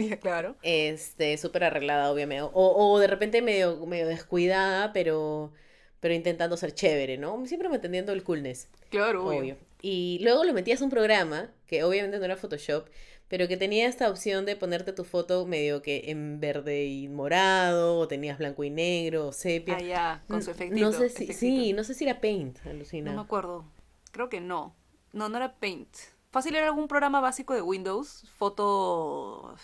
claro. 0.21 0.57
este, 0.63 1.37
súper 1.39 1.65
arreglada, 1.65 2.11
obviamente. 2.13 2.43
O, 2.43 2.51
o 2.55 2.99
de 2.99 3.07
repente 3.07 3.43
medio, 3.43 3.85
medio 3.87 4.07
descuidada, 4.07 4.93
pero, 4.93 5.53
pero 6.01 6.15
intentando 6.15 6.57
ser 6.57 6.73
chévere, 6.75 7.19
¿no? 7.19 7.45
Siempre 7.47 7.69
manteniendo 7.69 8.13
el 8.13 8.23
coolness, 8.25 8.69
Claro, 8.91 9.27
obvio. 9.27 9.39
obvio. 9.41 9.57
Y 9.81 10.19
luego 10.23 10.45
lo 10.45 10.53
metías 10.53 10.81
a 10.81 10.85
un 10.85 10.91
programa, 10.91 11.51
que 11.67 11.85
obviamente 11.85 12.19
no 12.19 12.25
era 12.25 12.37
Photoshop, 12.37 12.89
pero 13.29 13.47
que 13.47 13.57
tenía 13.59 13.87
esta 13.87 14.09
opción 14.11 14.47
de 14.47 14.57
ponerte 14.57 14.93
tu 14.93 15.05
foto 15.05 15.45
medio 15.47 15.83
que 15.83 16.05
en 16.07 16.41
verde 16.41 16.87
y 16.87 17.09
morado, 17.09 17.99
o 17.99 18.09
tenías 18.09 18.39
blanco 18.39 18.65
y 18.65 18.71
negro, 18.71 19.29
o 19.29 19.33
sepia. 19.33 19.77
Ah, 19.77 19.81
ya, 19.83 20.25
con 20.29 20.43
su 20.43 20.51
efectito. 20.51 20.85
No 20.85 20.93
sé 20.93 21.11
si, 21.11 21.25
efectito. 21.25 21.39
sí, 21.39 21.73
no 21.75 21.85
sé 21.85 21.95
si 21.95 22.05
era 22.05 22.21
Paint, 22.21 22.59
alucina. 22.67 23.11
No 23.11 23.19
me 23.19 23.23
acuerdo. 23.23 23.65
Creo 24.13 24.29
que 24.31 24.41
no. 24.41 24.75
No, 25.13 25.29
no 25.29 25.37
era 25.37 25.55
Paint. 25.57 25.89
Fácil 26.31 26.55
era 26.57 26.67
algún 26.67 26.89
programa 26.89 27.21
básico 27.21 27.55
de 27.55 27.63
Windows. 27.63 28.25
Foto. 28.39 29.55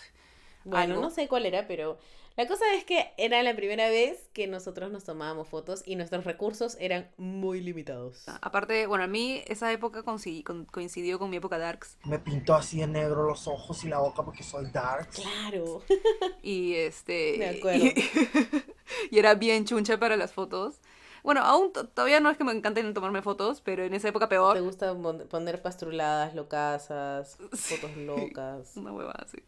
Bueno, 0.65 0.95
algo. 0.95 1.01
no 1.01 1.09
sé 1.09 1.27
cuál 1.27 1.45
era, 1.45 1.67
pero 1.67 1.97
la 2.37 2.47
cosa 2.47 2.65
es 2.75 2.83
que 2.83 3.13
era 3.17 3.41
la 3.43 3.55
primera 3.55 3.87
vez 3.87 4.27
que 4.33 4.45
nosotros 4.47 4.91
nos 4.91 5.05
tomábamos 5.05 5.47
fotos 5.47 5.83
y 5.85 5.95
nuestros 5.95 6.25
recursos 6.25 6.75
eran 6.81 7.09
muy 7.17 7.61
limitados. 7.61 8.23
Aparte, 8.41 8.87
bueno, 8.87 9.05
a 9.05 9.07
mí 9.07 9.41
esa 9.47 9.71
época 9.71 10.03
coincidió 10.03 11.17
con 11.17 11.29
mi 11.29 11.37
época 11.37 11.57
Darks. 11.57 11.97
Me 12.03 12.19
pintó 12.19 12.55
así 12.55 12.79
de 12.79 12.87
negro 12.87 13.23
los 13.27 13.47
ojos 13.47 13.83
y 13.85 13.87
la 13.87 13.99
boca 13.99 14.23
porque 14.25 14.43
soy 14.43 14.65
dark. 14.71 15.09
Claro. 15.11 15.81
Y 16.43 16.75
este. 16.75 17.35
Me 17.37 17.49
acuerdo. 17.57 17.85
Y, 17.85 17.93
y 19.11 19.19
era 19.19 19.33
bien 19.35 19.65
chuncha 19.65 19.97
para 19.97 20.17
las 20.17 20.33
fotos. 20.33 20.81
Bueno, 21.23 21.41
aún 21.41 21.73
to- 21.73 21.87
todavía 21.87 22.19
no 22.19 22.29
es 22.29 22.37
que 22.37 22.43
me 22.43 22.51
encanten 22.51 22.93
tomarme 22.93 23.21
fotos, 23.23 23.61
pero 23.61 23.83
en 23.83 23.93
esa 23.95 24.09
época 24.09 24.27
Te 24.27 24.35
peor. 24.35 24.61
gusta 24.61 24.93
mon- 24.93 25.27
poner 25.27 25.61
pastruladas, 25.61 26.35
locasas, 26.35 27.37
fotos 27.53 27.95
locas. 27.97 28.75
Una 28.77 28.91
huevada 28.91 29.23
así. 29.25 29.39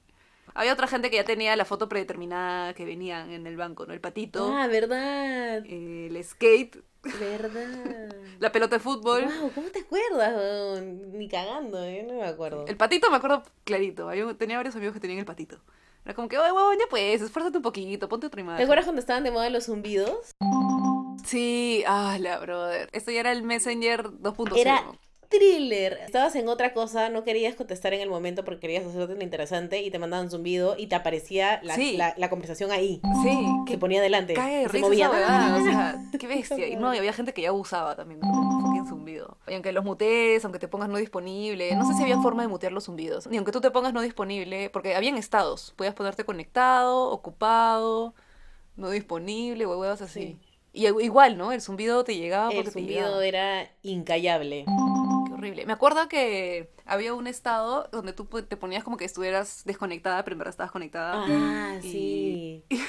Había 0.57 0.73
otra 0.73 0.87
gente 0.87 1.11
que 1.11 1.17
ya 1.17 1.23
tenía 1.23 1.55
la 1.55 1.65
foto 1.65 1.87
predeterminada 1.87 2.73
que 2.73 2.83
venían 2.83 3.29
en 3.31 3.45
el 3.45 3.55
banco, 3.57 3.85
¿no? 3.85 3.93
El 3.93 4.01
patito, 4.01 4.51
Ah, 4.51 4.65
verdad. 4.65 5.57
el 5.67 6.19
skate, 6.23 6.77
Verdad. 7.03 8.09
la 8.39 8.51
pelota 8.51 8.77
de 8.77 8.79
fútbol. 8.79 9.25
Wow, 9.25 9.51
¿cómo 9.53 9.67
te 9.69 9.81
acuerdas? 9.81 10.81
Ni 10.81 11.29
cagando, 11.29 11.83
¿eh? 11.83 12.03
No 12.07 12.15
me 12.15 12.23
acuerdo. 12.25 12.65
El 12.67 12.75
patito 12.75 13.11
me 13.11 13.17
acuerdo 13.17 13.43
clarito. 13.65 14.09
Tenía 14.35 14.57
varios 14.57 14.75
amigos 14.75 14.95
que 14.95 14.99
tenían 14.99 15.19
el 15.19 15.25
patito. 15.25 15.59
Era 16.03 16.15
como 16.15 16.27
que, 16.27 16.39
oye, 16.39 16.51
huevón, 16.51 16.77
ya 16.79 16.85
pues, 16.89 17.21
esfuérzate 17.21 17.57
un 17.57 17.63
poquito, 17.63 18.09
ponte 18.09 18.25
otra 18.25 18.41
imagen. 18.41 18.57
¿Te 18.57 18.63
acuerdas 18.63 18.85
cuando 18.85 18.99
estaban 18.99 19.23
de 19.23 19.29
moda 19.29 19.51
los 19.51 19.65
zumbidos? 19.65 20.31
Sí, 21.23 21.83
ah, 21.85 22.17
la 22.19 22.39
brother. 22.39 22.89
Esto 22.93 23.11
ya 23.11 23.19
era 23.19 23.31
el 23.31 23.43
Messenger 23.43 24.09
2.0. 24.09 24.57
Era 24.57 24.83
thriller. 25.29 25.99
Estabas 26.05 26.35
en 26.35 26.47
otra 26.47 26.73
cosa, 26.73 27.09
no 27.09 27.23
querías 27.23 27.55
contestar 27.55 27.93
en 27.93 28.01
el 28.01 28.09
momento 28.09 28.43
porque 28.45 28.59
querías 28.61 28.85
hacerte 28.85 29.15
lo 29.15 29.23
interesante 29.23 29.81
y 29.81 29.91
te 29.91 29.99
mandaban 29.99 30.29
zumbido 30.29 30.75
y 30.77 30.87
te 30.87 30.95
aparecía 30.95 31.59
la, 31.63 31.75
Sí. 31.75 31.97
la, 31.97 32.13
la 32.17 32.29
conversación 32.29 32.71
ahí. 32.71 33.01
Sí, 33.23 33.29
Se 33.29 33.71
que 33.71 33.77
ponía 33.77 33.99
adelante. 33.99 34.33
cae 34.33 34.63
de 34.63 34.69
se 34.69 34.79
movía. 34.79 35.07
esa 35.07 35.55
o 35.57 35.63
sea, 35.63 35.95
qué 36.19 36.27
bestia. 36.27 36.67
Y 36.67 36.75
no, 36.75 36.93
y 36.93 36.97
había 36.97 37.13
gente 37.13 37.33
que 37.33 37.41
ya 37.41 37.49
abusaba 37.49 37.95
también 37.95 38.19
fucking 38.21 38.87
zumbido. 38.87 39.37
Y 39.47 39.53
aunque 39.53 39.71
los 39.71 39.83
mutees, 39.83 40.43
aunque 40.45 40.59
te 40.59 40.67
pongas 40.67 40.89
no 40.89 40.97
disponible, 40.97 41.75
no 41.75 41.85
sé 41.85 41.93
si 41.95 42.03
había 42.03 42.19
forma 42.21 42.41
de 42.41 42.47
mutear 42.47 42.71
los 42.71 42.85
zumbidos. 42.85 43.27
Ni 43.27 43.37
aunque 43.37 43.51
tú 43.51 43.61
te 43.61 43.71
pongas 43.71 43.93
no 43.93 44.01
disponible, 44.01 44.69
porque 44.69 44.95
habían 44.95 45.17
estados. 45.17 45.73
Podías 45.75 45.93
ponerte 45.93 46.23
conectado, 46.23 47.09
ocupado, 47.09 48.13
no 48.75 48.89
disponible, 48.89 49.65
huevas 49.65 50.01
así. 50.01 50.19
Sí. 50.21 50.39
Y 50.73 50.85
igual, 50.87 51.37
¿no? 51.39 51.51
El 51.51 51.61
zumbido 51.61 52.03
te 52.03 52.15
llegaba 52.15 52.45
porque 52.47 52.59
El 52.59 52.65
te 52.65 52.71
zumbido 52.71 52.99
llegaba. 53.21 53.25
era 53.25 53.71
incallable. 53.81 54.65
Horrible. 55.37 55.65
Me 55.65 55.73
acuerdo 55.73 56.07
que 56.09 56.69
había 56.85 57.13
un 57.13 57.27
estado 57.27 57.87
donde 57.91 58.13
tú 58.13 58.25
te 58.25 58.57
ponías 58.57 58.83
como 58.83 58.97
que 58.97 59.05
estuvieras 59.05 59.63
desconectada, 59.65 60.23
pero 60.23 60.33
en 60.35 60.39
verdad 60.39 60.51
estabas 60.51 60.71
conectada. 60.71 61.23
Ah, 61.27 61.79
Y- 61.83 61.89
sí. 61.91 62.63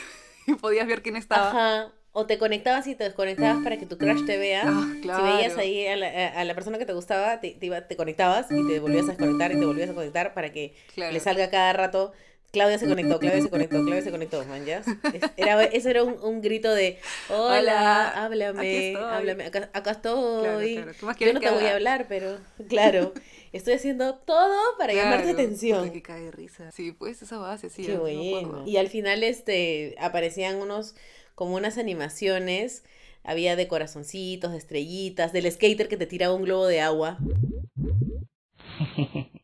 Y 0.46 0.54
podías 0.54 0.86
ver 0.86 1.02
quién 1.02 1.16
estaba. 1.16 1.50
Ajá. 1.50 1.92
O 2.12 2.24
te 2.24 2.38
conectabas 2.38 2.86
y 2.86 2.94
te 2.94 3.04
desconectabas 3.04 3.62
para 3.62 3.76
que 3.76 3.84
tu 3.84 3.98
crush 3.98 4.24
te 4.24 4.38
vea. 4.38 4.62
Ah, 4.66 4.86
claro. 5.02 5.26
Si 5.26 5.32
veías 5.36 5.58
ahí 5.58 5.86
a 5.86 5.94
la, 5.96 6.06
a- 6.08 6.40
a 6.40 6.44
la 6.44 6.54
persona 6.54 6.78
que 6.78 6.86
te 6.86 6.94
gustaba, 6.94 7.38
te, 7.38 7.50
te, 7.50 7.66
iba- 7.66 7.86
te 7.86 7.96
conectabas 7.96 8.50
y 8.50 8.66
te 8.66 8.80
volvías 8.80 9.04
a 9.04 9.08
desconectar 9.08 9.52
y 9.52 9.58
te 9.60 9.66
volvías 9.66 9.90
a 9.90 9.94
conectar 9.94 10.32
para 10.32 10.50
que 10.50 10.74
Claro. 10.94 11.12
le 11.12 11.20
salga 11.20 11.50
cada 11.50 11.74
rato. 11.74 12.12
Claudia 12.50 12.78
se 12.78 12.88
conectó, 12.88 13.18
Claudia 13.18 13.42
se 13.42 13.50
conectó, 13.50 13.84
Claudia 13.84 14.02
se 14.02 14.10
conectó, 14.10 14.44
man, 14.46 14.64
¿ya? 14.64 14.82
Era, 15.36 15.64
eso 15.64 15.90
era 15.90 16.02
un, 16.02 16.18
un 16.22 16.40
grito 16.40 16.72
de, 16.74 16.98
hola, 17.30 18.08
háblame, 18.24 18.88
estoy". 18.90 19.04
háblame, 19.04 19.44
acá, 19.44 19.70
acá 19.74 19.90
estoy. 19.90 20.42
Claro, 20.42 20.58
claro. 20.72 20.92
¿Tú 20.98 21.06
más 21.06 21.16
Yo 21.16 21.18
quieres 21.18 21.34
no 21.34 21.40
que 21.40 21.46
te 21.46 21.52
voy 21.52 21.64
a 21.66 21.74
hablar, 21.74 22.06
pero 22.08 22.38
claro, 22.68 23.12
estoy 23.52 23.74
haciendo 23.74 24.14
todo 24.16 24.56
para 24.78 24.94
llamar 24.94 25.18
tu 25.18 25.24
Claro, 25.24 25.42
atención. 25.42 25.92
que 25.92 26.02
cae 26.02 26.22
de 26.22 26.30
risa. 26.30 26.72
Sí, 26.72 26.92
pues 26.92 27.20
esa 27.20 27.36
base, 27.36 27.68
sí. 27.68 27.84
Qué 27.84 27.98
bueno. 27.98 28.64
Y 28.66 28.78
al 28.78 28.88
final 28.88 29.22
este 29.22 29.94
aparecían 30.00 30.56
unos 30.56 30.94
como 31.34 31.54
unas 31.54 31.76
animaciones, 31.76 32.82
había 33.24 33.56
de 33.56 33.68
corazoncitos, 33.68 34.52
de 34.52 34.58
estrellitas, 34.58 35.32
del 35.34 35.50
skater 35.52 35.88
que 35.88 35.98
te 35.98 36.06
tiraba 36.06 36.34
un 36.34 36.44
globo 36.44 36.66
de 36.66 36.80
agua. 36.80 37.18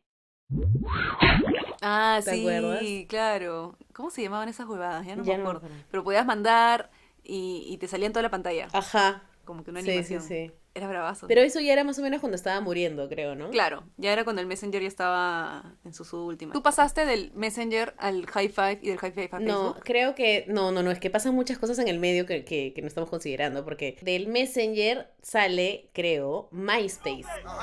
Ah, 1.81 2.21
¿Te 2.23 2.31
sí, 2.31 2.39
acuerdas? 2.39 2.83
claro. 3.09 3.77
¿Cómo 3.93 4.09
se 4.09 4.21
llamaban 4.21 4.49
esas 4.49 4.67
huevadas? 4.67 5.05
Ya 5.05 5.15
no 5.15 5.23
Ya 5.23 5.23
me 5.25 5.33
no 5.37 5.43
me 5.43 5.49
acuerdo. 5.49 5.85
Pero 5.91 6.03
podías 6.03 6.25
mandar 6.25 6.91
y, 7.23 7.65
y 7.67 7.77
te 7.77 7.87
salía 7.87 8.07
en 8.07 8.13
toda 8.13 8.23
la 8.23 8.31
pantalla. 8.31 8.67
Ajá. 8.71 9.23
Como 9.45 9.63
que 9.63 9.71
una 9.71 9.79
Sí, 9.79 10.03
sí, 10.03 10.19
animación. 10.19 10.21
sí. 10.21 10.51
Era 10.75 10.89
bravazo. 10.89 11.27
Pero 11.27 11.39
eso 11.39 11.61
ya 11.61 11.71
era 11.71 11.85
más 11.85 11.97
o 11.99 12.01
menos 12.01 12.19
cuando 12.19 12.35
estaba 12.35 12.59
muriendo, 12.59 13.07
creo, 13.07 13.33
¿no? 13.33 13.49
Claro, 13.49 13.85
ya 13.95 14.11
era 14.11 14.25
cuando 14.25 14.41
el 14.41 14.47
Messenger 14.47 14.81
ya 14.81 14.89
estaba 14.89 15.77
en 15.85 15.93
sus 15.93 16.11
últimas. 16.11 16.53
¿Tú 16.53 16.61
pasaste 16.61 17.05
del 17.05 17.31
Messenger 17.33 17.93
al 17.97 18.25
High 18.25 18.49
Five 18.49 18.79
y 18.81 18.89
del 18.89 18.97
High 18.97 19.13
Five 19.13 19.29
a 19.31 19.39
No, 19.39 19.67
Facebook? 19.69 19.83
creo 19.85 20.15
que, 20.15 20.43
no, 20.49 20.73
no, 20.73 20.83
no, 20.83 20.91
es 20.91 20.99
que 20.99 21.09
pasan 21.09 21.33
muchas 21.33 21.57
cosas 21.59 21.79
en 21.79 21.87
el 21.87 21.97
medio 21.99 22.25
que, 22.25 22.43
que, 22.43 22.73
que 22.75 22.81
no 22.81 22.89
estamos 22.89 23.09
considerando, 23.09 23.63
porque 23.63 23.97
del 24.01 24.27
Messenger 24.27 25.07
sale, 25.21 25.89
creo, 25.93 26.49
MySpace. 26.51 27.23
No 27.45 27.53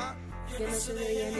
no 0.66 0.94
veía. 0.94 1.30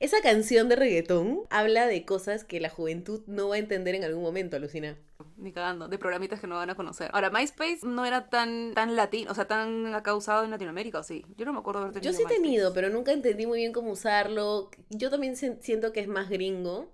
Esa 0.00 0.20
canción 0.22 0.68
de 0.68 0.76
reggaetón 0.76 1.42
habla 1.50 1.86
de 1.86 2.04
cosas 2.04 2.44
que 2.44 2.60
la 2.60 2.70
juventud 2.70 3.22
no 3.26 3.48
va 3.48 3.56
a 3.56 3.58
entender 3.58 3.94
en 3.94 4.04
algún 4.04 4.22
momento, 4.22 4.56
alucina. 4.56 4.96
Ni 5.38 5.52
cagando, 5.52 5.86
de 5.86 5.98
programitas 5.98 6.40
que 6.40 6.48
no 6.48 6.56
van 6.56 6.70
a 6.70 6.74
conocer. 6.74 7.10
Ahora, 7.12 7.30
MySpace 7.30 7.80
no 7.84 8.04
era 8.04 8.28
tan, 8.28 8.72
tan 8.74 8.96
latino, 8.96 9.30
o 9.30 9.34
sea, 9.34 9.46
tan 9.46 9.94
acá 9.94 10.14
usado 10.16 10.44
en 10.44 10.50
Latinoamérica, 10.50 10.98
¿o 10.98 11.02
sí? 11.04 11.24
Yo 11.36 11.46
no 11.46 11.52
me 11.52 11.60
acuerdo 11.60 11.82
haber 11.82 11.92
tenido 11.92 12.12
Yo 12.12 12.16
sí 12.16 12.24
he 12.24 12.26
tenido, 12.26 12.74
pero 12.74 12.90
nunca 12.90 13.12
entendí 13.12 13.46
muy 13.46 13.60
bien 13.60 13.72
cómo 13.72 13.92
usarlo. 13.92 14.68
Yo 14.90 15.10
también 15.10 15.36
siento 15.36 15.92
que 15.92 16.00
es 16.00 16.08
más 16.08 16.28
gringo. 16.28 16.88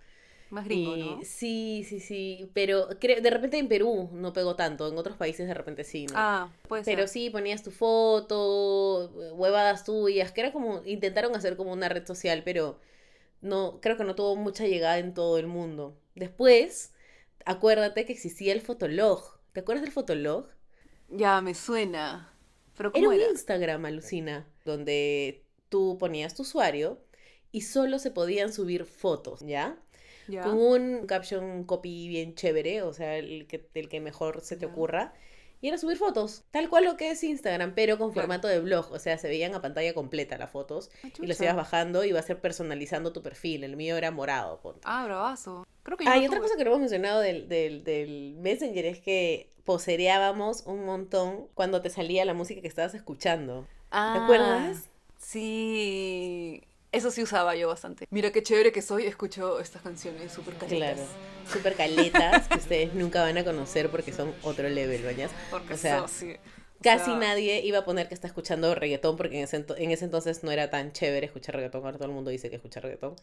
Más 0.50 0.66
gringo, 0.66 0.94
Y- 0.96 1.00
¿no? 1.00 1.20
Sí, 1.24 1.87
sí, 1.88 2.00
sí. 2.00 2.50
Pero 2.54 2.88
creo, 3.00 3.20
de 3.20 3.30
repente 3.30 3.59
en 3.59 3.68
Perú 3.68 4.11
no 4.12 4.33
pegó 4.33 4.57
tanto, 4.57 4.88
en 4.88 4.98
otros 4.98 5.16
países 5.16 5.48
de 5.48 5.54
repente 5.54 5.85
sí, 5.85 6.07
¿no? 6.07 6.14
Ah, 6.16 6.48
puede 6.68 6.85
ser. 6.85 6.96
Pero 6.96 7.09
sí, 7.09 7.30
ponías 7.30 7.62
tu 7.62 7.70
foto, 7.70 9.11
huevadas 9.35 9.85
tuyas, 9.85 10.33
que 10.33 10.42
era 10.42 10.52
como, 10.52 10.83
intentaron 10.85 11.35
hacer 11.35 11.57
como 11.57 11.72
una 11.72 11.88
red 11.88 12.07
social, 12.07 12.42
pero 12.44 12.78
no, 13.42 13.80
creo 13.83 13.96
que 13.96 14.04
no 14.04 14.14
tuvo 14.14 14.37
mucha 14.37 14.66
llegada 14.66 14.98
en 14.98 15.14
todo 15.14 15.38
el 15.38 15.46
mundo. 15.46 15.96
Después, 16.14 16.93
acuérdate 17.44 18.07
que 18.07 18.12
existía 18.12 18.52
el 18.52 18.61
Fotolog. 18.61 19.38
¿Te 19.52 19.61
acuerdas 19.61 19.83
del 19.83 19.92
Fotolog? 19.92 20.48
Ya, 21.09 21.40
me 21.40 21.54
suena. 21.54 22.33
Pero 22.76 22.90
Era 22.92 23.07
¿cómo 23.07 23.11
un 23.11 23.14
era? 23.14 23.28
Instagram, 23.30 23.85
alucina, 23.85 24.48
donde 24.64 25.44
tú 25.68 25.96
ponías 25.98 26.35
tu 26.35 26.42
usuario 26.42 27.00
y 27.52 27.62
solo 27.62 27.98
se 27.98 28.11
podían 28.11 28.52
subir 28.52 28.85
fotos, 28.85 29.40
¿ya? 29.40 29.78
Con 30.40 30.59
un 30.59 31.07
caption 31.07 31.64
copy 31.64 32.09
bien 32.09 32.35
chévere, 32.35 32.83
o 32.83 32.92
sea, 32.94 33.16
el 33.18 33.46
que, 33.46 33.68
el 33.74 33.88
que 33.88 34.00
mejor 34.00 34.40
se 34.40 34.57
te 34.57 34.66
ocurra. 34.66 35.14
Y 35.61 35.68
era 35.68 35.78
subir 35.78 35.96
fotos, 35.96 36.44
tal 36.50 36.68
cual 36.68 36.85
lo 36.85 36.96
que 36.96 37.11
es 37.11 37.22
Instagram, 37.24 37.74
pero 37.74 37.98
con 37.98 38.12
formato 38.12 38.48
de 38.48 38.61
blog. 38.61 38.90
O 38.92 38.98
sea, 38.98 39.18
se 39.18 39.28
veían 39.28 39.54
a 39.54 39.62
pantalla 39.62 39.94
completa 39.94 40.37
las 40.38 40.50
fotos 40.50 40.90
Ah, 41.02 41.09
y 41.20 41.26
las 41.26 41.40
ibas 41.40 41.57
bajando 41.57 42.04
y 42.04 42.09
iba 42.11 42.20
a 42.20 42.22
ser 42.22 42.40
personalizando 42.40 43.12
tu 43.12 43.22
perfil. 43.22 43.64
El 43.64 43.76
mío 43.76 43.96
era 43.96 44.11
morado, 44.11 44.61
ponte. 44.61 44.80
Ah, 44.85 45.04
bravazo. 45.04 45.64
Creo 45.84 45.96
que 45.96 46.04
yo 46.04 46.10
Ah, 46.10 46.16
no 46.16 46.22
y 46.22 46.26
otra 46.26 46.38
tuve. 46.38 46.48
cosa 46.48 46.56
que 46.58 46.64
no 46.64 46.70
hemos 46.70 46.80
mencionado 46.80 47.20
del, 47.20 47.48
del, 47.48 47.84
del 47.84 48.34
Messenger 48.40 48.84
es 48.86 48.98
que 48.98 49.50
posereábamos 49.64 50.62
un 50.66 50.84
montón 50.84 51.46
cuando 51.54 51.80
te 51.80 51.88
salía 51.90 52.24
la 52.24 52.34
música 52.34 52.60
que 52.60 52.68
estabas 52.68 52.94
escuchando. 52.94 53.66
Ah, 53.92 54.24
acuerdas? 54.24 54.88
Sí. 55.18 56.62
Eso 56.92 57.10
sí 57.10 57.22
usaba 57.22 57.56
yo 57.56 57.66
bastante. 57.68 58.06
Mira 58.10 58.30
qué 58.30 58.42
chévere 58.42 58.70
que 58.70 58.80
soy, 58.80 59.06
escucho 59.06 59.58
estas 59.58 59.82
canciones 59.82 60.30
súper 60.32 60.54
calientes. 60.54 60.94
Claro. 60.96 61.52
Super 61.52 61.74
caletas 61.74 62.46
que 62.48 62.54
ustedes 62.58 62.94
nunca 62.94 63.20
van 63.22 63.36
a 63.36 63.44
conocer 63.44 63.90
porque 63.90 64.12
son 64.12 64.32
otro 64.42 64.68
level, 64.68 65.02
¿bañas? 65.02 65.32
Porque 65.50 65.74
O 65.74 65.76
sea, 65.76 65.98
so- 66.00 66.08
sí. 66.08 66.36
Casi 66.84 67.06
sea, 67.06 67.16
nadie 67.18 67.60
iba 67.64 67.78
a 67.78 67.84
poner 67.84 68.06
que 68.08 68.14
está 68.14 68.28
escuchando 68.28 68.74
reggaetón 68.74 69.16
porque 69.16 69.38
en 69.38 69.44
ese, 69.44 69.64
en 69.78 69.90
ese 69.90 70.04
entonces 70.04 70.44
no 70.44 70.52
era 70.52 70.70
tan 70.70 70.92
chévere 70.92 71.26
escuchar 71.26 71.56
reggaetón. 71.56 71.84
Ahora 71.84 71.96
todo 71.96 72.08
el 72.08 72.14
mundo 72.14 72.30
dice 72.30 72.50
que 72.50 72.56
escucha 72.56 72.78
reggaetón. 72.80 73.16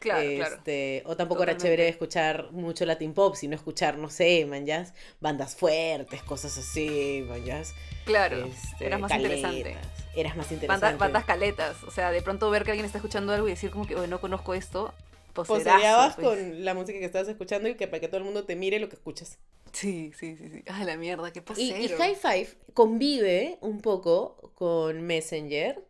Claro, 0.00 0.28
claro. 0.34 0.56
Este, 0.56 1.02
O 1.06 1.16
tampoco 1.16 1.44
era 1.44 1.56
chévere 1.56 1.86
escuchar 1.88 2.50
mucho 2.50 2.84
Latin 2.84 3.14
Pop, 3.14 3.36
sino 3.36 3.54
escuchar, 3.54 3.98
no 3.98 4.10
sé, 4.10 4.44
manjas, 4.46 4.94
bandas 5.20 5.54
fuertes, 5.54 6.22
cosas 6.24 6.58
así, 6.58 7.24
manjas. 7.28 7.72
Claro. 8.04 8.46
este, 8.46 8.86
Eras 8.86 8.98
más 8.98 9.12
caletas. 9.12 9.52
interesante. 9.52 9.88
Eras 10.16 10.36
más 10.36 10.46
Bandas, 10.50 10.52
interesante. 10.52 10.96
bandas 10.96 11.24
caletas. 11.24 11.84
O 11.84 11.92
sea, 11.92 12.10
de 12.10 12.20
pronto 12.20 12.50
ver 12.50 12.64
que 12.64 12.72
alguien 12.72 12.84
está 12.86 12.98
escuchando 12.98 13.32
algo 13.32 13.46
y 13.46 13.52
decir 13.52 13.70
como 13.70 13.86
que, 13.86 13.94
oye, 13.94 14.08
no 14.08 14.20
conozco 14.20 14.54
esto. 14.54 14.92
Posereabas 15.32 16.14
pues. 16.14 16.26
con 16.26 16.64
la 16.64 16.74
música 16.74 16.98
que 16.98 17.04
estabas 17.04 17.28
escuchando 17.28 17.68
y 17.68 17.74
que 17.74 17.88
para 17.88 18.00
que 18.00 18.08
todo 18.08 18.18
el 18.18 18.24
mundo 18.24 18.44
te 18.44 18.56
mire 18.56 18.78
lo 18.78 18.88
que 18.88 18.96
escuchas. 18.96 19.38
Sí, 19.72 20.12
sí, 20.18 20.36
sí, 20.36 20.48
sí. 20.50 20.62
Ah, 20.68 20.84
la 20.84 20.96
mierda, 20.96 21.32
qué 21.32 21.40
Y, 21.40 21.44
pasero. 21.44 21.84
y 21.84 21.88
High 21.88 22.14
Five 22.16 22.48
convive 22.74 23.58
un 23.60 23.80
poco 23.80 24.52
con 24.54 25.02
Messenger, 25.02 25.82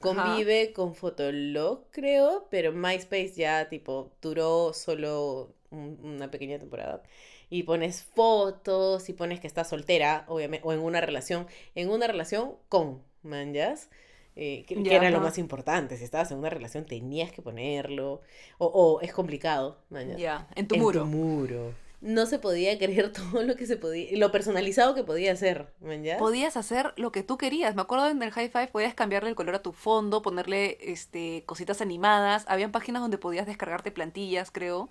convive 0.00 0.72
con 0.72 0.94
Fotolog, 0.94 1.84
creo, 1.90 2.46
pero 2.50 2.72
MySpace 2.72 3.32
ya, 3.34 3.68
tipo, 3.68 4.12
duró 4.20 4.72
solo 4.74 5.54
un- 5.70 5.98
una 6.02 6.30
pequeña 6.30 6.58
temporada. 6.58 7.02
Y 7.50 7.64
pones 7.64 8.02
fotos, 8.02 9.08
y 9.08 9.12
pones 9.14 9.40
que 9.40 9.46
estás 9.46 9.68
soltera, 9.68 10.24
obviamente, 10.28 10.66
o 10.66 10.72
en 10.72 10.80
una 10.80 11.00
relación, 11.00 11.46
en 11.74 11.90
una 11.90 12.06
relación 12.06 12.54
con, 12.68 13.02
manjas. 13.22 13.88
Eh, 14.34 14.64
que, 14.66 14.82
era 14.86 15.10
lo 15.10 15.20
más 15.20 15.38
importante. 15.38 15.96
Si 15.96 16.04
estabas 16.04 16.30
en 16.30 16.38
una 16.38 16.50
relación 16.50 16.86
tenías 16.86 17.30
que 17.32 17.42
ponerlo. 17.42 18.22
O, 18.58 18.66
o 18.66 19.00
es 19.00 19.12
complicado, 19.12 19.78
manjas. 19.90 20.18
Ya, 20.18 20.48
en 20.54 20.68
tu 20.68 20.74
En 20.74 20.80
muro. 20.80 21.00
tu 21.00 21.06
muro. 21.06 21.74
No 22.00 22.26
se 22.26 22.38
podía 22.38 22.76
creer 22.78 23.12
todo 23.30 23.42
lo 23.42 23.54
que 23.56 23.66
se 23.66 23.76
podía, 23.76 24.08
lo 24.18 24.32
personalizado 24.32 24.94
que 24.94 25.04
podía 25.04 25.36
ser, 25.36 25.68
manjas. 25.80 26.18
Podías 26.18 26.56
hacer 26.56 26.94
lo 26.96 27.12
que 27.12 27.22
tú 27.22 27.36
querías. 27.36 27.74
Me 27.74 27.82
acuerdo 27.82 28.08
en 28.08 28.22
el 28.22 28.30
High 28.30 28.48
Five 28.48 28.68
podías 28.68 28.94
cambiarle 28.94 29.28
el 29.28 29.36
color 29.36 29.54
a 29.54 29.62
tu 29.62 29.72
fondo, 29.72 30.22
ponerle 30.22 30.78
este 30.80 31.44
cositas 31.46 31.80
animadas. 31.80 32.44
Habían 32.48 32.72
páginas 32.72 33.02
donde 33.02 33.18
podías 33.18 33.46
descargarte 33.46 33.90
plantillas, 33.90 34.50
creo. 34.50 34.88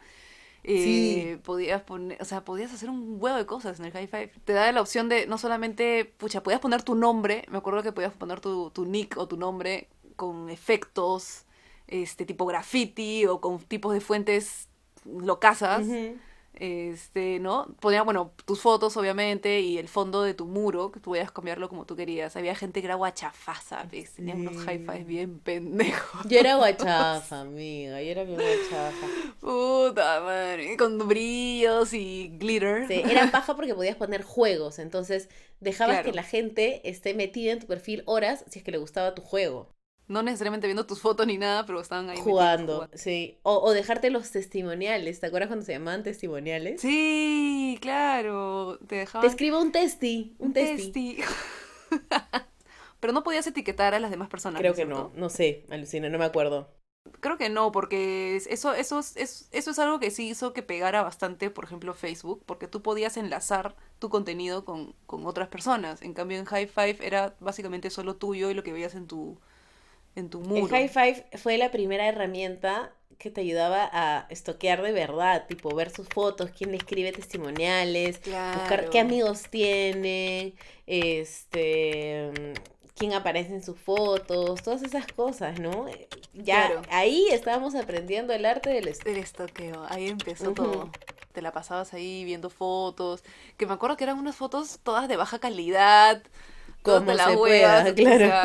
Eh, 0.63 0.83
Sí. 1.35 1.41
Podías 1.43 1.81
poner, 1.81 2.21
o 2.21 2.25
sea, 2.25 2.43
podías 2.45 2.71
hacer 2.73 2.89
un 2.89 3.17
huevo 3.19 3.37
de 3.37 3.45
cosas 3.45 3.79
en 3.79 3.85
el 3.85 3.91
High 3.91 4.07
Five. 4.07 4.31
Te 4.45 4.53
da 4.53 4.71
la 4.71 4.81
opción 4.81 5.09
de 5.09 5.25
no 5.27 5.37
solamente, 5.37 6.05
pucha, 6.17 6.43
podías 6.43 6.59
poner 6.61 6.83
tu 6.83 6.95
nombre. 6.95 7.45
Me 7.49 7.57
acuerdo 7.57 7.81
que 7.83 7.91
podías 7.91 8.13
poner 8.13 8.39
tu, 8.39 8.69
tu 8.71 8.85
nick 8.85 9.17
o 9.17 9.27
tu 9.27 9.37
nombre 9.37 9.89
con 10.15 10.49
efectos, 10.49 11.45
este 11.87 12.25
tipo 12.25 12.45
graffiti 12.45 13.25
o 13.25 13.41
con 13.41 13.59
tipos 13.59 13.93
de 13.93 14.01
fuentes 14.01 14.69
locasas. 15.05 15.85
Ujú. 15.87 16.17
Este, 16.53 17.39
¿no? 17.39 17.75
Ponía, 17.79 18.03
bueno, 18.03 18.33
tus 18.45 18.61
fotos, 18.61 18.95
obviamente, 18.97 19.61
y 19.61 19.77
el 19.77 19.87
fondo 19.87 20.21
de 20.21 20.33
tu 20.33 20.45
muro, 20.45 20.91
que 20.91 20.99
tú 20.99 21.09
podías 21.11 21.31
cambiarlo 21.31 21.69
como 21.69 21.85
tú 21.85 21.95
querías. 21.95 22.35
Había 22.35 22.53
gente 22.55 22.81
que 22.81 22.85
era 22.87 22.95
guachafaza, 22.95 23.83
¿ves? 23.91 24.11
Tenían 24.13 24.41
unos 24.41 24.57
Sí. 24.57 24.65
high-fives 24.65 25.05
bien 25.07 25.39
pendejos. 25.39 26.21
Yo 26.27 26.39
era 26.39 26.57
guachafa, 26.57 27.41
amiga. 27.41 28.01
Yo 28.01 28.09
era 28.11 28.23
bien 28.25 28.39
guachafa. 28.39 29.07
Puta 29.39 30.19
madre. 30.21 30.77
Con 30.77 31.07
brillos 31.07 31.93
y 31.93 32.29
glitter. 32.37 32.87
Sí, 32.87 33.01
era 33.09 33.31
paja 33.31 33.55
porque 33.55 33.73
podías 33.73 33.95
poner 33.95 34.21
juegos. 34.23 34.77
Entonces, 34.79 35.29
dejabas 35.61 35.95
Claro. 35.97 36.09
que 36.11 36.15
la 36.15 36.23
gente 36.23 36.87
esté 36.89 37.13
metida 37.13 37.53
en 37.53 37.59
tu 37.59 37.67
perfil 37.67 38.03
horas 38.05 38.43
si 38.49 38.59
es 38.59 38.65
que 38.65 38.71
le 38.71 38.77
gustaba 38.77 39.15
tu 39.15 39.21
juego. 39.21 39.69
No 40.11 40.23
necesariamente 40.23 40.67
viendo 40.67 40.85
tus 40.85 41.01
fotos 41.01 41.25
ni 41.25 41.37
nada, 41.37 41.65
pero 41.65 41.79
estaban 41.79 42.09
ahí. 42.09 42.17
Jugando, 42.17 42.89
sí. 42.93 43.39
O, 43.43 43.59
o 43.59 43.71
dejarte 43.71 44.09
los 44.09 44.29
testimoniales. 44.31 45.19
¿Te 45.19 45.27
acuerdas 45.27 45.47
cuando 45.47 45.65
se 45.65 45.71
llamaban 45.73 46.03
testimoniales? 46.03 46.81
Sí, 46.81 47.77
claro. 47.81 48.77
Te 48.81 48.85
Te 48.87 48.95
dejaban. 48.97 49.27
escribo 49.29 49.61
un 49.61 49.71
testi. 49.71 50.35
Un 50.39 50.53
testi. 50.53 50.91
testi. 50.91 51.23
pero 52.99 53.13
no 53.13 53.23
podías 53.23 53.47
etiquetar 53.47 53.93
a 53.93 53.99
las 53.99 54.11
demás 54.11 54.29
personas. 54.29 54.59
Creo 54.59 54.71
¿no 54.71 54.73
es 54.73 54.77
que 54.79 54.85
cierto? 54.85 55.11
no. 55.15 55.19
No 55.19 55.29
sé, 55.29 55.65
alucina, 55.69 56.09
no 56.09 56.17
me 56.19 56.25
acuerdo. 56.25 56.69
Creo 57.19 57.37
que 57.37 57.49
no, 57.49 57.71
porque 57.71 58.35
es- 58.35 58.45
eso, 58.47 58.73
eso, 58.73 58.99
es, 58.99 59.17
es- 59.17 59.49
eso 59.51 59.71
es 59.71 59.79
algo 59.79 59.99
que 59.99 60.11
sí 60.11 60.29
hizo 60.29 60.53
que 60.53 60.61
pegara 60.63 61.01
bastante, 61.01 61.49
por 61.49 61.65
ejemplo, 61.65 61.93
Facebook, 61.95 62.43
porque 62.45 62.67
tú 62.67 62.81
podías 62.83 63.17
enlazar 63.17 63.75
tu 63.99 64.09
contenido 64.09 64.65
con, 64.65 64.93
con 65.07 65.25
otras 65.25 65.47
personas. 65.47 66.01
En 66.03 66.13
cambio, 66.13 66.37
en 66.37 66.45
High 66.45 66.67
Five 66.67 66.97
era 67.01 67.35
básicamente 67.39 67.89
solo 67.89 68.17
tuyo 68.17 68.49
y 68.51 68.53
lo 68.53 68.61
que 68.63 68.73
veías 68.73 68.93
en 68.95 69.07
tu, 69.07 69.39
en 70.15 70.29
tu 70.29 70.39
El 70.39 70.47
muro. 70.47 70.67
High 70.67 70.89
Five 70.89 71.25
fue 71.37 71.57
la 71.57 71.71
primera 71.71 72.07
herramienta 72.07 72.93
que 73.17 73.29
te 73.29 73.41
ayudaba 73.41 73.87
a 73.93 74.25
estoquear 74.29 74.81
de 74.81 74.91
verdad, 74.91 75.45
tipo 75.47 75.73
ver 75.75 75.91
sus 75.91 76.07
fotos, 76.09 76.49
quién 76.57 76.71
le 76.71 76.77
escribe 76.77 77.11
testimoniales, 77.11 78.19
buscar 78.55 78.89
qué 78.89 78.99
amigos 78.99 79.43
tiene, 79.51 80.55
este, 80.87 82.31
quién 82.95 83.13
aparece 83.13 83.53
en 83.53 83.63
sus 83.63 83.77
fotos, 83.79 84.63
todas 84.63 84.81
esas 84.83 85.05
cosas, 85.07 85.59
¿no? 85.59 85.85
Ya 86.33 86.67
Claro. 86.67 86.81
ahí 86.89 87.27
estábamos 87.31 87.75
aprendiendo 87.75 88.33
el 88.33 88.45
arte 88.45 88.69
del 88.71 88.87
est- 88.87 89.05
El 89.05 89.17
estoqueo, 89.17 89.85
ahí 89.89 90.07
empezó 90.07 90.51
todo. 90.53 90.89
Te 91.33 91.41
la 91.41 91.51
pasabas 91.53 91.93
ahí 91.93 92.25
viendo 92.25 92.49
fotos, 92.49 93.23
que 93.57 93.65
me 93.65 93.73
acuerdo 93.73 93.95
que 93.97 94.03
eran 94.03 94.17
unas 94.19 94.35
fotos 94.35 94.79
todas 94.83 95.07
de 95.07 95.15
baja 95.15 95.39
calidad, 95.39 96.21
Como 96.81 97.13
las 97.13 97.27
se 97.27 97.35
huevas, 97.35 97.83
pueda, 97.83 97.91
o 97.91 97.95
claro. 97.95 98.17
sea, 98.17 98.43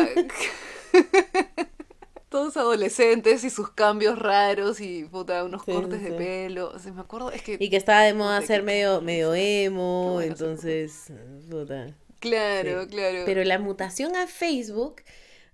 todos 2.29 2.57
adolescentes 2.57 3.45
y 3.45 3.51
sus 3.51 3.71
cambios 3.71 4.19
raros 4.19 4.81
y 4.81 5.05
puta, 5.05 5.45
unos 5.45 5.63
Sí, 5.65 5.73
cortes 5.73 6.01
sí, 6.01 6.05
de 6.05 6.13
pelo. 6.13 6.71
O 6.71 6.79
sea, 6.79 6.93
me 6.93 7.01
acuerdo, 7.01 7.31
es 7.33 7.43
que 7.43 7.57
Y 7.59 7.71
que 7.71 7.77
estaba 7.77 8.03
de 8.03 8.15
moda 8.15 8.41
Puta, 8.41 8.47
ser 8.47 8.63
medio, 8.63 9.01
medio 9.01 9.35
emo, 9.35 10.21
entonces, 10.23 11.13
puta. 11.51 11.95
Claro, 12.21 12.83
Sí. 12.83 12.89
claro. 12.89 13.23
Pero 13.25 13.45
la 13.45 13.59
mutación 13.59 14.17
a 14.17 14.27
Facebook, 14.27 15.03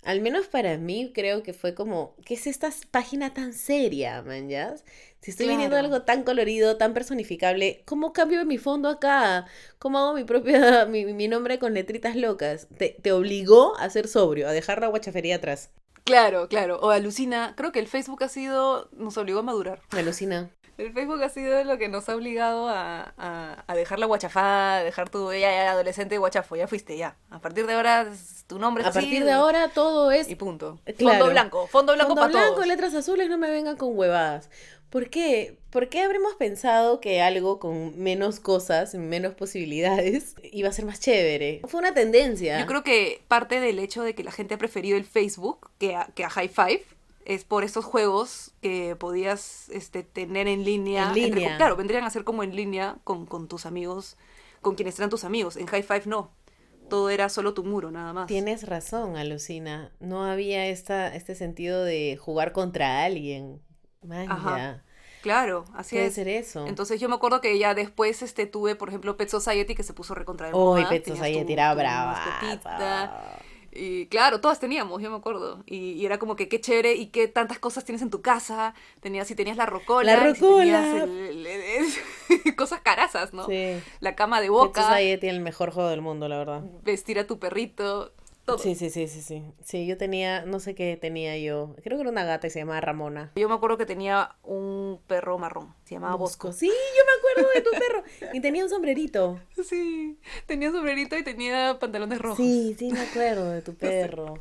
al 0.02 0.20
menos 0.20 0.46
para 0.48 0.78
mí, 0.78 1.12
creo 1.14 1.42
que 1.42 1.52
fue 1.52 1.74
como, 1.74 2.16
¿qué 2.24 2.34
es 2.34 2.46
esta 2.46 2.70
página 2.90 3.34
tan 3.34 3.52
seria, 3.52 4.22
man? 4.22 4.48
ya? 4.48 4.74
Si 5.22 5.30
estoy 5.30 5.46
Claro. 5.46 5.76
algo 5.76 6.02
tan 6.02 6.24
colorido, 6.24 6.76
tan 6.76 6.94
personificable, 6.94 7.82
¿cómo 7.86 8.12
cambio 8.12 8.44
mi 8.44 8.58
fondo 8.58 8.88
acá? 8.88 9.46
¿Cómo 9.78 9.98
hago 9.98 10.14
mi 10.14 10.24
propia, 10.24 10.84
mi, 10.86 11.04
mi 11.06 11.28
nombre 11.28 11.58
con 11.60 11.74
letritas 11.74 12.16
locas? 12.16 12.66
Te, 12.76 12.96
te 13.00 13.12
obligó 13.12 13.76
a 13.78 13.88
ser 13.88 14.08
sobrio, 14.08 14.48
a 14.48 14.52
dejar 14.52 14.80
la 14.80 14.88
guachafería 14.88 15.36
atrás. 15.36 15.70
Claro, 16.04 16.48
claro. 16.48 16.80
O 16.80 16.90
alucina. 16.90 17.54
Creo 17.56 17.70
que 17.72 17.78
el 17.78 17.86
Facebook 17.86 18.24
ha 18.24 18.28
sido. 18.28 18.88
nos 18.92 19.16
obligó 19.16 19.38
a 19.40 19.42
madurar. 19.42 19.80
Alucina. 19.90 20.50
El 20.78 20.92
Facebook 20.92 21.22
ha 21.22 21.28
sido 21.28 21.62
lo 21.64 21.78
que 21.78 21.88
nos 21.88 22.08
ha 22.08 22.16
obligado 22.16 22.68
a, 22.68 23.14
a, 23.16 23.64
a 23.66 23.74
dejar 23.76 23.98
la 24.00 24.06
guachafada, 24.06 24.78
a 24.78 24.82
dejar 24.84 25.10
tu. 25.10 25.30
Ya, 25.32 25.38
ya, 25.52 25.70
adolescente 25.70 26.18
guachafo, 26.18 26.56
ya 26.56 26.66
fuiste, 26.66 26.96
ya. 26.96 27.16
A 27.30 27.40
partir 27.40 27.66
de 27.66 27.74
ahora, 27.74 28.08
tu 28.48 28.58
nombre 28.58 28.82
es 28.82 28.86
A 28.86 28.90
así, 28.90 28.98
partir 29.00 29.24
de 29.24 29.30
ahora 29.32 29.68
todo 29.68 30.10
es 30.10 30.28
Y 30.28 30.34
punto. 30.34 30.80
Claro. 30.96 31.18
Fondo 31.20 31.30
blanco, 31.30 31.66
fondo 31.68 31.92
blanco 31.94 32.08
Fondo 32.16 32.20
para 32.22 32.32
blanco, 32.32 32.54
todos. 32.54 32.66
letras 32.66 32.94
azules, 32.94 33.28
no 33.28 33.38
me 33.38 33.50
vengan 33.50 33.76
con 33.76 33.96
huevadas. 33.96 34.50
¿Por 34.92 35.08
qué? 35.08 35.56
¿Por 35.70 35.88
qué 35.88 36.02
habremos 36.02 36.34
pensado 36.34 37.00
que 37.00 37.22
algo 37.22 37.58
con 37.58 37.98
menos 37.98 38.40
cosas, 38.40 38.94
menos 38.94 39.32
posibilidades, 39.34 40.34
iba 40.52 40.68
a 40.68 40.72
ser 40.72 40.84
más 40.84 41.00
chévere? 41.00 41.62
Fue 41.66 41.80
una 41.80 41.94
tendencia. 41.94 42.60
Yo 42.60 42.66
creo 42.66 42.84
que 42.84 43.22
parte 43.26 43.58
del 43.58 43.78
hecho 43.78 44.02
de 44.02 44.14
que 44.14 44.22
la 44.22 44.32
gente 44.32 44.52
ha 44.52 44.58
preferido 44.58 44.98
el 44.98 45.06
Facebook 45.06 45.70
que 45.78 45.96
a, 45.96 46.10
que 46.14 46.24
a 46.24 46.28
High 46.28 46.50
Five 46.50 46.84
es 47.24 47.44
por 47.44 47.64
estos 47.64 47.86
juegos 47.86 48.50
que 48.60 48.94
podías 48.96 49.70
este, 49.70 50.02
tener 50.02 50.46
en 50.46 50.62
línea. 50.62 51.04
En 51.04 51.16
entre- 51.16 51.40
línea. 51.40 51.56
claro, 51.56 51.74
vendrían 51.76 52.04
a 52.04 52.10
ser 52.10 52.24
como 52.24 52.42
en 52.42 52.54
línea 52.54 52.98
con, 53.02 53.24
con 53.24 53.48
tus 53.48 53.64
amigos, 53.64 54.18
con 54.60 54.74
quienes 54.74 54.98
eran 54.98 55.08
tus 55.08 55.24
amigos. 55.24 55.56
En 55.56 55.68
High 55.68 55.84
Five 55.84 56.02
no. 56.04 56.30
Todo 56.90 57.08
era 57.08 57.30
solo 57.30 57.54
tu 57.54 57.64
muro, 57.64 57.90
nada 57.90 58.12
más. 58.12 58.26
Tienes 58.26 58.66
razón, 58.68 59.16
Alucina. 59.16 59.90
No 60.00 60.26
había 60.26 60.66
esta, 60.66 61.14
este 61.16 61.34
sentido 61.34 61.82
de 61.82 62.18
jugar 62.20 62.52
contra 62.52 63.04
alguien. 63.04 63.62
Ajá. 64.28 64.82
Claro, 65.22 65.64
así 65.74 65.94
Puede 65.94 66.08
es. 66.08 66.14
ser 66.14 66.26
eso. 66.26 66.66
Entonces 66.66 67.00
yo 67.00 67.08
me 67.08 67.14
acuerdo 67.14 67.40
que 67.40 67.56
ya 67.56 67.74
después 67.74 68.22
este 68.22 68.46
tuve, 68.46 68.74
por 68.74 68.88
ejemplo, 68.88 69.16
Pet 69.16 69.28
Society 69.28 69.74
que 69.76 69.84
se 69.84 69.92
puso 69.94 70.14
recontra 70.16 70.48
de 70.48 70.54
Uy, 70.54 70.80
moda. 70.80 70.88
Pet 70.88 71.04
Tenías 71.04 71.24
Society 71.24 71.52
era 71.52 71.72
brava. 71.74 73.38
Y 73.74 74.06
claro, 74.08 74.40
todas 74.42 74.60
teníamos, 74.60 75.00
yo 75.00 75.10
me 75.10 75.16
acuerdo. 75.16 75.62
Y, 75.64 75.92
y 75.92 76.04
era 76.04 76.18
como 76.18 76.36
que 76.36 76.46
qué 76.46 76.60
chévere 76.60 76.92
y 76.94 77.06
qué 77.06 77.26
tantas 77.26 77.58
cosas 77.58 77.84
tienes 77.86 78.02
en 78.02 78.10
tu 78.10 78.20
casa. 78.20 78.74
Tenías, 79.00 79.26
si 79.26 79.34
tenías 79.34 79.56
la 79.56 79.64
rocola. 79.64 80.14
La 80.14 80.28
y 80.28 80.34
si 80.34 80.40
rocola. 80.42 81.04
el- 81.04 81.46
el- 81.46 81.62
el- 82.44 82.56
cosas 82.56 82.80
carazas, 82.82 83.32
¿no? 83.32 83.46
Sí. 83.46 83.80
La 84.00 84.14
cama 84.14 84.40
de 84.40 84.48
Pet 84.48 84.52
boca, 84.52 84.82
Society 84.82 85.20
tiene 85.20 85.36
el 85.38 85.42
mejor 85.42 85.70
juego 85.70 85.88
del 85.88 86.02
mundo, 86.02 86.28
la 86.28 86.36
verdad. 86.36 86.62
vestir 86.82 87.18
a 87.18 87.26
tu 87.26 87.38
perrito, 87.38 88.12
todo. 88.44 88.58
Sí, 88.58 88.74
sí, 88.74 88.90
sí, 88.90 89.08
sí, 89.08 89.22
sí. 89.22 89.42
Sí, 89.62 89.86
yo 89.86 89.96
tenía, 89.96 90.44
no 90.44 90.60
sé 90.60 90.74
qué 90.74 90.96
tenía 90.96 91.36
yo. 91.38 91.74
Creo 91.82 91.96
que 91.96 92.02
era 92.02 92.10
una 92.10 92.24
gata 92.24 92.46
y 92.46 92.50
se 92.50 92.58
llamaba 92.60 92.80
Ramona. 92.80 93.32
Yo 93.36 93.48
me 93.48 93.54
acuerdo 93.54 93.78
que 93.78 93.86
tenía 93.86 94.36
un 94.42 95.00
perro 95.06 95.38
marrón, 95.38 95.74
se 95.84 95.94
llamaba 95.94 96.16
Bosco. 96.16 96.52
Sí, 96.52 96.66
yo 96.68 97.04
me 97.06 97.18
acuerdo 97.18 97.50
de 97.54 97.60
tu 97.62 97.70
perro. 97.70 98.32
Y 98.32 98.40
tenía 98.40 98.64
un 98.64 98.70
sombrerito. 98.70 99.40
Sí, 99.62 100.18
tenía 100.46 100.72
sombrerito 100.72 101.16
y 101.16 101.22
tenía 101.22 101.78
pantalones 101.78 102.18
rojos. 102.20 102.36
Sí, 102.36 102.74
sí, 102.78 102.90
me 102.92 103.00
acuerdo 103.00 103.48
de 103.50 103.62
tu 103.62 103.74
perro. 103.76 104.34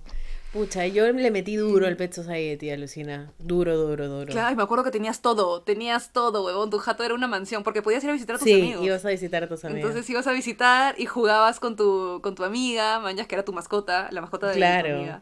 Pucha, 0.54 0.86
yo 0.86 1.10
le 1.14 1.32
metí 1.32 1.56
duro 1.56 1.88
al 1.88 1.96
Pet 1.96 2.12
Society, 2.12 2.72
alucina. 2.72 3.32
Duro, 3.40 3.78
duro, 3.78 4.10
duro. 4.10 4.32
Claro, 4.32 4.52
y 4.52 4.56
me 4.58 4.64
acuerdo 4.64 4.84
que 4.84 4.92
tenías 4.92 5.22
todo, 5.22 5.62
tenías 5.62 6.12
todo, 6.12 6.44
huevón. 6.46 6.70
Tu 6.70 6.78
jato 6.78 7.04
era 7.04 7.14
una 7.14 7.28
mansión, 7.28 7.64
porque 7.64 7.82
podías 7.82 8.04
ir 8.04 8.10
a 8.10 8.14
visitar 8.14 8.36
a 8.36 8.40
tus 8.40 8.46
Sí, 8.46 8.54
amigos. 8.62 8.86
ibas 8.86 9.06
a 9.06 9.10
visitar 9.10 9.44
a 9.44 9.48
tus 9.48 9.64
amigos. 9.64 9.90
Entonces 9.90 10.10
ibas 10.10 10.28
a 10.28 10.34
visitar 10.34 10.96
y 11.00 11.06
jugabas 11.06 11.62
con 11.62 11.78
tu, 11.78 12.20
con 12.22 12.36
tu 12.36 12.44
amiga, 12.44 13.00
mañas 13.00 13.28
que 13.28 13.36
era 13.36 13.46
tu 13.46 13.54
mascota, 13.54 14.10
la 14.12 14.20
mascota 14.20 14.48
de 14.50 14.56
Claro. 14.58 14.90
tu 14.90 14.96
amiga. 14.96 15.22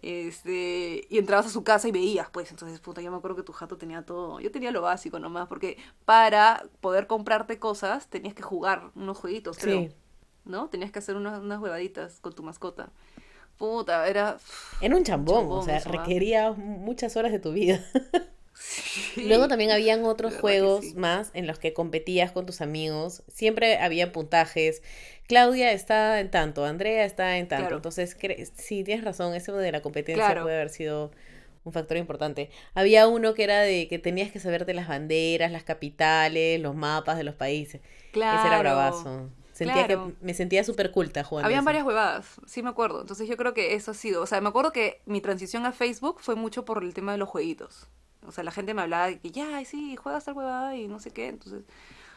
Este, 0.00 1.06
y 1.10 1.18
entrabas 1.18 1.46
a 1.46 1.50
su 1.50 1.62
casa 1.62 1.88
y 1.88 1.92
veías, 1.92 2.28
pues, 2.30 2.50
entonces, 2.50 2.80
puta, 2.80 3.02
yo 3.02 3.10
me 3.10 3.18
acuerdo 3.18 3.36
que 3.36 3.42
tu 3.42 3.52
jato 3.52 3.76
tenía 3.76 4.02
todo. 4.02 4.40
Yo 4.40 4.50
tenía 4.50 4.70
lo 4.70 4.80
básico 4.80 5.18
nomás, 5.18 5.46
porque 5.46 5.76
para 6.06 6.62
poder 6.80 7.06
comprarte 7.06 7.58
cosas 7.58 8.08
tenías 8.08 8.34
que 8.34 8.42
jugar 8.42 8.90
unos 8.94 9.18
jueguitos, 9.18 9.58
creo. 9.58 9.80
Sí. 9.88 9.94
¿No? 10.46 10.68
Tenías 10.68 10.90
que 10.90 10.98
hacer 10.98 11.16
unas, 11.16 11.40
unas 11.40 11.58
huevaditas 11.60 12.20
con 12.20 12.34
tu 12.34 12.42
mascota. 12.42 12.90
Puta, 13.58 14.08
era... 14.08 14.38
Era 14.80 14.96
un 14.96 15.04
chambón, 15.04 15.40
Chambón 15.40 15.58
o 15.58 15.62
sea, 15.62 15.76
¿ah? 15.76 15.88
requería 15.88 16.52
muchas 16.52 17.16
horas 17.16 17.32
de 17.32 17.38
tu 17.38 17.52
vida. 17.52 17.80
Sí. 18.54 19.24
Luego 19.26 19.48
también 19.48 19.70
habían 19.70 20.04
otros 20.04 20.34
juegos 20.34 20.84
sí. 20.84 20.94
más 20.94 21.30
en 21.34 21.46
los 21.46 21.58
que 21.58 21.72
competías 21.72 22.32
con 22.32 22.46
tus 22.46 22.60
amigos. 22.60 23.22
Siempre 23.28 23.78
había 23.78 24.12
puntajes. 24.12 24.82
Claudia 25.26 25.72
está 25.72 26.20
en 26.20 26.30
tanto, 26.30 26.64
Andrea 26.64 27.04
está 27.04 27.38
en 27.38 27.48
tanto. 27.48 27.64
Claro. 27.64 27.76
Entonces, 27.76 28.16
sí, 28.54 28.84
tienes 28.84 29.04
razón, 29.04 29.34
eso 29.34 29.56
de 29.56 29.72
la 29.72 29.80
competencia 29.82 30.24
Claro. 30.24 30.42
puede 30.42 30.56
haber 30.56 30.70
sido 30.70 31.12
un 31.64 31.72
factor 31.72 31.96
importante. 31.96 32.50
Había 32.74 33.08
uno 33.08 33.34
que 33.34 33.44
era 33.44 33.60
de 33.60 33.88
que 33.88 33.98
tenías 33.98 34.30
que 34.30 34.38
saberte 34.38 34.74
las 34.74 34.86
banderas, 34.86 35.50
las 35.50 35.64
capitales, 35.64 36.60
los 36.60 36.74
mapas 36.74 37.16
de 37.16 37.24
los 37.24 37.34
países. 37.34 37.80
Claro. 38.12 38.38
Ese 38.38 38.48
era 38.48 38.58
bravazo. 38.58 39.30
Sentía 39.54 39.86
claro. 39.86 40.08
que 40.08 40.24
me 40.26 40.34
sentía 40.34 40.64
súper 40.64 40.90
culta 40.90 41.22
jugando. 41.22 41.46
Habían 41.46 41.60
eso. 41.60 41.66
varias 41.66 41.84
huevadas, 41.86 42.26
sí 42.44 42.62
me 42.62 42.70
acuerdo. 42.70 43.00
Entonces 43.00 43.28
yo 43.28 43.36
creo 43.36 43.54
que 43.54 43.74
eso 43.74 43.92
ha 43.92 43.94
sido. 43.94 44.20
O 44.20 44.26
sea, 44.26 44.40
me 44.40 44.48
acuerdo 44.48 44.72
que 44.72 45.00
mi 45.06 45.20
transición 45.20 45.64
a 45.64 45.70
Facebook 45.72 46.16
fue 46.20 46.34
mucho 46.34 46.64
por 46.64 46.82
el 46.82 46.92
tema 46.92 47.12
de 47.12 47.18
los 47.18 47.28
jueguitos. 47.28 47.86
O 48.26 48.32
sea, 48.32 48.42
la 48.42 48.50
gente 48.50 48.74
me 48.74 48.82
hablaba 48.82 49.06
de 49.06 49.20
que 49.20 49.30
ya, 49.30 49.56
ay, 49.56 49.64
sí, 49.64 49.94
juegas 49.96 50.24
tal 50.24 50.34
huevada 50.36 50.76
y 50.76 50.88
no 50.88 50.98
sé 50.98 51.12
qué. 51.12 51.28
Entonces, 51.28 51.62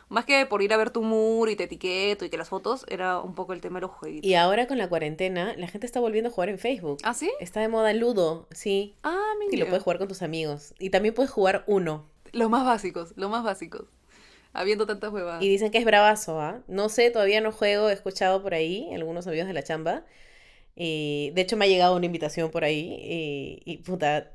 más 0.09 0.25
que 0.25 0.45
por 0.45 0.61
ir 0.61 0.73
a 0.73 0.77
ver 0.77 0.89
tu 0.89 1.03
muro 1.03 1.51
y 1.51 1.55
te 1.55 1.65
etiqueto 1.65 2.25
y 2.25 2.29
que 2.29 2.37
las 2.37 2.49
fotos, 2.49 2.85
era 2.89 3.19
un 3.19 3.35
poco 3.35 3.53
el 3.53 3.61
tema 3.61 3.77
de 3.77 3.81
los 3.81 3.91
jueguitos. 3.91 4.27
Y 4.27 4.33
ahora 4.35 4.65
con 4.67 4.77
la 4.79 4.89
cuarentena, 4.89 5.53
la 5.57 5.67
gente 5.67 5.85
está 5.85 5.99
volviendo 5.99 6.29
a 6.29 6.33
jugar 6.33 6.49
en 6.49 6.57
Facebook. 6.57 6.97
¿Ah, 7.03 7.13
sí? 7.13 7.29
Está 7.39 7.59
de 7.59 7.67
moda 7.67 7.93
Ludo, 7.93 8.47
sí. 8.51 8.95
Ah, 9.03 9.19
Y 9.43 9.51
mira. 9.51 9.65
lo 9.65 9.69
puedes 9.69 9.83
jugar 9.83 9.99
con 9.99 10.07
tus 10.07 10.21
amigos. 10.21 10.73
Y 10.79 10.89
también 10.89 11.13
puedes 11.13 11.29
jugar 11.29 11.63
uno. 11.67 12.05
Los 12.31 12.49
más 12.49 12.65
básicos, 12.65 13.13
los 13.15 13.29
más 13.29 13.43
básicos. 13.43 13.83
Habiendo 14.57 14.87
tantas 14.87 15.13
huevadas. 15.13 15.43
Y 15.43 15.49
dicen 15.49 15.71
que 15.71 15.77
es 15.77 15.85
bravazo, 15.85 16.41
¿ah? 16.41 16.63
No 16.67 16.89
sé, 16.89 17.11
todavía 17.11 17.41
no 17.41 17.51
juego, 17.51 17.89
he 17.89 17.93
escuchado 17.93 18.41
por 18.41 18.53
ahí, 18.53 18.89
algunos 18.93 19.27
amigos 19.27 19.47
de 19.47 19.53
la 19.53 19.63
chamba. 19.63 20.03
Y 20.75 21.31
de 21.35 21.41
hecho 21.41 21.57
me 21.57 21.65
ha 21.65 21.67
llegado 21.67 21.95
una 21.95 22.05
invitación 22.07 22.49
por 22.51 22.63
ahí. 22.63 23.61
Y, 23.65 23.77
puta, 23.77 24.31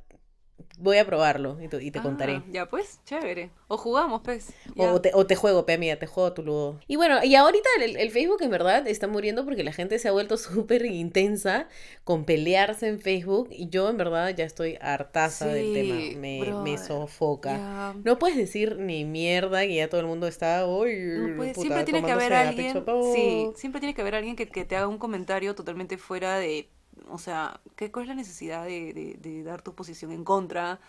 voy 0.78 0.98
a 0.98 1.06
probarlo 1.06 1.58
y, 1.62 1.68
te- 1.68 1.82
y 1.82 1.90
te 1.90 2.00
contaré. 2.00 2.34
Ah, 2.36 2.44
ya 2.50 2.66
pues, 2.66 3.00
chévere. 3.04 3.50
O 3.68 3.76
jugamos, 3.76 4.20
pues. 4.22 4.52
O 4.76 5.00
te, 5.00 5.10
o 5.14 5.26
te 5.26 5.34
juego, 5.36 5.64
pe 5.66 5.72
amiga, 5.74 5.96
te 5.96 6.06
juego 6.06 6.32
tu 6.32 6.42
ludo. 6.42 6.80
Y 6.88 6.96
bueno, 6.96 7.22
y 7.24 7.34
ahorita 7.34 7.68
el, 7.80 7.96
el 7.96 8.10
Facebook 8.10 8.42
en 8.42 8.50
verdad 8.50 8.86
está 8.86 9.08
muriendo 9.08 9.44
porque 9.44 9.64
la 9.64 9.72
gente 9.72 9.98
se 9.98 10.08
ha 10.08 10.12
vuelto 10.12 10.36
súper 10.38 10.84
intensa 10.86 11.68
con 12.04 12.24
pelearse 12.24 12.88
en 12.88 13.00
Facebook. 13.00 13.48
Y 13.50 13.68
yo 13.68 13.88
en 13.88 13.96
verdad 13.96 14.34
ya 14.36 14.44
estoy 14.44 14.78
hartaza 14.80 15.46
del 15.46 15.72
tema. 15.74 15.94
Me, 16.20 16.52
me 16.62 16.78
sofoca. 16.78 17.94
No 18.04 18.18
puedes 18.18 18.36
decir 18.36 18.76
ni 18.78 19.04
mierda 19.04 19.62
que 19.62 19.74
ya 19.76 19.88
todo 19.88 20.00
el 20.00 20.06
mundo 20.06 20.26
está, 20.26 20.66
uy, 20.66 20.96
No 20.96 21.36
puede- 21.36 21.52
puta, 21.54 21.60
siempre 21.62 21.84
tiene 21.84 22.04
que 22.04 22.12
haber 22.12 22.32
alguien, 22.32 22.72
pecho, 22.72 22.84
oh". 22.88 23.14
sí, 23.14 23.48
siempre 23.56 23.80
tiene 23.80 23.94
que 23.94 24.00
haber 24.02 24.14
alguien 24.14 24.36
que, 24.36 24.48
que 24.48 24.64
te 24.64 24.76
haga 24.76 24.86
un 24.88 24.98
comentario 24.98 25.54
totalmente 25.54 25.98
fuera 25.98 26.38
de, 26.38 26.68
o 27.08 27.18
sea, 27.18 27.60
¿qué, 27.76 27.90
¿cuál 27.92 28.04
es 28.04 28.08
la 28.08 28.14
necesidad 28.14 28.64
de, 28.64 28.92
de- 28.92 29.16
de 29.20 29.42
dar 29.42 29.62
tu 29.62 29.74
posición 29.74 30.12
en 30.12 30.24
contra? 30.24 30.80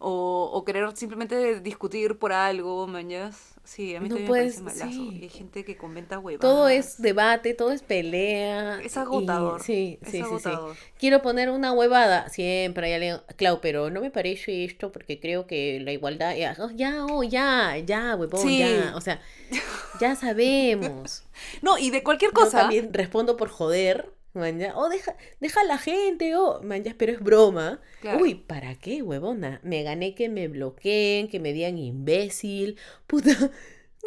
O, 0.00 0.48
o 0.52 0.64
querer 0.64 0.96
simplemente 0.96 1.58
discutir 1.58 2.20
por 2.20 2.32
algo, 2.32 2.86
mañas. 2.86 3.56
Sí, 3.64 3.96
a 3.96 4.00
mí 4.00 4.08
No 4.08 4.14
también 4.14 4.28
puedes- 4.28 4.58
me 4.60 4.66
parece 4.66 4.84
malazo. 4.84 5.00
sí. 5.10 5.18
Hay 5.22 5.28
gente 5.28 5.64
que 5.64 5.76
comenta 5.76 6.20
huevadas. 6.20 6.40
Todo 6.40 6.68
es 6.68 7.02
debate, 7.02 7.52
todo 7.52 7.72
es 7.72 7.82
pelea. 7.82 8.80
Es 8.80 8.94
y- 8.94 8.98
agotador. 9.00 9.60
sí, 9.60 9.98
Es 10.02 10.10
sí, 10.12 10.22
sí. 10.22 10.50
Quiero 11.00 11.20
poner 11.20 11.50
una 11.50 11.72
huevada. 11.72 12.28
Siempre 12.28 12.86
hay 12.86 12.92
alguien, 12.92 13.16
Clau, 13.36 13.60
pero 13.60 13.90
no 13.90 14.00
me 14.00 14.12
parece 14.12 14.64
esto 14.64 14.92
porque 14.92 15.18
creo 15.18 15.48
que 15.48 15.80
la 15.80 15.90
igualdad. 15.90 16.36
Ya, 16.36 16.54
oh, 16.60 16.70
ya, 16.70 17.04
oh, 17.04 17.24
ya, 17.24 17.76
ya, 17.78 18.14
huevón, 18.14 18.40
Sí. 18.40 18.60
ya. 18.60 18.92
O 18.94 19.00
sea, 19.00 19.20
ya 20.00 20.14
sabemos. 20.14 21.24
No, 21.60 21.76
y 21.76 21.90
de 21.90 22.04
cualquier 22.04 22.30
Yo 22.30 22.36
cosa. 22.40 22.60
también 22.60 22.94
respondo 22.94 23.36
por 23.36 23.48
joder. 23.48 24.12
Man, 24.38 24.58
ya. 24.58 24.72
Oh, 24.76 24.88
deja, 24.88 25.16
deja 25.40 25.60
a 25.60 25.64
la 25.64 25.78
gente, 25.78 26.34
oh, 26.36 26.62
man, 26.62 26.84
ya, 26.84 26.94
pero 26.96 27.12
es 27.12 27.20
broma. 27.20 27.80
Claro. 28.00 28.22
Uy, 28.22 28.34
¿para 28.34 28.74
qué, 28.76 29.02
huevona? 29.02 29.60
Me 29.62 29.82
gané 29.82 30.14
que 30.14 30.28
me 30.28 30.48
bloqueen, 30.48 31.28
que 31.28 31.40
me 31.40 31.52
digan 31.52 31.78
imbécil, 31.78 32.76
puta. 33.06 33.32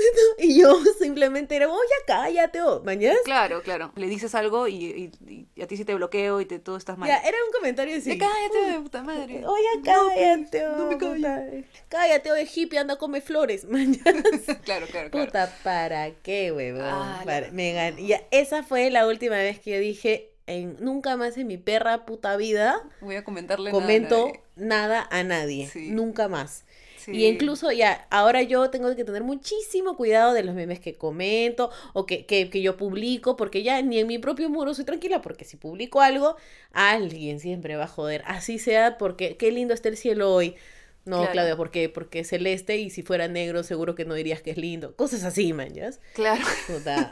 Y 0.39 0.59
yo 0.59 0.81
simplemente 0.99 1.55
era, 1.55 1.67
oh, 1.69 1.77
ya 1.81 2.05
cállate, 2.07 2.61
oh, 2.61 2.81
man, 2.83 2.99
ya. 2.99 3.13
Claro, 3.23 3.61
claro. 3.61 3.91
Le 3.95 4.07
dices 4.07 4.33
algo 4.35 4.67
y, 4.67 5.11
y- 5.27 5.47
y 5.55 5.61
a 5.61 5.67
ti 5.67 5.77
sí 5.77 5.85
te 5.85 5.93
bloqueo 5.93 6.41
y 6.41 6.45
te, 6.45 6.59
todo 6.59 6.77
estás 6.77 6.97
mal. 6.97 7.07
Ya, 7.09 7.17
era 7.19 7.37
un 7.45 7.51
comentario 7.53 7.95
así. 7.97 8.17
Ya 8.17 8.27
cállate, 8.27 8.71
de 8.71 8.79
puta 8.79 9.03
madre. 9.03 9.45
Oye, 9.45 9.65
No, 9.77 9.83
cállate, 9.83 10.61
no 10.63 10.85
me 10.87 10.95
oh, 10.95 10.97
callo. 10.97 11.13
puta. 11.15 11.43
Cállate, 11.89 12.31
oye, 12.31 12.47
hippie, 12.53 12.79
anda, 12.79 12.97
come 12.97 13.21
flores, 13.21 13.65
man. 13.69 13.93
ya. 13.93 14.01
Claro, 14.63 14.87
claro, 14.87 15.09
claro. 15.11 15.25
Puta, 15.27 15.53
¿para 15.63 16.11
qué, 16.23 16.51
huevón? 16.51 16.81
Ah, 16.83 17.21
Para- 17.25 17.51
me 17.51 17.73
gan- 17.75 17.97
Ya, 18.05 18.21
esa 18.31 18.63
fue 18.63 18.89
la 18.89 19.05
última 19.07 19.35
vez 19.35 19.59
que 19.59 19.71
yo 19.71 19.79
dije, 19.79 20.29
en, 20.47 20.75
nunca 20.79 21.15
más 21.17 21.37
en 21.37 21.47
mi 21.47 21.57
perra 21.57 22.05
puta 22.05 22.35
vida 22.35 22.81
Voy 22.99 23.15
a 23.15 23.23
comentarle 23.23 23.71
comento 23.71 24.31
nada 24.55 25.07
a 25.11 25.23
nadie. 25.23 25.69
Sí. 25.71 25.91
Nunca 25.91 26.27
más. 26.27 26.65
Sí. 27.03 27.11
Y 27.11 27.25
incluso 27.25 27.71
ya, 27.71 28.07
ahora 28.09 28.41
yo 28.41 28.69
tengo 28.69 28.95
que 28.95 29.03
tener 29.03 29.23
muchísimo 29.23 29.95
cuidado 29.97 30.33
de 30.33 30.43
los 30.43 30.55
memes 30.55 30.79
que 30.79 30.95
comento 30.95 31.71
o 31.93 32.05
que, 32.05 32.25
que, 32.25 32.49
que 32.49 32.61
yo 32.61 32.77
publico, 32.77 33.35
porque 33.35 33.63
ya 33.63 33.81
ni 33.81 33.99
en 33.99 34.07
mi 34.07 34.19
propio 34.19 34.49
muro 34.49 34.73
soy 34.73 34.85
tranquila, 34.85 35.21
porque 35.21 35.45
si 35.45 35.57
publico 35.57 36.01
algo, 36.01 36.35
alguien 36.71 37.39
siempre 37.39 37.75
va 37.75 37.85
a 37.85 37.87
joder. 37.87 38.23
Así 38.25 38.59
sea, 38.59 38.97
porque 38.97 39.37
qué 39.37 39.51
lindo 39.51 39.73
está 39.73 39.89
el 39.89 39.97
cielo 39.97 40.33
hoy. 40.33 40.55
No, 41.03 41.17
Claro. 41.17 41.31
Claudia, 41.31 41.57
¿por 41.57 41.71
qué? 41.71 41.89
Porque 41.89 42.19
es 42.19 42.29
celeste 42.29 42.77
y 42.77 42.89
si 42.91 43.01
fuera 43.01 43.27
negro 43.27 43.63
seguro 43.63 43.95
que 43.95 44.05
no 44.05 44.13
dirías 44.13 44.41
que 44.41 44.51
es 44.51 44.57
lindo. 44.57 44.95
Cosas 44.95 45.23
así, 45.23 45.51
man, 45.51 45.73
¿ya? 45.73 45.89
Claro. 46.13 46.45
Puta, 46.67 47.11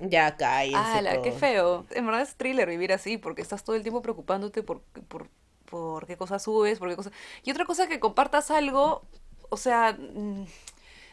ya 0.00 0.36
cállense 0.38 0.78
¡Hala, 0.78 1.20
qué 1.20 1.32
feo! 1.32 1.86
En 1.90 2.06
verdad 2.06 2.22
es 2.22 2.34
thriller 2.36 2.68
vivir 2.68 2.92
así, 2.92 3.18
porque 3.18 3.42
estás 3.42 3.62
todo 3.62 3.76
el 3.76 3.82
tiempo 3.82 4.00
preocupándote 4.00 4.62
por, 4.62 4.80
por, 5.08 5.28
por 5.66 6.06
qué 6.06 6.16
cosas 6.16 6.42
subes, 6.42 6.78
por 6.78 6.88
qué 6.88 6.96
cosas... 6.96 7.12
Y 7.44 7.50
otra 7.50 7.66
cosa 7.66 7.86
que 7.88 8.00
compartas 8.00 8.50
algo, 8.50 9.04
o 9.50 9.56
sea, 9.56 9.92
mm, 9.98 10.44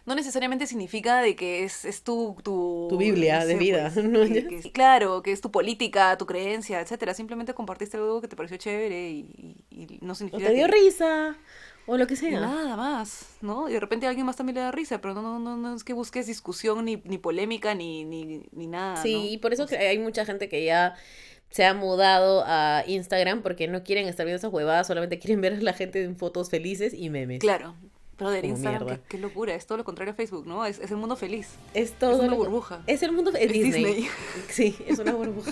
no 0.06 0.16
necesariamente 0.16 0.68
significa 0.68 1.22
de 1.22 1.36
que 1.36 1.64
es, 1.64 1.86
es 1.86 2.04
tu, 2.04 2.36
tu... 2.44 2.88
Tu 2.90 2.98
Biblia 2.98 3.46
de 3.46 3.56
vida, 3.56 3.90
pues, 3.94 4.06
¿no? 4.06 4.22
que- 4.26 4.48
que- 4.62 4.72
claro, 4.72 5.22
que 5.24 5.32
es 5.32 5.40
tu 5.42 5.50
política, 5.52 6.18
tu 6.18 6.26
creencia, 6.26 6.82
etcétera. 6.82 7.14
Simplemente 7.14 7.54
compartiste 7.54 7.98
algo 7.98 8.20
que 8.20 8.28
te 8.28 8.36
pareció 8.36 8.58
chévere 8.58 9.10
y, 9.12 9.56
y- 9.70 9.84
y 9.84 10.00
no 10.02 10.12
O 10.12 10.16
significa 10.16 10.48
te 10.50 10.54
dio 10.56 10.66
que- 10.66 10.72
risa, 10.74 11.38
o 11.86 11.96
lo 11.98 12.06
que 12.08 12.16
sea. 12.18 12.40
Nada 12.42 12.76
más, 12.76 13.38
¿no? 13.42 13.70
Y 13.70 13.74
de 13.74 13.80
repente 13.80 14.06
a 14.06 14.10
alguien 14.10 14.26
más 14.26 14.36
también 14.36 14.56
le 14.56 14.62
da 14.62 14.72
risa, 14.72 15.00
pero 15.00 15.14
no, 15.14 15.22
no, 15.22 15.40
no, 15.40 15.56
no 15.58 15.76
es 15.76 15.84
que 15.86 15.94
busques 15.94 16.28
discusión, 16.28 16.84
ni, 16.86 16.98
ni 17.06 17.18
polémica, 17.18 17.74
ni, 17.76 18.04
ni, 18.04 18.44
ni 18.52 18.68
nada, 18.68 19.02
Sí, 19.02 19.14
¿no? 19.14 19.24
y 19.26 19.38
por 19.38 19.54
eso 19.54 19.64
O 19.64 19.68
sea, 19.68 19.80
hay 19.80 20.00
mucha 20.00 20.26
gente 20.26 20.50
que 20.50 20.66
ya 20.66 20.96
se 21.50 21.64
ha 21.66 21.74
mudado 21.74 22.44
a 22.46 22.84
Instagram 22.88 23.42
porque 23.42 23.68
no 23.70 23.84
quieren 23.84 24.08
estar 24.08 24.26
viendo 24.26 24.38
esas 24.38 24.52
huevadas, 24.52 24.88
solamente 24.88 25.20
quieren 25.20 25.40
ver 25.40 25.54
a 25.54 25.62
la 25.62 25.74
gente 25.74 26.04
en 26.04 26.18
fotos 26.18 26.50
felices 26.50 26.94
y 26.94 27.10
memes. 27.10 27.40
Claro. 27.40 27.76
Pero 28.18 28.30
Como 28.32 28.44
Instagram, 28.44 28.88
qué, 28.88 29.00
qué 29.10 29.18
locura, 29.18 29.56
es 29.56 29.66
todo 29.66 29.78
lo 29.80 29.84
contrario 29.84 30.14
a 30.14 30.16
Facebook, 30.16 30.46
¿no? 30.46 30.66
Es, 30.66 30.80
es 30.80 30.92
el 30.92 30.98
mundo 30.98 31.16
feliz. 31.16 31.50
Es 31.74 31.94
todo. 31.94 32.18
una 32.20 32.28
lo- 32.28 32.36
burbuja. 32.38 32.84
Es 32.88 33.02
el 33.04 33.12
mundo. 33.12 33.32
Es, 33.32 33.38
Es 33.42 33.52
Disney. 33.52 33.84
Disney. 33.86 34.10
Sí, 34.50 34.76
es 34.88 35.00
una 35.00 35.14
burbuja. 35.14 35.52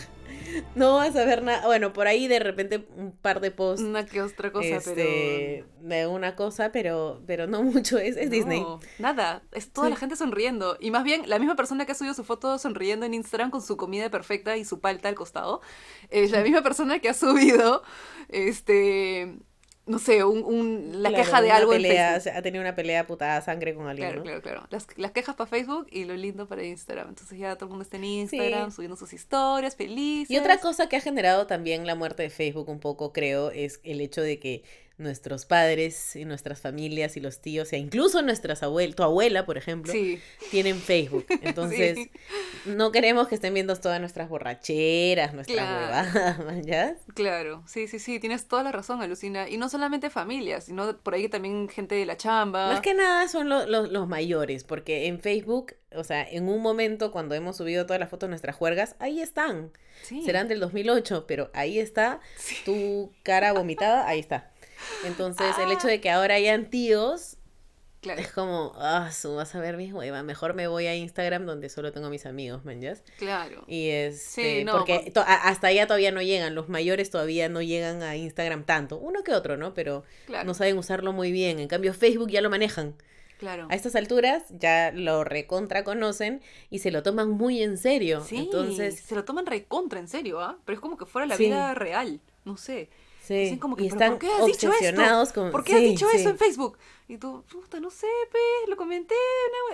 No 0.76 0.96
vas 0.96 1.16
a 1.16 1.24
ver 1.24 1.44
nada. 1.44 1.66
Bueno, 1.66 1.94
por 1.94 2.08
ahí 2.08 2.28
de 2.28 2.38
repente 2.40 2.86
un 2.98 3.14
par 3.14 3.40
de 3.40 3.52
posts 3.52 3.82
Una 3.86 4.06
que 4.06 4.22
otra 4.22 4.52
cosa, 4.52 4.68
este, 4.68 5.64
de 5.80 6.08
una 6.08 6.36
cosa, 6.36 6.72
pero, 6.74 7.22
pero 7.26 7.48
no 7.48 7.64
mucho. 7.64 7.98
Es, 7.98 8.10
es 8.10 8.16
pero. 8.18 8.32
Disney. 8.32 8.60
No, 8.62 8.80
nada, 9.00 9.44
es 9.54 9.72
toda 9.72 9.88
Sí. 9.88 9.94
la 9.94 10.00
gente 10.00 10.16
sonriendo. 10.18 10.78
Y 10.82 10.92
más 10.92 11.04
bien, 11.06 11.24
la 11.30 11.40
misma 11.40 11.56
persona 11.56 11.86
que 11.86 11.94
ha 11.94 11.96
subido 11.96 12.14
su 12.14 12.26
foto 12.26 12.58
sonriendo 12.60 13.06
en 13.06 13.14
Instagram 13.14 13.50
con 13.50 13.62
su 13.62 13.78
comida 13.78 14.10
perfecta 14.12 14.58
y 14.58 14.66
su 14.66 14.80
palta 14.82 15.08
al 15.08 15.16
costado, 15.16 15.62
es 16.10 16.32
la 16.32 16.42
misma 16.44 16.62
persona 16.62 17.00
que 17.00 17.08
ha 17.10 17.14
subido, 17.14 17.82
este, 18.30 19.38
no 19.88 20.00
sé, 20.00 20.24
un, 20.24 20.44
un- 20.44 21.02
la 21.02 21.10
Claro, 21.10 21.24
queja 21.24 21.42
de 21.42 21.52
algo 21.52 21.74
en 21.74 21.82
Facebook. 21.82 22.34
Ha 22.38 22.42
tenido 22.42 22.62
una 22.62 22.76
pelea 22.76 23.08
putada 23.08 23.42
sangre 23.42 23.74
con 23.74 23.88
alguien. 23.88 24.08
Claro, 24.10 24.20
¿no? 24.20 24.24
claro, 24.26 24.42
claro. 24.42 24.68
Las, 24.70 24.88
las 24.98 25.12
quejas 25.12 25.36
para 25.36 25.50
Facebook 25.50 25.88
y 25.92 26.06
lo 26.06 26.16
lindo 26.16 26.48
para 26.48 26.64
Instagram. 26.64 27.10
Entonces 27.10 27.38
ya 27.40 27.56
todo 27.56 27.66
el 27.66 27.70
mundo 27.72 27.84
está 27.84 27.98
en 27.98 28.04
Instagram, 28.06 28.70
Sí. 28.70 28.76
subiendo 28.76 28.96
sus 28.96 29.12
historias, 29.14 29.76
felices. 29.76 30.30
Y 30.30 30.38
otra 30.38 30.60
cosa 30.60 30.88
que 30.88 30.98
ha 30.98 31.02
generado 31.02 31.48
también 31.48 31.86
la 31.88 31.96
muerte 31.96 32.24
de 32.24 32.30
Facebook 32.30 32.70
un 32.70 32.80
poco, 32.80 33.12
creo, 33.12 33.50
es 33.52 33.80
el 33.84 34.02
hecho 34.02 34.22
de 34.22 34.40
que 34.40 34.64
nuestros 35.02 35.46
padres 35.46 36.16
y 36.16 36.26
nuestras 36.26 36.62
familias 36.62 37.18
y 37.18 37.20
los 37.20 37.40
tíos, 37.42 37.74
e 37.74 37.78
incluso 37.78 38.22
nuestras 38.22 38.64
abuelas, 38.64 38.96
tu 38.96 39.04
abuela, 39.04 39.46
por 39.46 39.58
ejemplo, 39.58 39.92
Sí, 39.92 40.20
tienen 40.52 40.80
Facebook. 40.80 41.26
Entonces, 41.42 41.98
Sí. 41.98 42.12
no 42.66 42.92
queremos 42.92 43.28
que 43.28 43.36
estén 43.36 43.54
viendo 43.54 43.76
todas 43.76 44.00
nuestras 44.00 44.30
borracheras, 44.30 45.34
nuestras 45.34 45.58
Claro. 45.58 46.12
huevadas, 46.14 46.98
claro. 47.16 47.64
Sí, 47.68 47.88
sí, 47.88 48.00
sí. 48.00 48.20
Tienes 48.20 48.48
toda 48.48 48.64
la 48.64 48.72
razón, 48.72 49.02
Alucina. 49.02 49.50
Y 49.50 49.58
no 49.58 49.70
solamente 49.70 50.10
familias, 50.10 50.66
sino 50.66 50.98
por 50.98 51.14
ahí 51.16 51.28
también 51.30 51.68
gente 51.70 51.96
de 51.96 52.06
la 52.06 52.18
chamba. 52.18 52.68
Más 52.68 52.82
que 52.82 52.94
nada 52.94 53.28
son 53.28 53.50
lo- 53.50 53.66
lo- 53.66 53.88
los 53.88 54.08
mayores, 54.08 54.64
porque 54.64 55.08
en 55.08 55.20
Facebook, 55.20 55.74
o 55.96 56.04
sea, 56.04 56.22
en 56.30 56.48
un 56.48 56.62
momento 56.62 57.12
cuando 57.12 57.36
hemos 57.36 57.58
subido 57.58 57.86
todas 57.86 58.00
las 58.00 58.10
fotos 58.10 58.28
de 58.28 58.32
nuestras 58.32 58.56
juergas, 58.56 58.96
ahí 59.00 59.22
están. 59.22 59.72
Sí. 60.04 60.22
Serán 60.24 60.48
del 60.48 60.60
2008, 60.60 61.26
pero 61.28 61.50
ahí 61.54 61.78
está 61.80 62.20
Sí. 62.38 62.56
tu 62.66 63.12
cara 63.24 63.54
vomitada, 63.54 64.08
ahí 64.08 64.20
está. 64.20 64.51
Entonces, 65.06 65.58
el 65.60 65.72
hecho 65.72 65.88
de 65.88 66.00
que 66.02 66.10
ahora 66.10 66.36
hayan 66.36 66.70
tíos 66.70 67.38
Claro. 68.02 68.20
Es 68.20 68.32
como, 68.32 68.74
ah, 68.78 69.12
vas 69.36 69.54
a 69.56 69.60
ver 69.60 69.78
mis 69.78 69.94
huevas. 69.94 70.24
Mejor 70.24 70.56
me 70.56 70.66
voy 70.68 70.88
a 70.88 70.96
Instagram 70.96 71.46
donde 71.46 71.70
solo 71.70 71.92
tengo 71.92 72.08
a 72.08 72.10
mis 72.10 72.26
amigos, 72.26 72.66
man, 72.66 72.82
¿ya? 72.82 72.96
Claro. 73.20 73.64
Y 73.68 73.90
este, 73.90 74.58
Sí, 74.60 74.64
no, 74.64 74.72
porque 74.80 75.12
por- 75.14 75.24
hasta 75.28 75.68
allá 75.68 75.86
todavía 75.86 76.12
no 76.12 76.24
llegan, 76.24 76.56
los 76.56 76.68
mayores 76.68 77.12
todavía 77.12 77.48
no 77.48 77.62
llegan 77.62 78.02
a 78.02 78.16
Instagram 78.16 78.64
tanto, 78.64 78.98
uno 78.98 79.22
que 79.24 79.36
otro, 79.36 79.56
¿no? 79.56 79.76
Pero 79.76 80.04
Claro. 80.26 80.48
no 80.48 80.56
saben 80.56 80.80
usarlo 80.80 81.14
muy 81.14 81.32
bien. 81.32 81.60
En 81.60 81.68
cambio, 81.68 81.94
Facebook 81.94 82.32
ya 82.32 82.42
lo 82.42 82.50
manejan. 82.50 82.96
Claro. 83.38 83.68
A 83.70 83.76
estas 83.76 83.96
alturas 83.96 84.46
ya 84.50 84.92
lo 84.92 85.24
recontra 85.24 85.84
conocen 85.84 86.42
y 86.72 86.80
se 86.80 86.90
lo 86.90 87.04
toman 87.04 87.30
muy 87.30 87.62
en 87.62 87.78
serio. 87.78 88.24
Sí, 88.28 88.38
Entonces, 88.38 89.00
se 89.00 89.14
lo 89.14 89.26
toman 89.26 89.46
recontra 89.46 90.00
en 90.00 90.08
serio, 90.08 90.42
¿ah? 90.42 90.58
Pero 90.66 90.74
es 90.76 90.80
como 90.82 90.98
que 90.98 91.06
fuera 91.06 91.28
la 91.28 91.38
Sí. 91.38 91.44
vida 91.46 91.76
real, 91.76 92.20
no 92.46 92.58
sé. 92.58 92.90
Sí, 93.22 93.34
Dicen 93.36 93.60
como 93.60 93.76
que, 93.76 93.84
y 93.84 93.90
"¿Pero 93.90 93.96
están 93.96 94.12
¿por 94.12 94.20
qué 94.20 94.28
has 94.34 94.46
dicho 94.46 94.72
esto? 94.72 95.34
con 95.34 95.52
¿Por 95.52 95.64
qué 95.64 95.74
has 95.74 95.80
sí, 95.80 95.86
dicho 95.88 96.08
sí. 96.12 96.18
eso 96.18 96.30
en 96.30 96.38
Facebook? 96.38 96.78
Y 97.08 97.18
tú, 97.18 97.44
puta, 97.52 97.80
no 97.82 97.90
sé, 97.90 98.08
pe, 98.32 98.70
lo 98.70 98.78
comenté, 98.78 99.16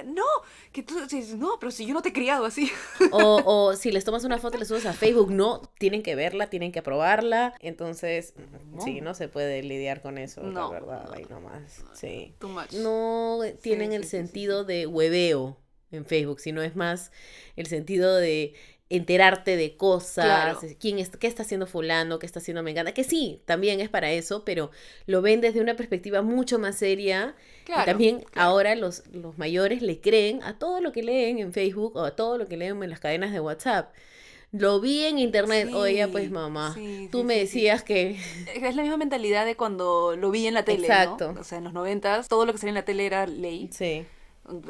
no, 0.05 0.23
que 0.71 0.81
tú, 0.81 0.95
no, 1.37 1.59
pero 1.59 1.71
si 1.71 1.85
yo 1.85 1.93
no 1.93 2.01
te 2.01 2.09
he 2.09 2.13
criado 2.13 2.45
así. 2.45 2.71
O, 3.11 3.41
o 3.45 3.75
si 3.75 3.91
les 3.91 4.03
tomas 4.05 4.23
una 4.23 4.39
foto 4.39 4.57
y 4.57 4.59
les 4.59 4.67
subes 4.67 4.87
a 4.87 4.93
Facebook, 4.93 5.29
no, 5.31 5.61
tienen 5.77 6.01
que 6.01 6.15
verla, 6.15 6.49
tienen 6.49 6.71
que 6.71 6.79
aprobarla. 6.79 7.53
Entonces, 7.59 8.33
No. 8.73 8.81
sí, 8.81 9.01
no 9.01 9.13
se 9.13 9.27
puede 9.27 9.61
lidiar 9.61 10.01
con 10.01 10.17
eso, 10.17 10.41
No, 10.41 10.73
la 10.73 10.79
verdad, 10.79 11.13
ahí 11.13 11.25
nomás. 11.29 11.83
Sí. 11.93 12.33
Too 12.39 12.49
much. 12.49 12.71
No 12.73 13.39
tienen 13.61 13.93
el 13.93 14.05
sentido 14.05 14.63
de 14.63 14.87
hueveo 14.87 15.57
en 15.91 16.05
Facebook, 16.05 16.39
sino 16.39 16.61
es 16.63 16.75
más 16.75 17.11
el 17.55 17.67
sentido 17.67 18.15
de 18.15 18.55
enterarte 18.89 19.57
de 19.57 19.75
cosas, 19.75 20.25
Claro. 20.25 20.59
quién 20.79 20.99
es, 20.99 21.09
qué 21.09 21.27
está 21.27 21.43
haciendo 21.43 21.67
fulano, 21.67 22.19
qué 22.19 22.25
está 22.25 22.39
haciendo 22.39 22.63
Mengana, 22.63 22.93
que 22.93 23.03
sí, 23.03 23.41
también 23.45 23.79
es 23.81 23.89
para 23.89 24.11
eso, 24.11 24.45
pero 24.45 24.71
lo 25.07 25.21
ven 25.21 25.41
desde 25.41 25.59
una 25.61 25.75
perspectiva 25.75 26.21
mucho 26.21 26.57
más 26.59 26.77
seria 26.77 27.35
Claro, 27.65 27.81
y 27.81 27.85
también 27.85 28.19
claro. 28.21 28.49
ahora 28.49 28.75
los, 28.75 29.03
los 29.11 29.37
mayores 29.37 29.81
le 29.81 29.99
creen 29.99 30.41
a 30.43 30.57
todo 30.57 30.79
lo 30.81 30.91
que 30.93 31.03
leen 31.03 31.39
en 31.39 31.51
Facebook 31.53 31.95
o 31.97 32.03
a 32.05 32.15
todo 32.15 32.37
lo 32.37 32.47
que 32.47 32.55
leen 32.57 32.81
en 32.81 32.89
las 32.89 32.99
cadenas 32.99 33.33
de 33.33 33.39
WhatsApp. 33.41 33.93
Lo 34.53 34.79
vi 34.79 35.03
en 35.03 35.19
internet, 35.19 35.69
oye, 35.73 36.07
pues 36.07 36.25
Sí, 36.25 36.29
mamá, 36.29 36.73
sí, 36.73 37.09
tú 37.11 37.19
sí, 37.19 37.23
me 37.25 37.33
sí, 37.33 37.39
sí. 37.39 37.45
decías 37.45 37.83
que... 37.83 38.17
Es 38.55 38.75
la 38.75 38.81
misma 38.81 38.95
mentalidad 38.97 39.45
de 39.45 39.57
cuando 39.57 40.15
lo 40.15 40.31
vi 40.31 40.47
en 40.47 40.53
la 40.53 40.63
tele, 40.63 40.87
Exacto. 40.87 41.33
¿no? 41.33 41.41
O 41.41 41.43
sea, 41.43 41.57
en 41.57 41.65
los 41.65 41.73
noventas, 41.73 42.29
todo 42.29 42.45
lo 42.45 42.53
que 42.53 42.57
salía 42.59 42.69
en 42.71 42.75
la 42.75 42.85
tele 42.85 43.05
era 43.05 43.27
ley. 43.27 43.69
Sí, 43.73 44.05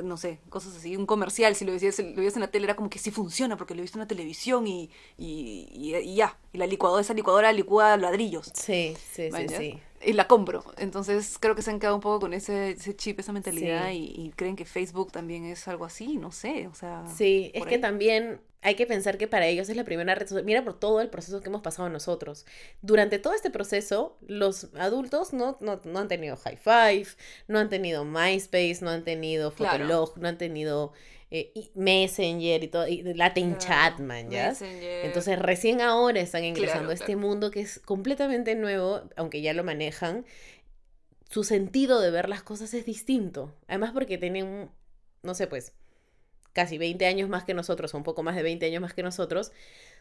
no 0.03 0.17
sé, 0.17 0.39
cosas 0.49 0.75
así, 0.75 0.95
un 0.97 1.05
comercial, 1.05 1.55
si 1.55 1.65
lo 1.65 1.71
veías, 1.73 1.99
lo 1.99 2.15
veías 2.15 2.35
en 2.35 2.41
la 2.41 2.47
tele 2.51 2.65
era 2.65 2.75
como 2.75 2.89
que 2.89 2.99
sí 2.99 3.11
funciona 3.11 3.57
porque 3.57 3.73
lo 3.75 3.79
he 3.79 3.83
visto 3.83 3.97
en 3.97 4.01
la 4.01 4.07
televisión 4.07 4.67
y, 4.67 4.89
y, 5.17 5.69
y- 5.73 5.95
y 5.95 6.15
ya, 6.15 6.37
y 6.53 6.57
la 6.57 6.67
licuadora, 6.67 7.01
esa 7.01 7.13
licuadora 7.13 7.51
licúa 7.53 7.97
ladrillos. 7.97 8.51
sí, 8.53 8.95
sí, 9.13 9.29
sí, 9.31 9.47
sí. 9.49 9.79
Y 10.05 10.13
la 10.13 10.27
compro. 10.27 10.63
Entonces 10.77 11.37
creo 11.39 11.55
que 11.55 11.63
se 11.63 11.71
han 11.71 11.79
quedado 11.79 11.95
un 11.95 12.01
poco 12.01 12.19
con 12.19 12.33
ese, 12.35 12.71
ese 12.71 12.95
chip, 12.95 13.19
esa 13.19 13.31
mentalidad 13.33 13.89
Sí. 13.89 14.13
y, 14.15 14.25
y 14.27 14.29
creen 14.35 14.55
que 14.55 14.63
Facebook 14.65 15.11
también 15.11 15.43
es 15.45 15.67
algo 15.67 15.85
así, 15.85 16.17
no 16.17 16.31
sé, 16.31 16.67
o 16.67 16.73
sea... 16.75 17.03
Sí, 17.07 17.49
es 17.55 17.65
que 17.65 17.79
también 17.79 18.39
hay 18.61 18.75
que 18.75 18.85
pensar 18.87 19.17
que 19.17 19.27
para 19.27 19.47
ellos 19.47 19.69
es 19.69 19.75
la 19.75 19.83
primera 19.83 20.15
red 20.15 20.27
social. 20.27 20.43
Mira 20.43 20.63
por 20.63 20.79
todo 20.79 20.99
el 21.01 21.09
proceso 21.09 21.41
que 21.41 21.49
hemos 21.49 21.61
pasado 21.61 21.89
nosotros. 21.89 22.45
Durante 22.81 23.19
todo 23.19 23.33
este 23.33 23.49
proceso, 23.51 24.17
los 24.27 24.73
adultos 24.75 25.31
no, 25.33 25.57
no, 25.61 25.79
no 25.83 25.99
han 25.99 26.07
tenido 26.07 26.35
High 26.37 26.57
Five, 26.57 27.07
no 27.47 27.59
han 27.59 27.69
tenido 27.69 28.03
MySpace, 28.03 28.79
no 28.81 28.89
han 28.89 29.03
tenido 29.03 29.51
Claro. 29.53 29.85
Fotolog, 29.85 30.17
no 30.17 30.27
han 30.27 30.37
tenido 30.37 30.93
eh, 31.29 31.51
y 31.53 31.69
Messenger 31.75 32.63
y 32.63 32.67
todo, 32.67 32.87
y 32.87 33.03
Latin 33.13 33.55
Claro, 33.55 33.59
Chat, 33.59 33.99
man, 33.99 34.29
¿ya? 34.31 34.49
Messenger. 34.49 35.05
Entonces 35.05 35.37
recién 35.39 35.81
ahora 35.81 36.19
están 36.19 36.43
ingresando 36.43 36.87
Claro, 36.87 36.91
a 36.91 36.95
este 36.95 37.15
mundo 37.15 37.51
que 37.51 37.59
es 37.61 37.79
completamente 37.79 38.55
nuevo, 38.55 39.01
aunque 39.17 39.41
ya 39.41 39.53
lo 39.53 39.63
manejan. 39.63 40.25
Su 41.29 41.43
sentido 41.43 41.99
de 41.99 42.09
ver 42.09 42.29
las 42.29 42.41
cosas 42.43 42.73
es 42.73 42.85
distinto. 42.85 43.53
Además 43.67 43.91
porque 43.93 44.17
tienen, 44.17 44.71
no 45.23 45.33
sé, 45.35 45.47
pues, 45.47 45.73
casi 46.57 46.79
20 46.79 47.05
años 47.05 47.29
más 47.29 47.43
que 47.43 47.53
nosotros, 47.53 47.93
o 47.93 47.97
un 47.97 48.03
poco 48.03 48.23
más 48.23 48.35
de 48.35 48.41
20 48.41 48.65
años 48.65 48.81
más 48.81 48.95
que 48.95 49.03
nosotros. 49.03 49.51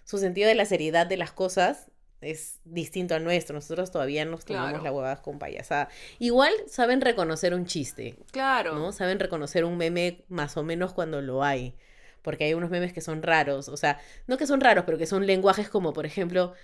Su 0.04 0.16
sentido 0.16 0.48
de 0.48 0.54
la 0.54 0.64
seriedad 0.64 1.06
de 1.06 1.18
las 1.18 1.30
cosas 1.32 1.90
es 2.22 2.60
distinto 2.64 3.14
al 3.14 3.24
nuestro. 3.24 3.54
Nosotros 3.54 3.90
todavía 3.90 4.24
nos 4.24 4.46
tomamos 4.46 4.70
Claro. 4.70 4.84
la 4.84 4.90
huevada 4.92 5.20
con 5.20 5.38
payasada. 5.38 5.90
Igual 6.18 6.52
saben 6.66 7.02
reconocer 7.02 7.52
un 7.52 7.66
chiste. 7.66 8.16
Claro. 8.32 8.74
¿no? 8.74 8.90
Saben 8.92 9.20
reconocer 9.20 9.66
un 9.66 9.76
meme 9.76 10.24
más 10.28 10.56
o 10.56 10.62
menos 10.62 10.94
cuando 10.94 11.20
lo 11.20 11.44
hay. 11.44 11.74
Porque 12.22 12.44
hay 12.44 12.54
unos 12.54 12.70
memes 12.70 12.94
que 12.94 13.02
son 13.02 13.22
raros. 13.22 13.68
O 13.68 13.76
sea, 13.76 14.00
no 14.26 14.38
que 14.38 14.46
son 14.46 14.62
raros, 14.62 14.84
pero 14.86 14.96
que 14.96 15.06
son 15.06 15.26
lenguajes 15.26 15.68
como, 15.68 15.92
por 15.92 16.06
ejemplo, 16.06 16.54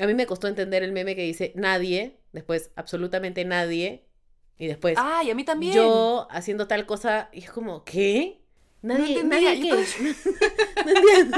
a 0.00 0.06
mí 0.06 0.14
me 0.14 0.26
costó 0.26 0.46
entender 0.46 0.84
el 0.84 0.92
meme 0.92 1.16
que 1.16 1.22
dice 1.22 1.50
nadie, 1.56 2.20
después 2.32 2.70
absolutamente 2.76 3.44
nadie, 3.44 4.04
y 4.58 4.68
después 4.68 4.94
Ay, 4.96 5.30
a 5.30 5.34
mí 5.34 5.42
también. 5.44 5.74
yo 5.74 6.28
haciendo 6.30 6.68
tal 6.68 6.86
cosa, 6.86 7.28
y 7.32 7.40
es 7.40 7.50
como, 7.50 7.84
¿qué? 7.84 8.43
Nadie, 8.84 9.20
entendía, 9.20 9.54
nadie 9.54 9.62
qué? 9.62 9.70
no 10.84 10.90
entiendo. 10.90 11.36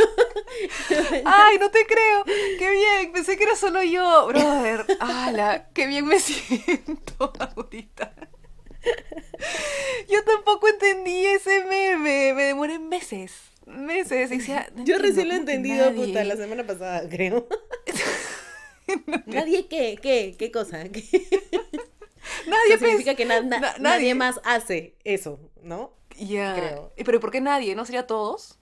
Ay, 1.24 1.58
no 1.58 1.70
te 1.70 1.86
creo. 1.86 2.24
Qué 2.58 2.70
bien. 2.72 3.12
Pensé 3.12 3.36
que 3.36 3.44
era 3.44 3.54
solo 3.56 3.82
yo, 3.82 4.26
brother. 4.26 4.84
¡Hala! 5.00 5.68
Qué 5.72 5.86
bien 5.86 6.06
me 6.06 6.18
siento 6.20 7.32
ahorita. 7.38 8.12
Yo 10.08 10.24
tampoco 10.24 10.68
entendí 10.68 11.24
ese 11.26 11.64
meme. 11.64 12.32
Me 12.34 12.42
demoré 12.44 12.78
meses. 12.78 13.32
Meses. 13.66 14.30
Y 14.32 14.38
decía, 14.38 14.68
no 14.74 14.84
Yo 14.84 14.98
recién 14.98 15.28
lo 15.28 15.34
he 15.34 15.38
entendido, 15.38 15.86
¿cómo 15.86 16.00
que 16.02 16.06
puta, 16.08 16.24
la 16.24 16.36
semana 16.36 16.64
pasada, 16.66 17.08
creo. 17.08 17.46
¿Nadie 19.26 19.66
qué? 19.68 19.98
¿Qué? 20.00 20.34
¿Qué 20.38 20.50
cosa? 20.52 20.84
¿Qué? 20.88 21.02
Nadie 22.46 22.74
Eso 22.74 22.84
significa 22.84 23.14
que 23.14 23.24
na- 23.24 23.40
na- 23.40 23.58
na- 23.60 23.74
nadie 23.78 23.80
nadie. 23.80 24.14
más 24.14 24.40
hace 24.44 24.94
eso, 25.04 25.40
¿no? 25.62 25.95
Ya. 26.18 26.54
creo. 26.54 26.92
Eh, 26.96 27.04
Pero 27.04 27.20
¿por 27.20 27.30
qué 27.30 27.40
nadie? 27.40 27.74
¿No 27.74 27.84
sería 27.84 28.06
todos? 28.06 28.58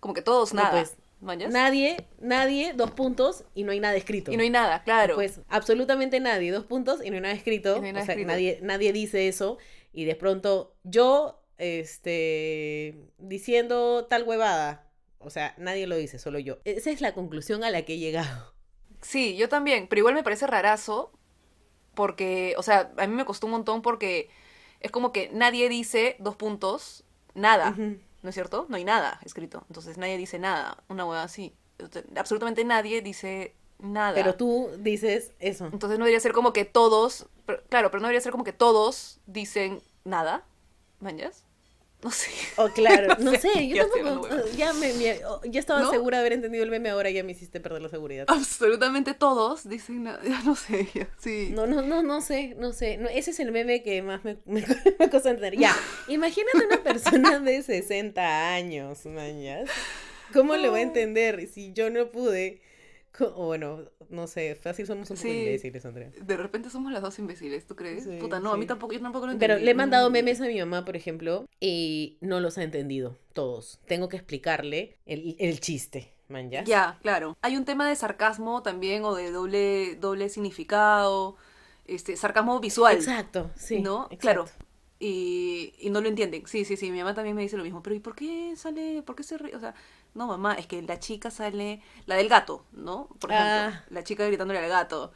Como 0.00 0.14
que 0.14 0.22
todos, 0.22 0.52
No, 0.54 0.62
nada. 0.62 0.72
pues. 0.72 0.96
Nadie, 1.24 2.06
nadie, 2.20 2.74
dos 2.74 2.90
puntos 2.90 3.44
y 3.54 3.62
no 3.64 3.72
hay 3.72 3.80
nada 3.80 3.96
escrito. 3.96 4.30
Y 4.30 4.36
no 4.36 4.42
hay 4.42 4.50
nada, 4.50 4.82
claro. 4.82 5.14
Pues 5.14 5.40
absolutamente 5.48 6.20
nadie, 6.20 6.52
dos 6.52 6.66
puntos 6.66 7.02
y 7.02 7.08
no 7.08 7.16
hay 7.16 7.22
nada 7.22 7.34
escrito. 7.34 7.76
Y 7.76 7.80
no 7.80 7.86
hay 7.86 7.92
nada 7.92 8.02
o 8.02 8.06
sea, 8.06 8.12
escrito. 8.14 8.30
nadie, 8.30 8.58
nadie 8.62 8.92
dice 8.92 9.26
eso 9.26 9.56
y 9.92 10.04
de 10.04 10.16
pronto 10.16 10.74
yo, 10.82 11.40
este, 11.56 12.94
diciendo 13.16 14.06
tal 14.10 14.24
huevada. 14.24 14.90
O 15.18 15.30
sea, 15.30 15.54
nadie 15.56 15.86
lo 15.86 15.96
dice, 15.96 16.18
solo 16.18 16.38
yo. 16.38 16.58
Esa 16.64 16.90
es 16.90 17.00
la 17.00 17.14
conclusión 17.14 17.64
a 17.64 17.70
la 17.70 17.82
que 17.82 17.94
he 17.94 17.98
llegado. 17.98 18.54
Sí, 19.00 19.36
yo 19.36 19.48
también, 19.48 19.86
pero 19.88 20.00
igual 20.00 20.14
me 20.14 20.22
parece 20.22 20.46
rarazo 20.46 21.10
porque, 21.94 22.54
o 22.58 22.62
sea, 22.62 22.92
a 22.98 23.06
mí 23.06 23.14
me 23.14 23.24
costó 23.24 23.46
un 23.46 23.52
montón 23.52 23.80
porque 23.80 24.28
es 24.84 24.90
como 24.90 25.12
que 25.12 25.30
nadie 25.32 25.68
dice 25.68 26.16
dos 26.18 26.36
puntos, 26.36 27.04
nada. 27.34 27.74
¿no 28.22 28.28
es 28.28 28.34
cierto? 28.34 28.66
No 28.68 28.76
hay 28.76 28.84
nada 28.84 29.18
escrito, 29.24 29.64
entonces 29.68 29.98
nadie 29.98 30.16
dice 30.16 30.38
nada, 30.38 30.82
una 30.88 31.04
hueá 31.04 31.22
así. 31.24 31.54
Absolutamente 32.16 32.64
nadie 32.64 33.02
dice 33.02 33.54
nada. 33.78 34.14
Pero 34.14 34.34
tú 34.34 34.70
dices 34.78 35.32
eso. 35.40 35.66
Entonces 35.66 35.98
no 35.98 36.04
debería 36.04 36.20
ser 36.20 36.32
como 36.32 36.52
que 36.52 36.64
todos, 36.64 37.26
pero- 37.46 37.62
claro, 37.68 37.90
pero 37.90 38.00
no 38.00 38.06
debería 38.08 38.20
ser 38.20 38.32
como 38.32 38.44
que 38.44 38.52
todos 38.52 39.20
dicen 39.26 39.80
nada, 40.04 40.44
¿mañas? 41.00 41.44
No 42.04 42.10
sé. 42.10 42.30
Oh, 42.56 42.68
claro, 42.68 43.16
no 43.18 43.24
No 43.24 43.30
sé, 43.32 43.38
sé, 43.54 43.68
yo 43.68 43.88
tampoco, 43.88 44.28
ya 44.56 44.72
me, 44.74 44.92
me- 44.92 45.24
oh, 45.24 45.40
ya 45.44 45.58
estaba 45.58 45.80
¿No? 45.80 45.90
segura 45.90 46.18
de 46.18 46.20
haber 46.20 46.32
entendido 46.34 46.62
el 46.62 46.70
meme, 46.70 46.90
ahora 46.90 47.08
ya 47.10 47.24
me 47.24 47.32
hiciste 47.32 47.60
perder 47.60 47.80
la 47.82 47.88
seguridad. 47.88 48.26
Absolutamente 48.28 49.14
todos 49.14 49.66
dicen 49.68 50.04
ya 50.04 50.42
no 50.44 50.54
sé, 50.54 50.86
ya, 50.94 51.08
sí. 51.18 51.48
No, 51.52 51.66
no, 51.66 51.80
no, 51.82 52.02
no 52.02 52.20
sé, 52.20 52.54
no 52.58 52.72
sé. 52.74 52.98
No, 52.98 53.08
ese 53.08 53.30
es 53.30 53.40
el 53.40 53.52
meme 53.52 53.82
que 53.82 54.02
más 54.02 54.22
me, 54.24 54.36
me, 54.44 54.62
me 54.98 55.10
costó 55.10 55.30
entender. 55.30 55.56
Ya, 55.58 55.74
imagínate 56.08 56.66
una 56.66 56.82
persona 56.82 57.40
de 57.40 57.62
60 57.62 58.52
años, 58.54 59.06
mañas. 59.06 59.70
¿Cómo 60.32 60.56
le 60.56 60.68
va 60.68 60.76
a 60.78 60.82
entender 60.82 61.48
si 61.48 61.72
yo 61.72 61.90
no 61.90 62.10
pude? 62.10 62.60
O 63.20 63.46
bueno, 63.46 63.80
no 64.08 64.26
sé, 64.26 64.56
fácil 64.56 64.86
somos 64.86 65.08
un 65.10 65.16
poco 65.16 65.28
Sí. 65.28 65.38
imbéciles, 65.40 65.84
Andrea. 65.86 66.10
De 66.20 66.36
repente 66.36 66.68
somos 66.70 66.92
las 66.92 67.00
dos 67.02 67.18
imbéciles, 67.18 67.66
¿tú 67.66 67.76
crees? 67.76 68.04
Sí, 68.04 68.18
Puta, 68.20 68.40
no, 68.40 68.52
a 68.52 68.56
mí 68.56 68.62
sí. 68.62 68.68
tampoco, 68.68 68.92
yo 68.92 69.00
tampoco 69.00 69.26
lo 69.26 69.38
Pero 69.38 69.54
entendí. 69.54 69.64
le 69.66 69.70
he 69.70 69.74
mandado 69.74 70.10
memes 70.10 70.40
a 70.40 70.46
mi 70.46 70.58
mamá, 70.58 70.84
por 70.84 70.96
ejemplo, 70.96 71.46
y 71.60 72.18
no 72.20 72.40
los 72.40 72.58
ha 72.58 72.62
entendido 72.64 73.16
todos. 73.32 73.78
Tengo 73.86 74.08
que 74.08 74.16
explicarle 74.16 74.96
el, 75.06 75.36
el 75.38 75.60
chiste, 75.60 76.12
man, 76.28 76.50
¿ya? 76.50 76.64
Ya, 76.64 76.98
claro. 77.02 77.36
Hay 77.40 77.56
un 77.56 77.64
tema 77.64 77.88
de 77.88 77.94
sarcasmo 77.96 78.62
también 78.62 79.04
o 79.04 79.14
de 79.14 79.30
doble, 79.30 79.94
doble 79.96 80.28
significado, 80.28 81.36
este, 81.86 82.16
sarcasmo 82.16 82.58
visual, 82.60 82.96
Exacto, 82.96 83.50
sí. 83.56 83.80
¿no? 83.80 84.04
exacto. 84.10 84.18
Claro. 84.20 84.44
Y, 84.98 85.74
y 85.78 85.90
no 85.90 86.00
lo 86.00 86.08
entienden. 86.08 86.46
Sí, 86.46 86.64
sí, 86.64 86.76
sí, 86.76 86.90
mi 86.90 86.98
mamá 86.98 87.14
también 87.14 87.36
me 87.36 87.42
dice 87.42 87.56
lo 87.56 87.64
mismo. 87.64 87.82
Pero 87.82 87.96
¿y 87.96 88.00
por 88.00 88.14
qué 88.14 88.54
sale, 88.56 89.02
por 89.02 89.16
qué 89.16 89.22
se 89.24 89.36
ríe? 89.38 89.54
O 89.56 89.60
sea, 89.60 89.74
no, 90.14 90.26
mamá, 90.26 90.54
es 90.54 90.66
que 90.66 90.82
la 90.82 90.98
chica 91.00 91.30
sale, 91.30 91.82
la 92.06 92.16
del 92.16 92.28
gato, 92.28 92.64
¿no? 92.72 93.08
Por 93.20 93.30
ejemplo, 93.32 93.68
Ah. 93.70 93.84
la 93.90 94.04
chica 94.04 94.26
gritándole 94.26 94.60
al 94.60 94.68
gato. 94.68 95.12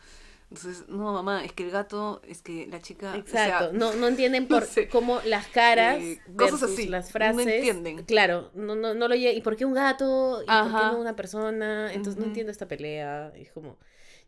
Entonces, 0.50 0.88
no, 0.88 1.12
mamá, 1.12 1.44
es 1.44 1.52
que 1.52 1.64
el 1.64 1.70
gato, 1.70 2.22
es 2.26 2.42
que 2.42 2.66
la 2.66 2.80
chica... 2.80 3.22
o 3.24 3.26
sea, 3.28 3.46
Exacto, 3.46 3.72
no, 3.72 3.92
no 3.94 4.08
entienden 4.08 4.44
no 4.48 4.56
por 4.56 4.64
sé. 4.64 4.88
cómo 4.88 5.20
las 5.24 5.46
caras, 5.48 5.98
Eh, 6.00 6.20
cosas 6.36 6.62
así, 6.62 6.86
las 6.88 7.06
no 7.06 7.12
frases, 7.12 7.46
entienden. 7.54 8.04
claro, 8.06 8.50
no, 8.54 8.74
no, 8.74 8.94
no 8.94 9.08
lo 9.08 9.14
lle- 9.14 9.34
¿y 9.36 9.40
por 9.42 9.56
qué 9.56 9.64
un 9.66 9.74
gato? 9.74 10.42
¿Y 10.42 10.46
por 10.46 10.74
qué 10.74 10.86
no 10.86 10.98
una 10.98 11.14
persona? 11.16 11.92
Entonces 11.92 12.18
no 12.18 12.24
entiendo 12.26 12.50
esta 12.50 12.66
pelea, 12.66 13.32
es 13.36 13.52
como, 13.52 13.76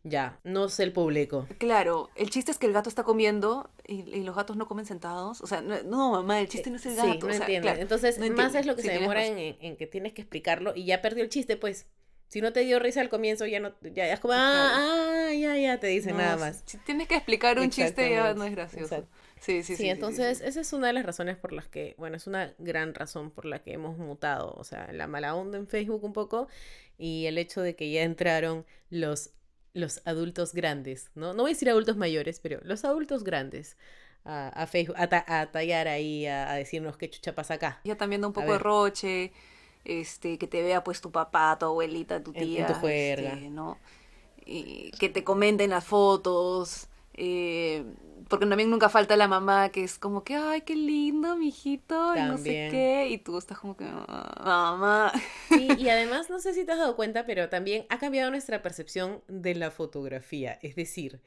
ya, 0.03 0.41
no 0.45 0.69
sé 0.69 0.85
el 0.85 0.93
público. 0.93 1.47
Claro, 1.59 2.09
el 2.17 2.31
chiste 2.31 2.51
es 2.51 2.59
que 2.59 2.67
el 2.67 2.73
gato 2.73 2.89
está 2.89 3.03
comiendo 3.05 3.71
y, 3.87 4.01
y 4.17 4.23
los 4.23 4.35
gatos 4.35 4.57
no 4.57 4.67
comen 4.67 4.87
sentados. 4.87 5.41
O 5.43 5.47
sea, 5.47 5.61
no, 5.61 5.83
no, 5.83 6.13
mamá, 6.13 6.41
el 6.41 6.49
chiste 6.49 6.71
no 6.71 6.77
es 6.77 6.87
el 6.87 6.97
gato. 6.97 7.13
Sí, 7.13 7.19
no 7.19 7.27
o 7.27 7.31
sea, 7.31 7.37
entienden. 7.41 7.63
claro, 7.63 7.81
Entonces, 7.83 8.19
no 8.19 8.31
más 8.35 8.55
es 8.55 8.65
lo 8.67 8.77
que 8.77 8.83
Sí, 8.83 8.89
se 8.89 8.95
demora 8.95 9.27
en, 9.27 9.57
en 9.61 9.77
que 9.77 9.87
tienes 9.87 10.13
que 10.15 10.23
explicarlo 10.23 10.73
y 10.75 10.85
ya 10.87 11.03
perdió 11.03 11.23
el 11.23 11.29
chiste, 11.31 11.57
pues. 11.57 11.87
Si 12.29 12.41
no 12.41 12.53
te 12.53 12.61
dio 12.61 12.79
risa 12.79 13.01
al 13.01 13.09
comienzo, 13.09 13.45
ya 13.45 13.59
no, 13.59 13.75
ya, 13.83 14.07
ya 14.07 14.13
es 14.13 14.21
como, 14.21 14.35
ah, 14.35 15.27
ah, 15.29 15.33
ya, 15.35 15.57
ya, 15.57 15.81
te 15.81 15.89
dice 15.89 16.13
No, 16.13 16.19
nada 16.19 16.37
más. 16.37 16.63
Si 16.65 16.79
tienes 16.79 17.09
que 17.09 17.17
explicar 17.17 17.59
un 17.59 17.71
chiste 17.71 18.09
ya 18.09 18.35
no 18.35 18.45
es 18.45 18.53
gracioso. 18.53 18.85
exacto. 18.95 19.09
Sí, 19.41 19.63
sí, 19.65 19.75
sí. 19.75 19.77
Sí, 19.77 19.83
sí, 19.83 19.89
entonces 19.89 20.39
sí. 20.39 20.45
esa 20.47 20.61
es 20.61 20.73
una 20.73 20.87
de 20.87 20.93
las 20.93 21.05
razones 21.05 21.37
por 21.37 21.53
las 21.53 21.67
que, 21.67 21.97
bueno, 21.99 22.17
es 22.17 22.29
una 22.29 22.55
gran 22.59 22.95
razón 22.95 23.33
por 23.33 23.47
la 23.47 23.63
que 23.65 23.73
hemos 23.73 23.99
mutado, 23.99 24.55
o 24.57 24.63
sea, 24.63 24.93
la 24.93 25.09
mala 25.09 25.35
onda 25.35 25.59
en 25.59 25.67
Facebook 25.67 26.05
un 26.05 26.13
poco 26.13 26.47
y 26.99 27.27
el 27.27 27.37
hecho 27.37 27.63
de 27.63 27.75
que 27.75 27.91
ya 27.91 28.03
entraron 28.03 28.65
los, 28.91 29.31
los 29.75 30.03
adultos 30.07 30.53
grandes, 30.55 31.11
¿no? 31.15 31.35
No 31.35 31.43
voy 31.45 31.53
a 31.53 31.55
decir 31.55 31.71
adultos 31.71 31.97
mayores, 31.97 32.41
pero 32.41 32.61
los 32.65 32.85
adultos 32.85 33.25
grandes 33.25 33.77
a, 34.25 34.49
a 34.49 34.67
Facebook, 34.67 34.97
a, 34.99 35.09
ta- 35.09 35.25
a 35.29 35.51
tallar 35.53 35.89
ahí, 35.89 36.27
a, 36.27 36.51
a 36.51 36.55
decirnos 36.57 36.97
qué 36.97 37.09
chucha 37.11 37.35
pasa 37.35 37.55
acá. 37.55 37.81
Ya 37.85 37.97
también 37.97 38.21
da 38.23 38.27
un 38.29 38.33
poco 38.35 38.53
de 38.53 38.59
roche, 38.59 39.33
este, 39.85 40.39
que 40.39 40.47
te 40.47 40.63
vea 40.63 40.85
pues 40.85 41.01
tu 41.01 41.11
papá, 41.13 41.57
tu 41.59 41.67
abuelita, 41.67 42.23
tu 42.23 42.35
En- 42.35 42.51
en 42.55 42.67
tía, 42.67 42.67
tu 42.67 42.75
juerga. 42.75 43.39
este, 43.39 43.51
¿no? 43.51 43.79
Y 44.47 44.93
que 44.99 45.09
te 45.11 45.25
comenten 45.25 45.71
las 45.71 45.87
fotos, 45.87 46.89
eh, 47.23 47.85
porque 48.29 48.47
también 48.47 48.71
nunca 48.71 48.89
falta 48.89 49.17
la 49.17 49.29
mamá 49.29 49.69
que 49.71 49.83
es 49.85 49.99
como 49.99 50.25
que, 50.25 50.37
ay, 50.37 50.63
qué 50.63 50.75
lindo, 50.77 51.37
mijito, 51.37 52.17
y 52.17 52.21
no 52.21 52.39
sé 52.39 52.69
qué, 52.71 53.09
y 53.11 53.19
tú 53.19 53.37
estás 53.37 53.59
como 53.59 53.77
que, 53.77 53.85
"Ah, 53.87 54.77
mamá. 54.77 55.13
Sí, 55.49 55.69
y 55.79 55.89
además, 55.91 56.31
no 56.31 56.39
sé 56.39 56.55
si 56.55 56.65
te 56.65 56.73
has 56.73 56.79
dado 56.79 56.97
cuenta, 56.97 57.27
pero 57.27 57.49
también 57.49 57.85
ha 57.89 57.99
cambiado 57.99 58.31
nuestra 58.31 58.63
percepción 58.63 59.21
de 59.29 59.55
la 59.57 59.71
fotografía. 59.71 60.59
Es 60.63 60.77
decir, 60.77 61.21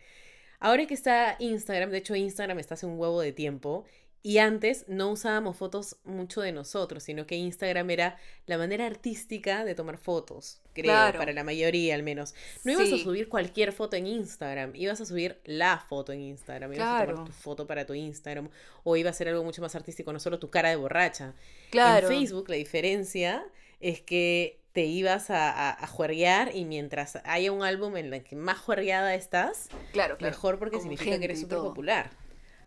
ahora 0.60 0.86
que 0.88 0.94
está 0.94 1.36
Instagram, 1.40 1.90
de 1.92 1.98
hecho 1.98 2.16
Instagram 2.16 2.58
está 2.60 2.76
hace 2.76 2.86
un 2.86 2.98
huevo 2.98 3.20
de 3.22 3.34
tiempo, 3.34 3.84
y 4.26 4.38
antes 4.38 4.86
no 4.88 5.12
usábamos 5.12 5.58
fotos 5.58 5.98
mucho 6.06 6.40
de 6.40 6.54
nosotros, 6.54 7.04
sino 7.04 7.28
que 7.28 7.36
Instagram 7.36 7.90
era 7.90 8.18
la 8.48 8.58
manera 8.58 8.86
artística 8.86 9.66
de 9.66 9.76
tomar 9.76 9.98
fotos, 9.98 10.62
creo, 10.74 10.86
Claro. 10.86 11.20
para 11.20 11.34
la 11.34 11.44
mayoría 11.44 11.94
al 11.94 12.04
menos. 12.04 12.34
No 12.64 12.72
ibas 12.72 12.92
a 12.94 12.98
subir 13.04 13.28
cualquier 13.28 13.74
foto 13.74 13.98
en 13.98 14.08
Instagram, 14.08 14.72
ibas 14.76 15.02
a 15.02 15.06
subir 15.06 15.42
la 15.44 15.78
foto 15.78 16.14
en 16.14 16.22
Instagram, 16.22 16.74
ibas 16.74 16.88
a 17.02 17.06
tomar 17.06 17.26
tu 17.26 17.32
foto 17.34 17.68
para 17.68 17.86
tu 17.86 17.94
Instagram, 17.94 18.50
o 18.86 18.96
iba 18.96 19.10
a 19.10 19.14
ser 19.14 19.28
algo 19.28 19.44
mucho 19.44 19.62
más 19.62 19.76
artístico, 19.76 20.14
no 20.14 20.20
solo 20.22 20.40
tu 20.40 20.50
cara 20.50 20.70
de 20.70 20.78
borracha. 20.78 21.34
Claro. 21.70 22.08
En 22.10 22.14
Facebook 22.18 22.48
la 22.50 22.56
diferencia 22.56 23.46
es 23.82 24.00
que 24.00 24.58
te 24.72 24.86
ibas 24.86 25.30
a, 25.30 25.52
a, 25.52 25.84
a 25.84 25.86
juerguear 25.88 26.56
y 26.56 26.64
mientras 26.66 27.18
haya 27.26 27.52
un 27.52 27.62
álbum 27.64 27.96
en 27.98 28.12
el 28.14 28.24
que 28.24 28.36
más 28.38 28.58
juergueada 28.58 29.14
estás, 29.14 29.68
Claro, 29.92 30.18
claro. 30.18 30.32
mejor 30.34 30.58
porque 30.60 30.80
significa 30.80 31.20
que 31.20 31.26
eres 31.26 31.42
súper 31.42 31.60
popular. 31.60 32.10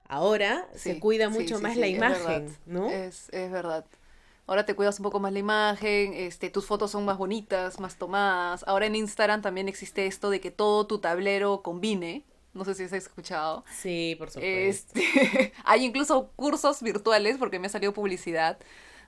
Ahora 0.09 0.67
se 0.75 0.99
cuida 1.01 1.29
mucho 1.29 1.57
sí, 1.57 1.63
más 1.63 1.77
la 1.77 1.87
es 1.87 1.97
imagen, 1.97 2.57
¿no? 2.67 2.91
Es, 2.91 3.29
es 3.33 3.51
verdad. 3.51 3.85
Ahora 4.47 4.65
te 4.65 4.77
cuidas 4.77 4.99
un 5.01 5.03
poco 5.03 5.19
más 5.19 5.33
la 5.33 5.41
imagen, 5.41 6.15
este, 6.15 6.51
tus 6.51 6.67
fotos 6.67 6.93
son 6.93 7.05
más 7.05 7.19
bonitas, 7.19 7.81
más 7.81 7.97
tomadas. 7.97 8.65
Ahora 8.69 8.87
en 8.87 8.95
Instagram 8.95 9.43
también 9.43 9.69
existe 9.69 10.07
esto 10.07 10.31
de 10.31 10.41
que 10.41 10.53
todo 10.53 10.87
tu 10.87 10.99
tablero 10.99 11.63
combine. 11.63 12.25
No 12.55 12.65
sé 12.65 12.75
si 12.75 12.85
has 12.85 12.93
escuchado. 12.93 13.65
Sí, 13.71 14.15
por 14.19 14.31
supuesto. 14.31 14.99
Este, 14.99 15.53
hay 15.65 15.85
incluso 15.85 16.31
cursos 16.37 16.81
virtuales, 16.81 17.37
porque 17.39 17.59
me 17.59 17.67
ha 17.67 17.71
salido 17.71 17.93
publicidad, 17.93 18.59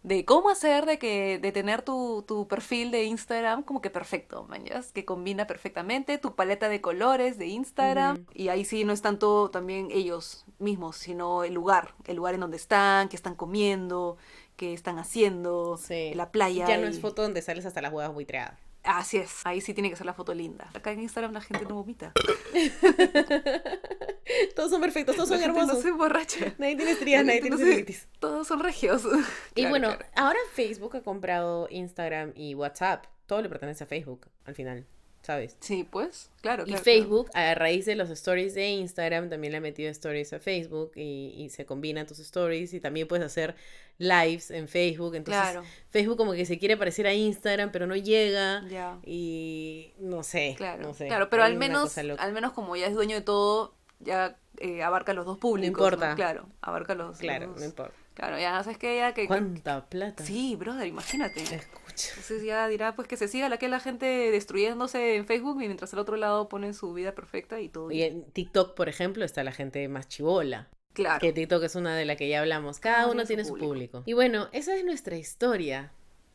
de 0.09 0.25
cómo 0.25 0.49
hacer 0.49 0.87
de 0.87 0.99
que 0.99 1.39
de 1.39 1.53
tener 1.53 1.83
tu, 1.83 2.25
tu 2.27 2.49
perfil 2.49 2.91
de 2.91 3.05
Instagram 3.05 3.63
como 3.63 3.83
que 3.83 3.91
perfecto, 3.91 4.45
mañas, 4.49 4.91
que 4.91 5.05
combina 5.05 5.47
perfectamente 5.47 6.17
tu 6.17 6.35
paleta 6.35 6.71
de 6.71 6.81
colores 6.81 7.37
de 7.37 7.47
Instagram. 7.49 8.25
Y 8.33 8.49
ahí 8.49 8.65
sí 8.65 8.85
no 8.85 8.95
es 8.95 9.03
tanto 9.03 9.51
también 9.51 9.89
ellos 9.91 10.47
mismos, 10.59 10.97
sino 10.97 11.45
el 11.45 11.53
lugar, 11.53 11.95
el 12.07 12.17
lugar 12.17 12.33
en 12.35 12.41
donde 12.41 12.57
están, 12.57 13.11
qué 13.11 13.17
están 13.17 13.35
comiendo, 13.35 14.17
qué 14.57 14.73
están 14.73 14.99
haciendo, 14.99 15.77
Sí. 15.77 16.13
la 16.15 16.31
playa. 16.33 16.67
Ya 16.67 16.79
no 16.79 16.87
es 16.87 17.01
foto 17.01 17.21
donde 17.21 17.43
sales 17.43 17.67
hasta 17.67 17.83
las 17.83 17.93
huevas 17.93 18.15
buitreadas. 18.15 18.59
Así 18.91 19.19
es, 19.19 19.45
ahí 19.45 19.61
sí 19.61 19.75
tiene 19.75 19.91
que 19.91 19.97
ser 19.97 20.07
la 20.07 20.15
foto 20.15 20.33
linda. 20.33 20.71
Acá 20.73 20.93
en 20.93 21.03
Instagram 21.03 21.35
la 21.35 21.43
gente 21.43 21.67
no 21.67 21.75
vomita. 21.75 22.15
todos 24.57 24.71
son 24.71 24.81
perfectos, 24.81 25.15
todos 25.15 25.29
La 25.29 25.37
son 25.37 25.45
gente 25.45 25.59
hermosos. 25.61 25.77
No 25.77 25.83
se 25.83 25.89
emborracha. 25.91 26.55
Nadie 26.57 26.77
tiene 26.77 26.93
estrías, 26.93 27.23
nadie 27.23 27.43
tiene 27.43 27.59
celulitis. 27.59 28.09
Todos 28.19 28.47
son 28.47 28.61
regios. 28.61 29.03
Y 29.05 29.07
Claro, 29.61 29.69
bueno, 29.71 29.89
claro. 29.89 30.07
ahora 30.17 30.39
Facebook 30.55 30.97
ha 30.97 31.03
comprado 31.03 31.69
Instagram 31.71 32.33
y 32.35 32.55
WhatsApp. 32.55 33.05
Todo 33.27 33.43
le 33.43 33.51
pertenece 33.51 33.85
a 33.85 33.87
Facebook 33.87 34.27
al 34.47 34.55
final, 34.55 34.87
¿sabes? 35.23 35.57
Sí, 35.61 35.85
pues, 35.89 36.31
claro. 36.41 36.63
Y 36.65 36.69
claro, 36.69 36.83
Facebook, 36.85 37.31
a 37.35 37.55
raíz 37.55 37.85
de 37.87 37.95
los 37.97 38.09
stories 38.11 38.55
de 38.55 38.69
Instagram, 38.69 39.29
también 39.29 39.53
le 39.53 39.59
ha 39.59 39.61
metido 39.61 39.91
stories 39.91 40.33
a 40.33 40.39
Facebook 40.41 40.93
y, 40.97 41.35
y 41.37 41.51
se 41.51 41.67
combinan 41.67 42.07
tus 42.07 42.19
stories 42.21 42.73
y 42.75 42.81
también 42.81 43.07
puedes 43.09 43.27
hacer 43.27 43.55
lives 43.99 44.51
en 44.51 44.69
Facebook. 44.69 45.15
Entonces, 45.17 45.43
Claro, 45.43 45.65
Facebook 45.91 46.17
como 46.17 46.33
que 46.33 46.47
se 46.47 46.59
quiere 46.59 46.77
parecer 46.77 47.07
a 47.07 47.13
Instagram, 47.15 47.71
pero 47.73 47.87
no 47.87 47.97
llega. 47.97 48.67
ya. 48.69 48.99
Y 49.05 49.93
no 49.99 50.23
sé, 50.23 50.55
Claro, 50.57 50.83
no 50.83 50.95
sé. 50.95 51.07
claro, 51.09 51.29
pero 51.29 51.43
al 51.45 51.57
menos, 51.57 51.97
al 51.99 52.33
menos 52.33 52.53
como 52.53 52.77
ya 52.77 52.87
es 52.87 52.95
dueño 52.95 53.17
de 53.17 53.23
todo, 53.23 53.75
ya 54.01 54.37
eh, 54.59 54.83
abarca 54.83 55.13
los 55.13 55.27
dos 55.27 55.39
públicos. 55.39 55.69
importa. 55.69 56.15
Claro, 56.15 56.49
abarca 56.63 56.95
los, 56.95 57.19
Claro, 57.19 57.49
los- 57.49 57.59
no 57.61 57.65
importa. 57.67 57.95
Claro, 58.15 58.37
ya 58.39 58.61
sabes 58.65 58.79
que 58.79 58.97
ya 58.97 59.15
que... 59.15 59.27
¿Cuánta 59.29 59.87
plata? 59.89 60.25
Sí, 60.25 60.57
brother, 60.57 60.87
imagínate. 60.89 61.41
Escucha. 61.41 61.88
Entonces 62.11 62.43
ya 62.43 62.67
dirá 62.69 62.95
pues 62.95 63.09
que 63.09 63.17
se 63.17 63.29
siga 63.29 63.49
la 63.49 63.59
que 63.59 63.69
la 63.69 63.81
gente 63.81 64.07
destruyéndose 64.07 65.17
en 65.17 65.27
Facebook 65.27 65.61
y 65.63 65.67
mientras 65.67 65.93
al 65.93 66.01
otro 66.01 66.17
lado 66.17 66.49
ponen 66.49 66.75
su 66.75 66.93
vida 66.93 67.15
perfecta 67.15 67.61
y 67.61 67.69
todo 67.69 67.91
Y 67.91 68.03
en 68.03 68.25
TikTok, 68.31 68.75
por 68.75 68.89
ejemplo, 68.89 69.25
está 69.25 69.43
la 69.45 69.53
gente 69.53 69.87
más 69.89 70.09
chivola. 70.09 70.69
Claro. 70.93 71.21
Que 71.21 71.33
TikTok 71.33 71.63
es 71.63 71.75
una 71.75 71.97
de 71.97 72.05
la 72.05 72.17
que 72.17 72.29
ya 72.29 72.41
hablamos. 72.41 72.81
Cada 72.81 73.05
uno 73.05 73.15
uno 73.15 73.25
tiene 73.25 73.45
su 73.45 73.51
su 73.51 73.55
público. 73.59 73.99
público. 73.99 74.03
Y 74.07 74.15
bueno, 74.15 74.49
esa 74.53 74.75
es 74.75 74.85
nuestra 74.85 75.17
historia 75.17 75.93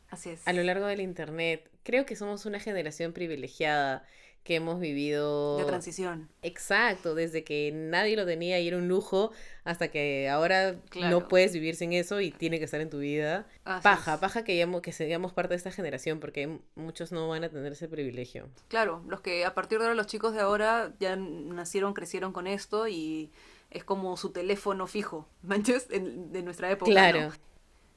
Así 0.09 0.30
es. 0.30 0.47
a 0.47 0.53
lo 0.53 0.64
largo 0.64 0.86
del 0.86 1.01
internet. 1.01 1.70
Creo 1.84 2.05
que 2.05 2.16
somos 2.16 2.45
una 2.45 2.59
generación 2.59 3.14
privilegiada 3.14 4.05
que 4.44 4.56
hemos 4.56 4.80
vivido 4.80 5.58
De 5.58 5.64
transición. 5.66 6.30
Exacto, 6.41 7.16
desde 7.16 7.44
que 7.44 7.72
nadie 7.74 8.16
lo 8.18 8.26
tenía 8.26 8.60
y 8.60 8.68
era 8.68 8.78
un 8.78 8.88
lujo, 8.88 9.32
hasta 9.64 9.88
que 9.88 10.28
ahora 10.30 10.76
Claro. 10.89 11.20
no 11.22 11.28
puedes 11.30 11.54
vivir 11.54 11.76
sin 11.76 11.94
eso 11.94 12.20
y 12.20 12.32
tiene 12.32 12.60
que 12.60 12.66
estar 12.66 12.82
en 12.82 12.89
tu 12.89 13.00
vida. 13.00 13.48
Así 13.64 13.84
paja, 13.84 14.16
es. 14.16 14.20
paja 14.20 14.44
que, 14.44 14.68
que 14.82 14.91
seamos 14.91 15.32
parte 15.34 15.52
de 15.54 15.58
esta 15.58 15.72
generación, 15.72 16.20
porque 16.20 16.60
muchos 16.76 17.12
no 17.12 17.30
van 17.30 17.44
a 17.46 17.50
tener 17.50 17.72
ese 17.72 17.88
privilegio. 17.88 18.50
Claro, 18.68 19.02
los 19.08 19.22
que 19.22 19.46
a 19.46 19.54
partir 19.54 19.80
de 19.80 19.86
ahora 19.86 19.96
los 19.96 20.08
chicos 20.08 20.34
de 20.34 20.41
ahora 20.41 20.94
ya 21.00 21.16
nacieron, 21.16 21.94
crecieron 21.94 22.34
con 22.34 22.46
esto 22.48 22.88
y 22.89 23.32
es 23.72 23.84
como 23.86 24.18
su 24.18 24.32
teléfono 24.32 24.88
fijo, 24.88 25.28
¿manches? 25.41 25.88
En- 25.89 26.32
de 26.34 26.44
nuestra 26.44 26.70
época. 26.70 26.91
Claro. 26.91 27.22
¿no? 27.22 27.32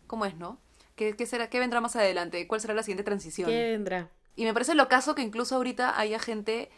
¿Cómo 0.06 0.24
es, 0.26 0.36
no? 0.36 0.60
¿Qué, 0.94 1.14
qué 1.16 1.26
será, 1.26 1.50
¿Qué 1.50 1.58
vendrá 1.58 1.80
más 1.80 1.96
adelante? 1.96 2.46
¿Cuál 2.46 2.60
será 2.60 2.72
la 2.72 2.82
siguiente 2.82 3.02
transición? 3.04 3.50
¿Qué 3.50 3.72
vendrá? 3.72 4.08
Y 4.36 4.44
me 4.44 4.52
parece 4.52 4.74
lo 4.74 4.88
caso 4.88 5.14
que 5.14 5.22
incluso 5.22 5.56
ahorita 5.56 5.98
haya 5.98 6.18
gente 6.18 6.70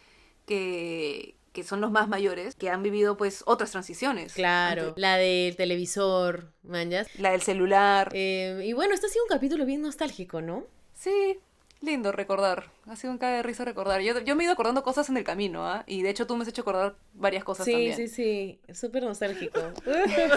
que, 0.47 1.35
que 1.53 1.65
son 1.65 1.81
los 1.81 1.91
más 1.91 2.09
mayores, 2.09 2.55
que 2.55 2.71
han 2.71 2.83
vivido 2.83 3.17
pues 3.17 3.43
otras 3.47 3.71
transiciones. 3.73 4.33
Claro, 4.35 4.89
Antes- 4.89 5.01
la 5.03 5.17
del 5.17 5.57
televisor, 5.57 6.53
manjas. 6.63 7.09
La 7.19 7.33
del 7.33 7.43
celular. 7.43 8.11
Eh, 8.13 8.63
y 8.65 8.73
bueno, 8.73 8.95
este 8.95 9.07
ha 9.07 9.11
sido 9.11 9.25
un 9.25 9.29
capítulo 9.29 9.67
bien 9.67 9.83
nostálgico, 9.83 10.41
¿no? 10.41 10.65
Sí, 10.95 11.39
lindo 11.81 12.11
recordar. 12.13 12.71
Ha 12.87 12.97
sido 12.97 13.13
un 13.13 13.19
cae 13.19 13.37
de 13.37 13.43
risa 13.43 13.65
recordar. 13.65 14.01
Yo, 14.01 14.19
yo 14.21 14.35
me 14.37 14.43
he 14.43 14.47
ido 14.47 14.53
acordando 14.53 14.83
cosas 14.83 15.09
en 15.11 15.17
el 15.17 15.25
camino, 15.25 15.67
¿ah? 15.67 15.85
Y 15.87 16.03
de 16.03 16.11
hecho 16.11 16.27
tú 16.27 16.37
me 16.37 16.43
has 16.43 16.49
hecho 16.49 16.63
acordar 16.63 16.97
varias 17.15 17.45
cosas 17.45 17.65
Sí, 17.67 17.73
también. 17.73 17.97
sí, 17.97 18.09
sí, 18.09 18.61
súper 18.75 19.03
nostálgico. 19.05 19.61
bueno, 19.85 20.35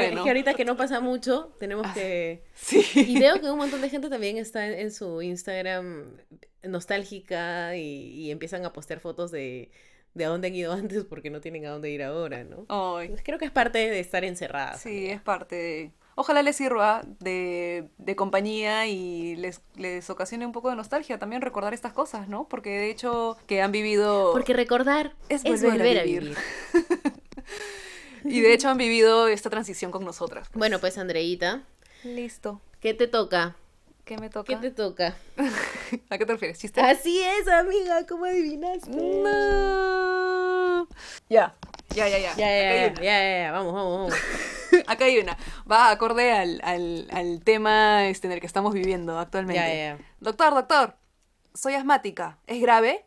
es 0.00 0.04
Bueno. 0.08 0.22
que 0.24 0.30
ahorita 0.30 0.54
que 0.54 0.64
no 0.64 0.76
pasa 0.76 1.00
mucho, 1.00 1.54
tenemos 1.58 1.86
Ah. 1.86 1.92
que... 1.94 2.42
Sí. 2.54 2.84
Y 2.94 3.18
veo 3.18 3.40
que 3.40 3.50
un 3.50 3.58
montón 3.58 3.80
de 3.80 3.88
gente 3.90 4.08
también 4.08 4.36
está 4.38 4.66
en, 4.66 4.74
en 4.78 4.90
su 4.92 5.22
Instagram 5.22 6.16
nostálgica 6.62 7.76
y, 7.76 8.12
y 8.14 8.30
empiezan 8.30 8.64
a 8.64 8.72
postear 8.72 9.00
fotos 9.00 9.30
de, 9.30 9.70
de 10.14 10.24
a 10.24 10.28
dónde 10.28 10.48
han 10.48 10.54
ido 10.54 10.72
antes 10.72 11.04
porque 11.04 11.30
no 11.30 11.40
tienen 11.40 11.66
a 11.66 11.70
dónde 11.70 11.90
ir 11.90 12.02
ahora, 12.02 12.44
¿no? 12.44 12.66
Ay, 12.68 13.14
Creo 13.24 13.38
que 13.38 13.46
es 13.46 13.50
parte 13.50 13.78
de 13.78 14.00
estar 14.00 14.24
encerradas. 14.24 14.80
sí, 14.80 15.06
es 15.06 15.20
parte 15.20 15.56
de... 15.56 15.90
Ojalá 16.20 16.42
les 16.42 16.54
sirva 16.54 17.00
de, 17.18 17.88
de 17.96 18.14
compañía 18.14 18.86
y 18.86 19.36
les, 19.36 19.62
les 19.76 20.10
ocasione 20.10 20.44
un 20.44 20.52
poco 20.52 20.68
de 20.68 20.76
nostalgia 20.76 21.18
también 21.18 21.40
recordar 21.40 21.72
estas 21.72 21.94
cosas, 21.94 22.28
¿no? 22.28 22.46
Porque 22.46 22.68
de 22.68 22.90
hecho 22.90 23.38
que 23.46 23.62
han 23.62 23.72
vivido... 23.72 24.30
Porque 24.32 24.52
recordar 24.52 25.14
Es 25.30 25.46
es, 25.46 25.62
volver 25.62 25.98
a 25.98 26.02
vivir. 26.02 26.36
Y 28.24 28.42
de 28.42 28.52
hecho 28.52 28.68
han 28.68 28.76
vivido 28.76 29.28
esta 29.28 29.48
transición 29.48 29.90
con 29.90 30.04
nosotras. 30.04 30.50
Bueno, 30.52 30.78
pues 30.78 30.98
Andreita, 30.98 31.62
Listo. 32.04 32.60
¿qué 32.80 32.92
te 32.92 33.06
toca? 33.06 33.56
¿Qué 34.04 34.18
me 34.18 34.28
toca? 34.28 34.44
¿Qué 34.44 34.56
te 34.56 34.70
toca? 34.70 35.16
¿A 36.10 36.18
qué 36.18 36.26
te 36.26 36.32
refieres? 36.34 36.58
¿Chiste? 36.58 36.82
Así 36.82 37.18
es, 37.18 37.48
amiga, 37.48 38.06
¿cómo 38.06 38.26
adivinaste? 38.26 38.90
No. 38.90 40.86
Ya, 41.30 41.54
ya, 41.94 42.08
ya, 42.10 42.18
ya. 42.18 42.36
Ya, 42.36 42.46
ya, 42.46 42.92
ya, 42.92 43.02
ya, 43.02 43.44
ya, 43.44 43.52
vamos, 43.52 43.72
vamos, 43.72 43.98
vamos. 44.00 44.14
Acá 44.86 45.04
hay 45.04 45.18
una. 45.18 45.36
Va 45.70 45.90
acorde 45.90 46.32
al, 46.32 46.60
al, 46.64 47.08
al 47.12 47.42
tema 47.42 48.06
este, 48.08 48.26
en 48.26 48.32
el 48.34 48.40
que 48.40 48.46
estamos 48.46 48.74
viviendo 48.74 49.18
actualmente. 49.18 49.96
Doctor, 50.20 50.54
doctor, 50.54 50.96
soy 51.54 51.74
asmática. 51.74 52.38
¿Es 52.46 52.60
grave? 52.60 53.04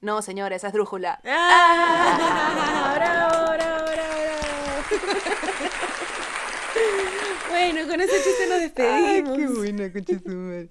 No, 0.00 0.22
señora, 0.22 0.54
esa 0.54 0.68
es 0.68 0.72
drújula. 0.72 1.20
¡Ah! 1.24 2.92
¡Bravo, 2.94 3.34
bravo, 3.52 3.52
bravo, 3.52 3.84
bravo! 3.84 4.08
bueno, 7.50 7.88
con 7.88 8.00
ese 8.00 8.22
chiste 8.22 8.46
nos 8.48 8.60
despedimos. 8.60 9.56
buena, 9.56 9.92
concha 9.92 10.18
su 10.20 10.28
madre. 10.28 10.68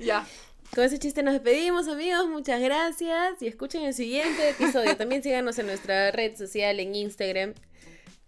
Ya. 0.00 0.26
Con 0.74 0.84
ese 0.84 0.98
chiste 0.98 1.22
nos 1.22 1.32
despedimos, 1.34 1.88
amigos. 1.88 2.28
Muchas 2.28 2.60
gracias. 2.60 3.40
Y 3.40 3.46
escuchen 3.46 3.84
el 3.84 3.94
siguiente 3.94 4.50
episodio. 4.50 4.96
También 4.96 5.22
síganos 5.22 5.58
en 5.58 5.66
nuestra 5.66 6.10
red 6.10 6.36
social 6.36 6.78
en 6.80 6.94
Instagram. 6.94 7.54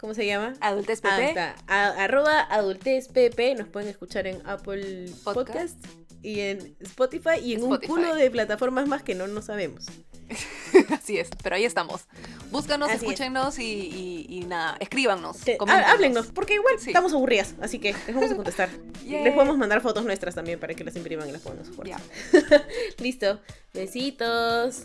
¿Cómo 0.01 0.15
se 0.15 0.25
llama? 0.27 0.55
Adultez 0.61 1.01
Ah, 1.05 1.17
PP. 1.17 1.29
está. 1.29 1.55
A- 1.67 2.05
arroba 2.05 2.41
adultezpp. 2.41 3.39
Nos 3.59 3.69
pueden 3.69 3.89
escuchar 3.91 4.27
en 4.27 4.41
Apple 4.47 5.11
Podcast. 5.25 5.77
Podcast. 5.77 5.87
y 6.23 6.41
en 6.41 6.75
Spotify 6.81 7.39
y 7.43 7.53
en 7.55 7.61
Spotify. 7.61 7.91
un 7.93 7.97
culo 7.99 8.15
de 8.15 8.31
plataformas 8.31 8.87
más 8.89 9.03
que 9.03 9.15
no 9.15 9.27
no 9.29 9.43
sabemos. 9.43 9.87
Así 10.91 11.19
es, 11.19 11.29
pero 11.43 11.57
ahí 11.57 11.65
estamos. 11.65 12.03
Búscanos, 12.51 12.89
Así 12.89 12.97
es. 12.97 13.03
escúchenos 13.03 13.59
y, 13.59 13.65
y, 13.65 14.27
y 14.29 14.41
nada, 14.45 14.77
escríbanos. 14.81 15.39
Que- 15.39 15.57
coméntenos. 15.59 15.91
há- 15.91 15.93
háblennos, 15.95 16.27
porque 16.29 16.55
igual 16.55 16.75
Sí. 16.79 16.91
estamos 16.91 17.13
aburridas, 17.13 17.55
así 17.61 17.79
que 17.79 17.93
les 18.07 18.15
vamos 18.15 18.31
a 18.31 18.37
contestar. 18.37 18.69
Les 19.07 19.35
podemos 19.35 19.59
mandar 19.59 19.81
fotos 19.81 20.05
nuestras 20.05 20.35
también 20.37 20.61
para 20.61 20.73
que 20.75 20.85
las 20.85 20.95
impriman 20.95 21.29
y 21.29 21.33
las 21.33 21.43
pongan 21.43 21.65
cuarto. 21.75 21.85
Ya. 21.85 22.01
Listo. 22.99 23.41
Besitos. 23.75 24.85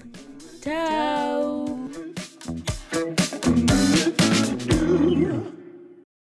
Chao. 0.61 1.65
Chao. 1.91 2.14
Аллилуйя! 4.95 5.54